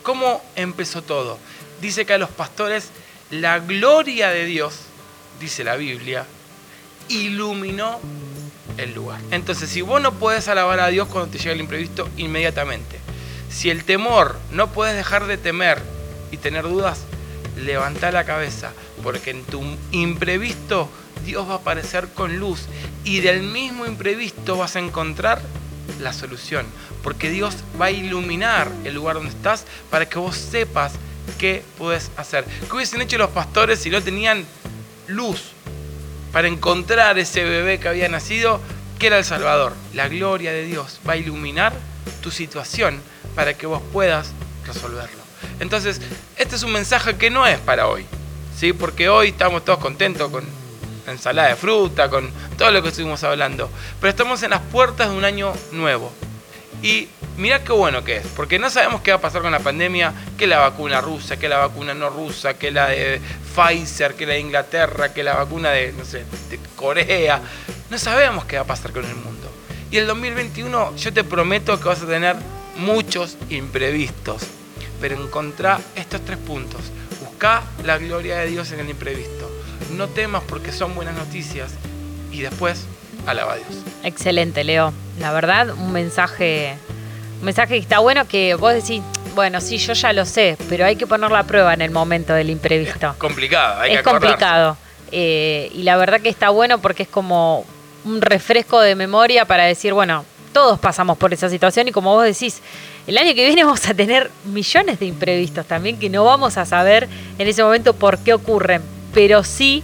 ¿cómo 0.04 0.44
empezó 0.56 1.02
todo? 1.02 1.38
Dice 1.82 2.06
que 2.06 2.14
a 2.14 2.18
los 2.18 2.30
pastores 2.30 2.90
la 3.32 3.60
gloria 3.60 4.30
de 4.30 4.46
Dios, 4.46 4.82
dice 5.40 5.64
la 5.64 5.76
Biblia, 5.76 6.26
iluminó 7.10 8.00
el 8.78 8.94
lugar. 8.94 9.20
Entonces, 9.32 9.70
si 9.70 9.82
vos 9.82 10.02
no 10.02 10.14
puedes 10.14 10.48
alabar 10.48 10.80
a 10.80 10.88
Dios 10.88 11.08
cuando 11.08 11.32
te 11.32 11.38
llega 11.38 11.54
el 11.54 11.62
imprevisto, 11.62 12.10
inmediatamente. 12.18 13.00
Si 13.50 13.70
el 13.70 13.84
temor, 13.84 14.38
no 14.52 14.72
puedes 14.72 14.96
dejar 14.96 15.28
de 15.28 15.38
temer 15.38 15.82
y 16.32 16.38
tener 16.38 16.64
dudas, 16.64 17.02
levanta 17.58 18.12
la 18.12 18.26
cabeza, 18.26 18.74
porque 19.02 19.32
en 19.32 19.44
tu 19.44 19.64
imprevisto 19.92 20.90
Dios 21.26 21.48
va 21.48 21.54
a 21.54 21.58
aparecer 21.58 22.10
con 22.10 22.38
luz 22.38 22.64
y 23.04 23.22
del 23.22 23.44
mismo 23.44 23.86
imprevisto 23.86 24.58
vas 24.58 24.76
a 24.76 24.80
encontrar 24.80 25.42
la 26.02 26.12
solución, 26.12 26.66
porque 27.04 27.30
Dios 27.30 27.56
va 27.80 27.86
a 27.86 27.92
iluminar 27.92 28.70
el 28.84 28.96
lugar 28.96 29.16
donde 29.16 29.32
estás 29.32 29.66
para 29.90 30.08
que 30.08 30.20
vos 30.20 30.36
sepas 30.36 30.94
qué 31.38 31.64
puedes 31.78 32.12
hacer. 32.18 32.46
¿Qué 32.46 32.76
hubiesen 32.76 33.02
hecho 33.02 33.18
los 33.18 33.30
pastores 33.30 33.80
si 33.80 33.90
no 33.90 34.02
tenían 34.02 34.46
luz 35.08 35.52
para 36.32 36.48
encontrar 36.48 37.18
ese 37.18 37.44
bebé 37.44 37.80
que 37.80 37.88
había 37.88 38.10
nacido, 38.10 38.60
que 39.00 39.08
era 39.08 39.18
el 39.18 39.26
Salvador? 39.26 39.74
La 39.94 40.08
gloria 40.08 40.52
de 40.52 40.64
Dios 40.64 41.00
va 41.08 41.14
a 41.14 41.18
iluminar 41.18 41.74
tu 42.22 42.32
situación 42.32 43.02
para 43.36 43.54
que 43.54 43.68
vos 43.68 43.82
puedas 43.92 44.32
resolverlo. 44.66 45.24
Entonces, 45.60 46.02
este 46.38 46.56
es 46.56 46.64
un 46.64 46.72
mensaje 46.72 47.16
que 47.16 47.30
no 47.30 47.46
es 47.46 47.60
para 47.60 47.88
hoy, 47.88 48.06
¿sí? 48.58 48.74
Porque 48.74 49.10
hoy 49.10 49.30
estamos 49.30 49.64
todos 49.64 49.80
contentos 49.80 50.32
con 50.32 50.46
la 51.06 51.12
ensalada 51.12 51.50
de 51.50 51.56
fruta, 51.56 52.10
con 52.10 52.32
todo 52.58 52.72
lo 52.72 52.82
que 52.82 52.90
estuvimos 52.90 53.24
hablando. 53.24 53.70
Pero 54.00 54.10
estamos 54.10 54.42
en 54.44 54.52
las 54.52 54.62
puertas 54.62 55.10
de 55.10 55.16
un 55.16 55.24
año 55.24 55.54
nuevo. 55.72 56.12
Y 56.82 57.08
mirá 57.38 57.64
qué 57.64 57.72
bueno 57.72 58.04
que 58.04 58.18
es, 58.18 58.28
porque 58.36 58.60
no 58.60 58.70
sabemos 58.70 59.02
qué 59.02 59.12
va 59.12 59.18
a 59.18 59.22
pasar 59.22 59.42
con 59.42 59.52
la 59.52 59.60
pandemia, 59.60 60.14
que 60.38 60.48
la 60.48 60.60
vacuna 60.60 61.02
rusa, 61.02 61.38
que 61.38 61.50
la 61.50 61.58
vacuna 61.58 61.94
no 61.94 62.10
rusa, 62.10 62.56
que 62.56 62.72
la 62.72 62.88
de 62.90 63.20
Pfizer, 63.56 64.16
que 64.16 64.26
la 64.26 64.34
de 64.34 64.40
Inglaterra, 64.40 65.14
que 65.14 65.24
la 65.24 65.36
vacuna 65.36 65.72
de, 65.72 65.94
no 65.94 66.06
sé, 66.06 66.26
de 66.50 66.60
Corea. 66.76 67.42
No 67.90 67.98
sabemos 67.98 68.46
qué 68.46 68.58
va 68.58 68.64
a 68.64 68.68
pasar 68.68 68.92
con 68.92 69.06
el 69.06 69.16
mundo. 69.16 69.52
Y 69.92 69.98
el 69.98 70.08
2021 70.08 70.96
yo 70.96 71.14
te 71.14 71.24
prometo 71.24 71.80
que 71.80 71.88
vas 71.88 72.02
a 72.02 72.08
tener 72.08 72.36
muchos 72.78 73.38
imprevistos. 73.50 74.44
Pero 75.00 75.22
encontrá 75.22 75.80
estos 75.96 76.24
tres 76.24 76.38
puntos. 76.38 76.82
Busca 77.22 77.64
la 77.84 77.98
gloria 77.98 78.38
de 78.38 78.48
Dios 78.48 78.72
en 78.72 78.80
el 78.80 78.90
imprevisto. 78.90 79.50
No 79.92 80.08
temas 80.08 80.44
porque 80.48 80.72
son 80.72 80.96
buenas 80.96 81.16
noticias. 81.16 81.74
Y 82.32 82.42
después, 82.42 82.86
alaba 83.26 83.54
a 83.54 83.56
Dios. 83.58 83.68
Excelente, 84.04 84.64
Leo. 84.64 84.94
La 85.20 85.32
verdad, 85.32 85.70
un 85.72 85.92
mensaje, 85.92 86.78
un 87.40 87.46
mensaje 87.46 87.76
que 87.76 87.80
está 87.82 88.00
bueno 88.00 88.28
que 88.28 88.56
vos 88.56 88.74
decís, 88.74 89.02
bueno, 89.34 89.60
sí, 89.62 89.78
yo 89.78 89.94
ya 89.94 90.14
lo 90.14 90.26
sé, 90.26 90.58
pero 90.70 90.86
hay 90.86 90.96
que 90.96 91.08
poner 91.08 91.32
la 91.32 91.44
prueba 91.44 91.74
en 91.74 91.82
el 91.82 91.92
momento 91.92 92.34
del 92.34 92.50
imprevisto. 92.50 93.16
Complicado, 93.18 93.82
hay 93.82 93.92
es 93.92 93.96
que 93.96 94.00
acordarse. 94.00 94.28
complicado. 94.28 94.78
Eh, 95.12 95.72
y 95.74 95.84
la 95.84 95.98
verdad 95.98 96.22
que 96.22 96.30
está 96.30 96.50
bueno 96.50 96.80
porque 96.80 97.04
es 97.04 97.10
como 97.10 97.66
un 98.06 98.22
refresco 98.22 98.80
de 98.80 98.96
memoria 98.96 99.46
para 99.46 99.66
decir, 99.66 99.94
bueno, 99.94 100.26
todos 100.54 100.80
pasamos 100.80 101.18
por 101.18 101.34
esa 101.34 101.50
situación 101.50 101.88
y 101.90 101.92
como 101.92 102.14
vos 102.14 102.24
decís, 102.24 102.62
el 103.08 103.18
año 103.18 103.36
que 103.36 103.46
viene 103.46 103.64
vamos 103.66 103.88
a 103.88 103.94
tener 103.94 104.32
millones 104.46 105.00
de 105.00 105.06
imprevistos 105.06 105.66
también 105.66 106.00
que 106.00 106.10
no 106.10 106.24
vamos 106.24 106.58
a 106.58 106.66
saber 106.66 107.10
en 107.38 107.48
ese 107.48 107.64
momento 107.64 107.94
por 107.94 108.20
qué 108.20 108.34
ocurren, 108.34 108.82
pero 109.14 109.44
sí 109.44 109.84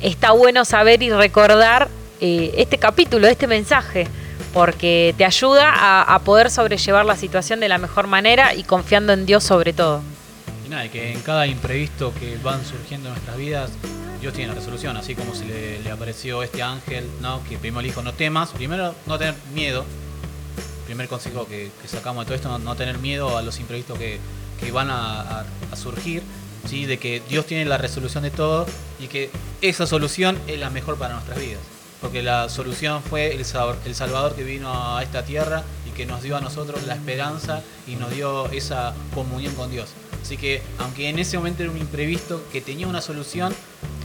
está 0.00 0.32
bueno 0.32 0.64
saber 0.64 1.02
y 1.02 1.10
recordar 1.10 1.88
eh, 2.20 2.54
este 2.56 2.78
capítulo, 2.78 3.26
este 3.26 3.46
mensaje, 3.46 4.06
porque 4.52 5.14
te 5.16 5.24
ayuda 5.24 6.12
a, 6.12 6.18
poder 6.20 6.50
sobrellevar 6.50 7.04
la 7.04 7.16
situación 7.16 7.60
de 7.60 7.68
la 7.68 7.78
mejor 7.78 8.06
manera 8.06 8.54
y 8.54 8.64
confiando 8.64 9.12
en 9.12 9.26
Dios 9.26 9.44
sobre 9.44 9.72
todo. 9.72 10.02
Que 10.92 11.12
en 11.12 11.20
cada 11.22 11.46
imprevisto 11.46 12.12
que 12.20 12.36
van 12.42 12.64
surgiendo 12.64 13.08
en 13.08 13.14
nuestras 13.14 13.36
vidas, 13.36 13.70
Dios 14.20 14.32
tiene 14.34 14.48
la 14.48 14.54
resolución, 14.54 14.96
así 14.96 15.14
como 15.14 15.34
se 15.34 15.44
le, 15.44 15.80
le 15.80 15.90
apareció 15.90 16.42
este 16.42 16.62
ángel, 16.62 17.04
que 17.48 17.56
primero 17.56 17.82
le 17.82 17.88
dijo 17.88 18.02
no 18.02 18.12
temas, 18.12 18.50
primero 18.50 18.94
no 19.06 19.18
tener 19.18 19.34
miedo, 19.54 19.84
primer 20.88 21.06
consejo 21.06 21.46
que, 21.46 21.70
sacamos 21.86 22.24
de 22.24 22.26
todo 22.26 22.34
esto, 22.34 22.58
no, 22.58 22.74
tener 22.74 22.98
miedo 22.98 23.36
a 23.36 23.42
los 23.42 23.60
imprevistos 23.60 23.98
que, 23.98 24.18
van 24.72 24.88
a, 24.90 25.44
surgir, 25.76 26.22
de 26.70 26.98
que 26.98 27.22
Dios 27.28 27.44
tiene 27.46 27.66
la 27.66 27.76
resolución 27.76 28.22
de 28.22 28.30
todo 28.30 28.66
y 28.98 29.06
que 29.06 29.30
esa 29.60 29.86
solución 29.86 30.38
es 30.46 30.58
la 30.58 30.70
mejor 30.70 30.96
para 30.96 31.14
nuestras 31.14 31.38
vidas. 31.38 31.60
Porque 32.00 32.22
la 32.22 32.48
solución 32.48 33.02
fue 33.02 33.34
el, 33.34 33.44
Sal- 33.44 33.76
el 33.84 33.94
Salvador 33.94 34.34
que 34.34 34.44
vino 34.44 34.72
a 34.96 35.02
esta 35.02 35.24
tierra 35.24 35.64
y 35.86 35.90
que 35.90 36.06
nos 36.06 36.22
dio 36.22 36.36
a 36.36 36.40
nosotros 36.40 36.84
la 36.86 36.94
esperanza 36.94 37.62
y 37.86 37.96
nos 37.96 38.10
dio 38.12 38.46
esa 38.50 38.94
comunión 39.14 39.54
con 39.54 39.70
Dios. 39.70 39.88
Así 40.22 40.36
que, 40.36 40.62
aunque 40.78 41.08
en 41.08 41.18
ese 41.18 41.38
momento 41.38 41.62
era 41.62 41.72
un 41.72 41.78
imprevisto 41.78 42.42
que 42.52 42.60
tenía 42.60 42.86
una 42.86 43.00
solución, 43.00 43.54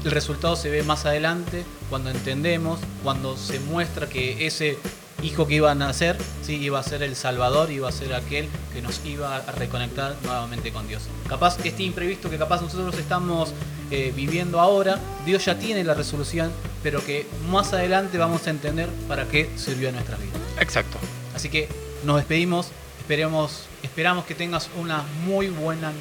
el 0.04 0.12
resultado 0.12 0.56
se 0.56 0.70
ve 0.70 0.84
más 0.84 1.06
adelante 1.06 1.66
cuando 1.90 2.10
entendemos, 2.10 2.80
cuando 3.04 3.38
se 3.38 3.60
muestra 3.60 4.08
que 4.10 4.46
ese 4.48 4.78
hijo 5.24 5.48
que 5.48 5.56
iba 5.56 5.72
a 5.72 5.76
nacer, 5.76 6.18
sí, 6.44 6.56
iba 6.56 6.80
a 6.80 6.84
ser 6.84 7.02
el 7.04 7.16
Salvador, 7.16 7.72
iba 7.72 7.90
a 7.90 7.92
ser 7.92 8.14
aquel 8.14 8.48
que 8.74 8.82
nos 8.82 9.02
iba 9.06 9.38
a 9.38 9.52
reconectar 9.54 10.16
nuevamente 10.24 10.72
con 10.72 10.88
Dios. 10.88 11.04
Capaz 11.28 11.58
que 11.58 11.70
este 11.70 11.84
imprevisto 11.84 12.30
que 12.30 12.38
capaz 12.38 12.62
nosotros 12.62 12.96
estamos 12.98 13.54
eh, 13.92 14.12
viviendo 14.16 14.60
ahora, 14.60 15.00
Dios 15.26 15.46
ya 15.46 15.58
tiene 15.58 15.84
la 15.84 15.94
resolución, 15.94 16.52
pero 16.82 17.04
que 17.04 17.26
más 17.50 17.74
adelante 17.74 18.18
vamos 18.18 18.46
a 18.48 18.50
entender 18.50 18.90
para 19.08 19.26
qué 19.26 19.50
sirvió 19.56 19.90
en 19.90 19.96
nuestras 19.96 20.20
vidas. 20.22 20.38
Exacto. 20.60 20.98
Así 21.36 21.50
que 21.50 21.68
nos 22.04 22.18
despedimos, 22.18 22.68
esperemos, 23.00 23.66
esperamos 23.82 24.26
que 24.26 24.36
tengas 24.36 24.70
una 24.78 25.04
muy 25.26 25.48
buena 25.48 25.92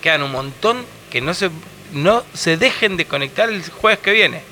Quedan 0.00 0.22
un 0.22 0.32
montón 0.32 0.84
que 1.10 1.20
no 1.20 1.34
se, 1.34 1.50
no 1.92 2.22
se 2.32 2.56
dejen 2.56 2.96
de 2.96 3.06
conectar 3.06 3.48
el 3.48 3.68
jueves 3.68 3.98
que 3.98 4.12
viene. 4.12 4.42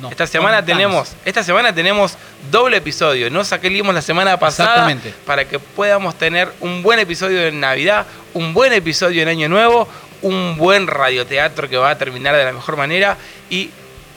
No, 0.00 0.10
esta 0.10 0.26
semana 0.26 0.64
tenemos, 0.64 1.12
esta 1.24 1.42
semana 1.44 1.74
tenemos 1.74 2.16
doble 2.50 2.78
episodio. 2.78 3.30
No 3.30 3.44
saquemos 3.44 3.94
la 3.94 4.02
semana 4.02 4.36
pasada 4.38 4.70
Exactamente. 4.70 5.14
para 5.26 5.44
que 5.44 5.58
podamos 5.58 6.14
tener 6.16 6.52
un 6.60 6.82
buen 6.82 6.98
episodio 6.98 7.40
de 7.42 7.52
Navidad, 7.52 8.06
un 8.34 8.52
buen 8.54 8.72
episodio 8.72 9.22
en 9.22 9.28
Año 9.28 9.48
Nuevo, 9.48 9.86
un 10.22 10.56
buen 10.56 10.86
radioteatro 10.86 11.68
que 11.68 11.76
va 11.76 11.90
a 11.90 11.98
terminar 11.98 12.34
de 12.36 12.44
la 12.44 12.52
mejor 12.52 12.76
manera 12.76 13.16
y 13.50 13.70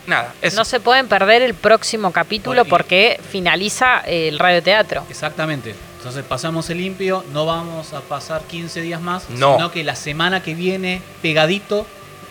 nada, 0.07 0.34
eso. 0.41 0.55
No 0.55 0.65
se 0.65 0.80
pueden 0.80 1.07
perder 1.07 1.41
el 1.41 1.53
próximo 1.55 2.11
capítulo 2.11 2.65
porque 2.65 3.19
finaliza 3.32 4.01
eh, 4.05 4.28
el 4.30 4.39
radioteatro. 4.39 5.03
Exactamente. 5.09 5.76
Entonces 5.97 6.23
pasamos 6.23 6.69
el 6.69 6.78
limpio, 6.78 7.23
no 7.34 7.47
vamos 7.47 7.93
a 7.93 8.01
pasar 8.01 8.43
15 8.43 8.82
días 8.82 9.01
más, 9.01 9.28
No. 9.32 9.55
sino 9.55 9.71
que 9.71 9.84
la 9.84 9.95
semana 9.95 10.43
que 10.43 10.53
viene, 10.53 11.01
pegadito, 11.23 11.88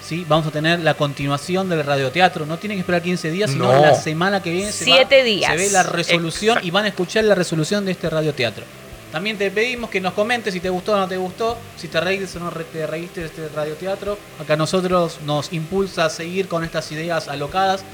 ¿sí? 0.07 0.25
vamos 0.29 0.47
a 0.47 0.51
tener 0.51 0.81
la 0.81 0.95
continuación 0.95 1.69
del 1.69 1.83
radioteatro. 1.85 2.47
No 2.47 2.59
tienen 2.59 2.77
que 2.79 2.81
esperar 2.81 3.03
15 3.03 3.31
días, 3.31 3.51
sino 3.51 3.73
No. 3.73 3.81
la 3.81 3.95
semana 3.95 4.43
que 4.43 4.51
viene 4.51 4.71
se, 4.73 4.85
Siete 4.85 5.19
va- 5.19 5.25
días. 5.25 5.51
se 5.53 5.57
ve 5.57 5.71
la 5.71 5.83
resolución 5.83 6.51
Exacto. 6.53 6.67
y 6.69 6.71
van 6.71 6.85
a 6.85 6.89
escuchar 6.89 7.25
la 7.25 7.35
resolución 7.35 7.85
de 7.85 7.93
este 7.93 8.11
radioteatro. 8.11 8.65
También 9.13 9.39
te 9.39 9.49
pedimos 9.51 9.91
que 9.91 10.01
nos 10.01 10.13
comentes 10.13 10.53
si 10.53 10.59
te 10.61 10.69
gustó 10.69 10.93
o 10.95 10.97
no 10.97 11.07
te 11.07 11.17
gustó, 11.17 11.57
si 11.77 11.87
te 11.87 12.01
reíste 12.01 12.37
o 12.39 12.41
no 12.43 12.51
te 12.51 12.87
reíste 12.87 13.21
de 13.21 13.27
este 13.27 13.49
radioteatro. 13.55 14.19
Acá 14.41 14.55
a 14.55 14.57
nosotros 14.57 15.19
nos 15.25 15.53
impulsa 15.53 16.07
a 16.07 16.11
seguir 16.11 16.49
con 16.49 16.65
estas 16.65 16.91
ideas 16.91 17.29
alocadas. 17.29 17.85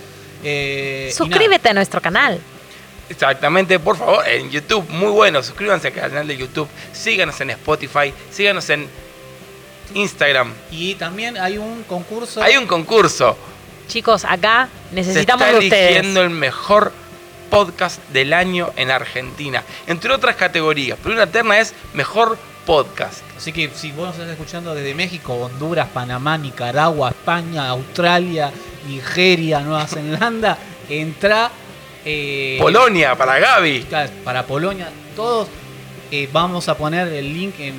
Eh. 0.43 1.13
Suscríbete 1.15 1.69
a 1.69 1.75
nuestro 1.75 2.01
canal. 2.01 2.41
Exactamente, 3.11 3.79
por 3.81 3.97
favor, 3.99 4.27
en 4.29 4.51
YouTube, 4.51 4.89
muy 4.89 5.11
bueno, 5.11 5.43
suscríbanse 5.43 5.89
al 5.89 5.95
canal 5.95 6.29
de 6.29 6.37
YouTube, 6.37 6.69
síganos 6.93 7.41
en 7.41 7.51
Spotify, 7.51 8.15
síganos 8.31 8.71
en 8.71 8.87
Instagram. 9.95 10.53
Y 10.71 10.95
también 10.95 11.37
hay 11.37 11.59
un 11.59 11.83
concurso. 11.85 12.43
Hay 12.43 12.57
un 12.57 12.67
concurso. 12.67 13.37
Chicos, 13.89 14.25
acá 14.25 14.69
necesitamos 14.93 15.45
Se 15.45 15.49
está 15.49 15.59
de 15.61 15.67
ustedes. 15.67 15.91
eligiendo 15.91 16.23
el 16.23 16.31
mejor 16.31 16.93
podcast 17.51 18.01
del 18.11 18.33
año 18.33 18.71
en 18.77 18.91
Argentina, 18.91 19.65
entre 19.87 20.13
otras 20.13 20.37
categorías. 20.37 20.99
Pero 21.03 21.15
una 21.17 21.27
terna 21.27 21.59
es 21.59 21.75
mejor 21.95 22.39
podcast. 22.65 23.23
Así 23.37 23.53
que 23.53 23.71
si 23.75 23.91
vos 23.91 24.07
nos 24.07 24.15
estás 24.15 24.31
escuchando 24.31 24.75
desde 24.75 24.95
México, 24.95 25.35
Honduras, 25.35 25.89
Panamá, 25.93 26.39
Nicaragua, 26.39 27.11
España, 27.11 27.69
Australia, 27.69 28.53
Nigeria, 28.87 29.61
Nueva 29.61 29.87
Zelanda, 29.87 30.57
entra 30.89 31.51
eh, 32.05 32.59
Polonia, 32.61 33.17
para 33.17 33.39
Gaby. 33.39 33.87
para 34.25 34.45
Polonia, 34.47 34.89
todos 35.17 35.49
eh, 36.11 36.29
vamos 36.33 36.69
a 36.69 36.77
poner 36.77 37.09
el 37.09 37.33
link 37.33 37.55
en, 37.59 37.75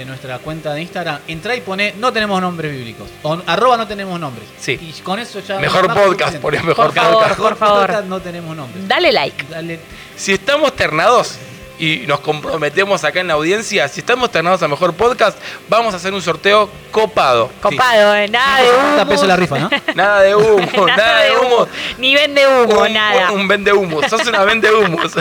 en 0.00 0.08
nuestra 0.08 0.38
cuenta 0.38 0.74
de 0.74 0.82
Instagram. 0.82 1.20
Entra 1.28 1.54
y 1.54 1.60
pone 1.60 1.94
no 1.98 2.12
tenemos 2.12 2.40
nombres 2.40 2.72
bíblicos. 2.72 3.08
O 3.22 3.38
arroba 3.46 3.76
no 3.76 3.86
tenemos 3.86 4.18
nombres. 4.18 4.46
Sí. 4.58 4.72
Y 4.80 5.00
con 5.02 5.18
eso 5.18 5.40
ya. 5.40 5.58
Mejor 5.58 5.92
podcast, 5.92 6.36
por 6.36 6.52
mejor 6.52 6.74
Por 6.74 6.94
favor, 6.94 7.14
podcast. 7.14 7.40
por 7.40 7.56
favor. 7.56 7.86
podcast 7.86 8.06
no 8.06 8.20
tenemos 8.20 8.56
nombres. 8.56 8.86
Dale 8.88 9.12
like. 9.12 9.44
Dale. 9.48 9.80
Si 10.16 10.32
estamos 10.32 10.74
ternados 10.74 11.38
y 11.78 12.04
nos 12.06 12.20
comprometemos 12.20 13.02
acá 13.04 13.20
en 13.20 13.28
la 13.28 13.34
audiencia, 13.34 13.88
si 13.88 14.00
estamos 14.00 14.30
ternados 14.30 14.62
a 14.62 14.68
mejor 14.68 14.92
podcast, 14.92 15.38
vamos 15.68 15.94
a 15.94 15.96
hacer 15.96 16.12
un 16.12 16.20
sorteo 16.20 16.68
copado. 16.90 17.50
Copado, 17.62 18.14
eh, 18.16 18.28
nada 18.28 18.60
de 18.60 18.68
50 18.68 19.02
humo. 19.02 19.10
pesos 19.10 19.26
la 19.26 19.36
rifa, 19.36 19.58
¿no? 19.58 19.70
Nada 19.94 20.20
de 20.20 20.34
humo, 20.34 20.86
nada 20.86 21.22
de 21.22 21.36
humo. 21.38 21.66
Ni 21.98 22.14
vende 22.14 22.46
humo, 22.46 22.82
un, 22.82 22.92
nada. 22.92 23.32
Un, 23.32 23.48
vende 23.48 23.72
humo, 23.72 24.06
sos 24.08 24.26
una 24.26 24.44
vende 24.44 24.70
humos. 24.70 25.12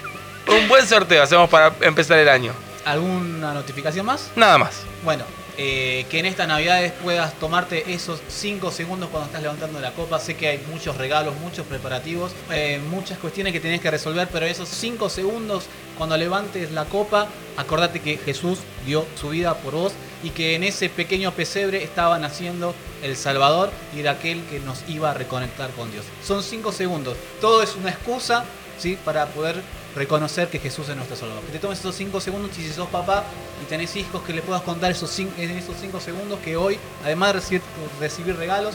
un 0.48 0.68
buen 0.68 0.86
sorteo 0.86 1.22
hacemos 1.22 1.48
para 1.48 1.72
empezar 1.82 2.18
el 2.18 2.28
año. 2.28 2.52
¿Alguna 2.88 3.52
notificación 3.52 4.06
más? 4.06 4.30
Nada 4.34 4.56
más. 4.56 4.80
Bueno, 5.04 5.24
eh, 5.58 6.06
que 6.08 6.20
en 6.20 6.24
estas 6.24 6.48
navidades 6.48 6.90
puedas 7.02 7.34
tomarte 7.34 7.92
esos 7.92 8.18
5 8.28 8.70
segundos 8.70 9.10
cuando 9.10 9.26
estás 9.26 9.42
levantando 9.42 9.78
la 9.78 9.92
copa. 9.92 10.18
Sé 10.18 10.36
que 10.36 10.48
hay 10.48 10.64
muchos 10.70 10.96
regalos, 10.96 11.34
muchos 11.36 11.66
preparativos, 11.66 12.32
eh, 12.50 12.80
muchas 12.88 13.18
cuestiones 13.18 13.52
que 13.52 13.60
tenés 13.60 13.82
que 13.82 13.90
resolver, 13.90 14.26
pero 14.32 14.46
esos 14.46 14.70
5 14.70 15.10
segundos 15.10 15.66
cuando 15.98 16.16
levantes 16.16 16.72
la 16.72 16.86
copa, 16.86 17.28
acordate 17.58 18.00
que 18.00 18.16
Jesús 18.16 18.60
dio 18.86 19.04
su 19.20 19.28
vida 19.28 19.54
por 19.58 19.74
vos 19.74 19.92
y 20.22 20.30
que 20.30 20.54
en 20.54 20.64
ese 20.64 20.88
pequeño 20.88 21.32
pesebre 21.32 21.84
estaba 21.84 22.18
naciendo 22.18 22.74
el 23.02 23.16
Salvador 23.16 23.70
y 23.94 24.00
era 24.00 24.12
aquel 24.12 24.42
que 24.44 24.60
nos 24.60 24.88
iba 24.88 25.10
a 25.10 25.14
reconectar 25.14 25.68
con 25.72 25.92
Dios. 25.92 26.06
Son 26.24 26.42
5 26.42 26.72
segundos. 26.72 27.18
Todo 27.42 27.62
es 27.62 27.76
una 27.76 27.90
excusa 27.90 28.46
¿sí? 28.78 28.98
para 29.04 29.26
poder 29.26 29.62
reconocer 29.94 30.48
que 30.48 30.58
Jesús 30.58 30.88
es 30.88 30.96
nuestro 30.96 31.16
Salvador. 31.16 31.42
Que 31.44 31.52
te 31.52 31.58
tomes 31.58 31.78
esos 31.80 31.94
5 31.94 32.20
segundos 32.20 32.50
y 32.58 32.62
si 32.62 32.72
sos 32.72 32.88
papá 32.88 33.24
y 33.62 33.66
tenés 33.68 33.96
hijos 33.96 34.22
que 34.22 34.32
le 34.32 34.42
puedas 34.42 34.62
contar 34.62 34.90
esos 34.90 35.10
cin- 35.18 35.30
en 35.38 35.50
esos 35.50 35.74
5 35.80 35.98
segundos 36.00 36.38
que 36.40 36.56
hoy, 36.56 36.78
además 37.04 37.48
de 37.50 37.60
recibir 38.00 38.36
regalos, 38.36 38.74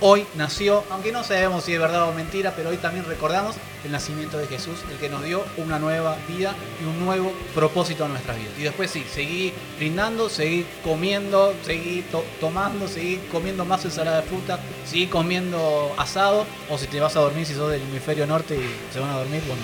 hoy 0.00 0.26
nació, 0.34 0.84
aunque 0.90 1.12
no 1.12 1.24
sabemos 1.24 1.64
si 1.64 1.72
es 1.74 1.80
verdad 1.80 2.08
o 2.08 2.12
mentira, 2.12 2.52
pero 2.56 2.70
hoy 2.70 2.76
también 2.76 3.04
recordamos 3.06 3.56
el 3.84 3.92
nacimiento 3.92 4.38
de 4.38 4.46
Jesús, 4.46 4.76
el 4.90 4.96
que 4.98 5.08
nos 5.08 5.22
dio 5.24 5.44
una 5.56 5.78
nueva 5.78 6.16
vida 6.28 6.54
y 6.82 6.84
un 6.84 7.04
nuevo 7.04 7.32
propósito 7.54 8.04
a 8.04 8.08
nuestras 8.08 8.36
vidas. 8.36 8.52
Y 8.58 8.62
después 8.62 8.90
sí, 8.90 9.04
seguir 9.12 9.52
brindando, 9.78 10.28
seguir 10.28 10.66
comiendo, 10.82 11.54
seguir 11.64 12.04
to- 12.10 12.24
tomando, 12.40 12.88
seguir 12.88 13.20
comiendo 13.30 13.64
más 13.64 13.84
ensalada 13.84 14.22
de 14.22 14.26
fruta, 14.28 14.58
seguir 14.88 15.10
comiendo 15.10 15.94
asado, 15.98 16.46
o 16.70 16.78
si 16.78 16.86
te 16.86 16.98
vas 17.00 17.14
a 17.16 17.20
dormir, 17.20 17.44
si 17.46 17.54
sos 17.54 17.70
del 17.70 17.82
hemisferio 17.82 18.26
norte 18.26 18.56
y 18.56 18.92
se 18.92 19.00
van 19.00 19.10
a 19.10 19.18
dormir, 19.18 19.42
bueno. 19.46 19.62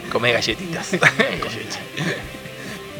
Come 0.12 0.32
galletitas. 0.32 0.90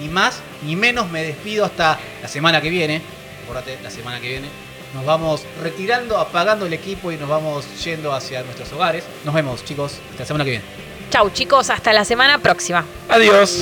ni 0.00 0.08
más 0.08 0.40
ni 0.64 0.76
menos 0.76 1.10
me 1.10 1.22
despido 1.22 1.64
hasta 1.64 1.98
la 2.22 2.28
semana 2.28 2.60
que 2.60 2.70
viene. 2.70 3.02
Acordate, 3.44 3.78
la 3.82 3.90
semana 3.90 4.20
que 4.20 4.28
viene. 4.28 4.48
Nos 4.94 5.04
vamos 5.04 5.42
retirando, 5.62 6.18
apagando 6.18 6.66
el 6.66 6.72
equipo 6.72 7.10
y 7.12 7.16
nos 7.16 7.28
vamos 7.28 7.64
yendo 7.84 8.12
hacia 8.12 8.42
nuestros 8.42 8.72
hogares. 8.72 9.04
Nos 9.24 9.34
vemos, 9.34 9.64
chicos, 9.64 9.98
hasta 10.10 10.22
la 10.22 10.26
semana 10.26 10.44
que 10.44 10.50
viene. 10.50 10.64
Chau, 11.10 11.30
chicos. 11.30 11.70
Hasta 11.70 11.92
la 11.92 12.04
semana 12.04 12.38
próxima. 12.38 12.84
Adiós. 13.08 13.58